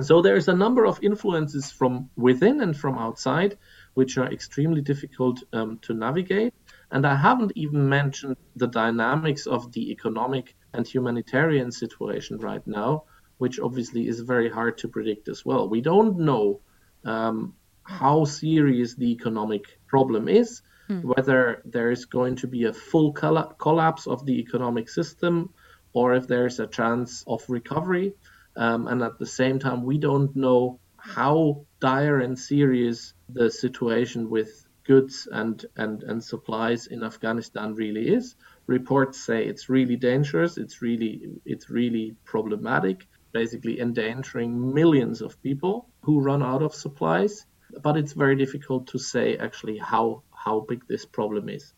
So 0.00 0.22
there's 0.22 0.48
a 0.48 0.54
number 0.54 0.86
of 0.86 1.02
influences 1.02 1.70
from 1.70 2.10
within 2.16 2.60
and 2.60 2.76
from 2.76 2.96
outside, 2.96 3.58
which 3.94 4.16
are 4.18 4.30
extremely 4.32 4.80
difficult 4.80 5.42
um, 5.52 5.78
to 5.82 5.94
navigate. 5.94 6.54
And 6.90 7.06
I 7.06 7.16
haven't 7.16 7.52
even 7.54 7.88
mentioned 7.88 8.36
the 8.56 8.66
dynamics 8.66 9.46
of 9.46 9.72
the 9.72 9.90
economic 9.90 10.54
and 10.72 10.86
humanitarian 10.86 11.72
situation 11.72 12.38
right 12.38 12.64
now, 12.66 13.04
which 13.38 13.58
obviously 13.58 14.06
is 14.08 14.20
very 14.20 14.50
hard 14.50 14.78
to 14.78 14.88
predict 14.88 15.28
as 15.28 15.44
well. 15.44 15.68
We 15.68 15.80
don't 15.80 16.18
know 16.18 16.60
um, 17.04 17.54
how 17.82 18.24
serious 18.24 18.94
the 18.94 19.12
economic 19.12 19.64
problem 19.86 20.28
is 20.28 20.62
mm. 20.88 21.02
whether 21.04 21.62
there 21.64 21.90
is 21.90 22.04
going 22.06 22.36
to 22.36 22.46
be 22.46 22.64
a 22.64 22.72
full 22.72 23.12
coll- 23.12 23.54
collapse 23.58 24.06
of 24.06 24.24
the 24.26 24.38
economic 24.40 24.88
system 24.88 25.52
or 25.92 26.14
if 26.14 26.26
there's 26.26 26.58
a 26.60 26.66
chance 26.66 27.24
of 27.26 27.44
recovery. 27.48 28.14
Um, 28.56 28.86
and 28.88 29.02
at 29.02 29.18
the 29.18 29.26
same 29.26 29.58
time, 29.58 29.84
we 29.84 29.98
don't 29.98 30.34
know 30.36 30.80
how 30.96 31.66
dire 31.80 32.20
and 32.20 32.38
serious 32.38 33.14
the 33.28 33.50
situation 33.50 34.30
with 34.30 34.63
goods 34.84 35.28
and, 35.30 35.64
and, 35.76 36.02
and 36.02 36.22
supplies 36.22 36.86
in 36.86 37.02
Afghanistan 37.02 37.74
really 37.74 38.08
is. 38.08 38.36
Reports 38.66 39.20
say 39.20 39.44
it's 39.44 39.68
really 39.68 39.96
dangerous, 39.96 40.56
it's 40.56 40.80
really 40.80 41.22
it's 41.44 41.68
really 41.68 42.16
problematic, 42.24 43.06
basically 43.32 43.80
endangering 43.80 44.72
millions 44.72 45.20
of 45.20 45.40
people 45.42 45.88
who 46.02 46.20
run 46.20 46.42
out 46.42 46.62
of 46.62 46.74
supplies. 46.74 47.46
But 47.82 47.96
it's 47.96 48.12
very 48.12 48.36
difficult 48.36 48.86
to 48.88 48.98
say 48.98 49.36
actually 49.36 49.78
how 49.78 50.22
how 50.44 50.60
big 50.60 50.86
this 50.86 51.04
problem 51.04 51.48
is. 51.48 51.74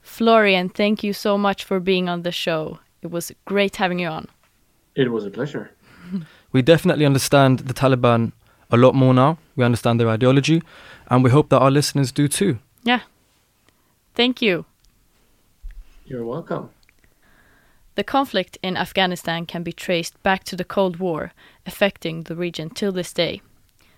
Florian, 0.00 0.68
thank 0.68 1.04
you 1.04 1.12
so 1.12 1.38
much 1.38 1.64
for 1.64 1.78
being 1.80 2.08
on 2.08 2.22
the 2.22 2.32
show. 2.32 2.80
It 3.02 3.10
was 3.10 3.32
great 3.44 3.76
having 3.76 4.00
you 4.00 4.08
on. 4.08 4.26
It 4.94 5.10
was 5.10 5.24
a 5.24 5.30
pleasure. 5.30 5.70
We 6.52 6.60
definitely 6.60 7.06
understand 7.06 7.60
the 7.60 7.72
Taliban 7.72 8.32
a 8.72 8.76
lot 8.76 8.94
more 8.94 9.14
now. 9.14 9.38
We 9.54 9.64
understand 9.64 10.00
their 10.00 10.08
ideology, 10.08 10.62
and 11.08 11.22
we 11.22 11.30
hope 11.30 11.50
that 11.50 11.60
our 11.60 11.70
listeners 11.70 12.10
do 12.10 12.26
too. 12.26 12.58
Yeah. 12.82 13.00
Thank 14.14 14.42
you. 14.42 14.64
You're 16.04 16.24
welcome. 16.24 16.70
The 17.94 18.04
conflict 18.04 18.58
in 18.62 18.76
Afghanistan 18.76 19.44
can 19.44 19.62
be 19.62 19.72
traced 19.72 20.20
back 20.22 20.44
to 20.44 20.56
the 20.56 20.64
Cold 20.64 20.96
War, 20.96 21.32
affecting 21.66 22.22
the 22.22 22.34
region 22.34 22.70
till 22.70 22.92
this 22.92 23.12
day. 23.12 23.42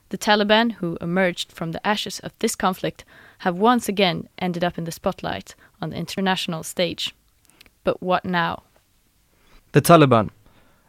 The 0.08 0.18
Taliban, 0.18 0.72
who 0.72 0.98
emerged 1.00 1.52
from 1.52 1.72
the 1.72 1.86
ashes 1.86 2.20
of 2.20 2.38
this 2.40 2.56
conflict, 2.56 3.04
have 3.38 3.56
once 3.56 3.88
again 3.88 4.28
ended 4.38 4.64
up 4.64 4.76
in 4.78 4.84
the 4.84 4.92
spotlight 4.92 5.54
on 5.80 5.90
the 5.90 5.96
international 5.96 6.62
stage. 6.62 7.14
But 7.84 8.02
what 8.02 8.24
now? 8.24 8.64
The 9.72 9.82
Taliban, 9.82 10.30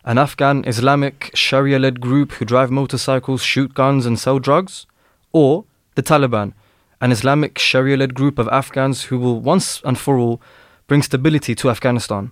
an 0.06 0.20
Afghan 0.20 0.64
Islamic 0.68 1.32
Sharia 1.34 1.80
led 1.80 2.00
group 2.00 2.34
who 2.34 2.46
drive 2.46 2.70
motorcycles, 2.70 3.42
shoot 3.42 3.74
guns, 3.74 4.06
and 4.06 4.20
sell 4.20 4.38
drugs? 4.38 4.86
Or 5.34 5.66
the 5.96 6.04
Taliban, 6.04 6.54
an 7.02 7.12
Islamic 7.12 7.58
Sharia 7.58 7.98
led 7.98 8.14
group 8.14 8.38
of 8.38 8.48
Afghans 8.50 9.06
who 9.06 9.18
will 9.18 9.40
once 9.40 9.82
and 9.84 9.98
for 9.98 10.20
all 10.20 10.40
bring 10.86 11.02
stability 11.02 11.56
to 11.56 11.72
Afghanistan? 11.72 12.32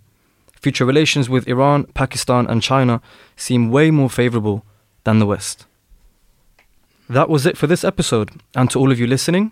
Future 0.62 0.86
relations 0.86 1.28
with 1.30 1.48
Iran, 1.48 1.86
Pakistan, 1.96 2.46
and 2.48 2.62
China 2.62 3.02
seem 3.36 3.72
way 3.72 3.90
more 3.90 4.10
favorable 4.10 4.64
than 5.04 5.18
the 5.18 5.26
West. 5.26 5.66
That 7.10 7.28
was 7.28 7.46
it 7.46 7.58
for 7.58 7.68
this 7.68 7.84
episode, 7.84 8.30
and 8.56 8.70
to 8.70 8.80
all 8.80 8.92
of 8.92 9.00
you 9.00 9.08
listening, 9.08 9.52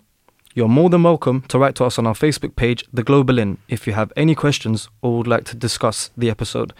you're 0.53 0.69
more 0.69 0.89
than 0.89 1.03
welcome 1.03 1.41
to 1.49 1.57
write 1.57 1.75
to 1.75 1.85
us 1.85 1.97
on 1.97 2.05
our 2.05 2.13
Facebook 2.13 2.55
page, 2.55 2.85
The 2.93 3.03
Global 3.03 3.39
Inn, 3.39 3.57
if 3.67 3.87
you 3.87 3.93
have 3.93 4.13
any 4.15 4.35
questions 4.35 4.89
or 5.01 5.17
would 5.17 5.27
like 5.27 5.43
to 5.45 5.55
discuss 5.55 6.11
the 6.15 6.29
episode. 6.29 6.73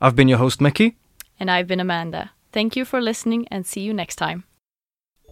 I've 0.00 0.16
been 0.16 0.28
your 0.28 0.38
host, 0.38 0.60
Meki. 0.60 0.94
And 1.38 1.50
I've 1.50 1.66
been 1.66 1.80
Amanda. 1.80 2.30
Thank 2.52 2.76
you 2.76 2.84
for 2.84 3.00
listening 3.00 3.46
and 3.50 3.66
see 3.66 3.80
you 3.80 3.92
next 3.92 4.16
time. 4.16 4.44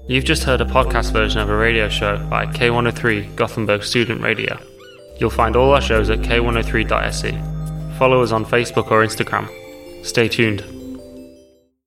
You've 0.06 0.24
just 0.24 0.44
heard 0.44 0.60
a 0.60 0.66
podcast 0.66 1.12
version 1.12 1.40
of 1.40 1.48
a 1.48 1.56
radio 1.56 1.88
show 1.88 2.18
by 2.28 2.46
K103 2.46 3.36
Gothenburg 3.36 3.82
Student 3.82 4.20
Radio. 4.20 4.58
You'll 5.18 5.30
find 5.30 5.56
all 5.56 5.72
our 5.72 5.80
shows 5.80 6.10
at 6.10 6.18
k103.se. 6.18 7.98
Follow 7.98 8.22
us 8.22 8.32
on 8.32 8.44
Facebook 8.44 8.90
or 8.90 9.04
Instagram. 9.04 9.48
Stay 10.04 10.28
tuned. 10.28 10.83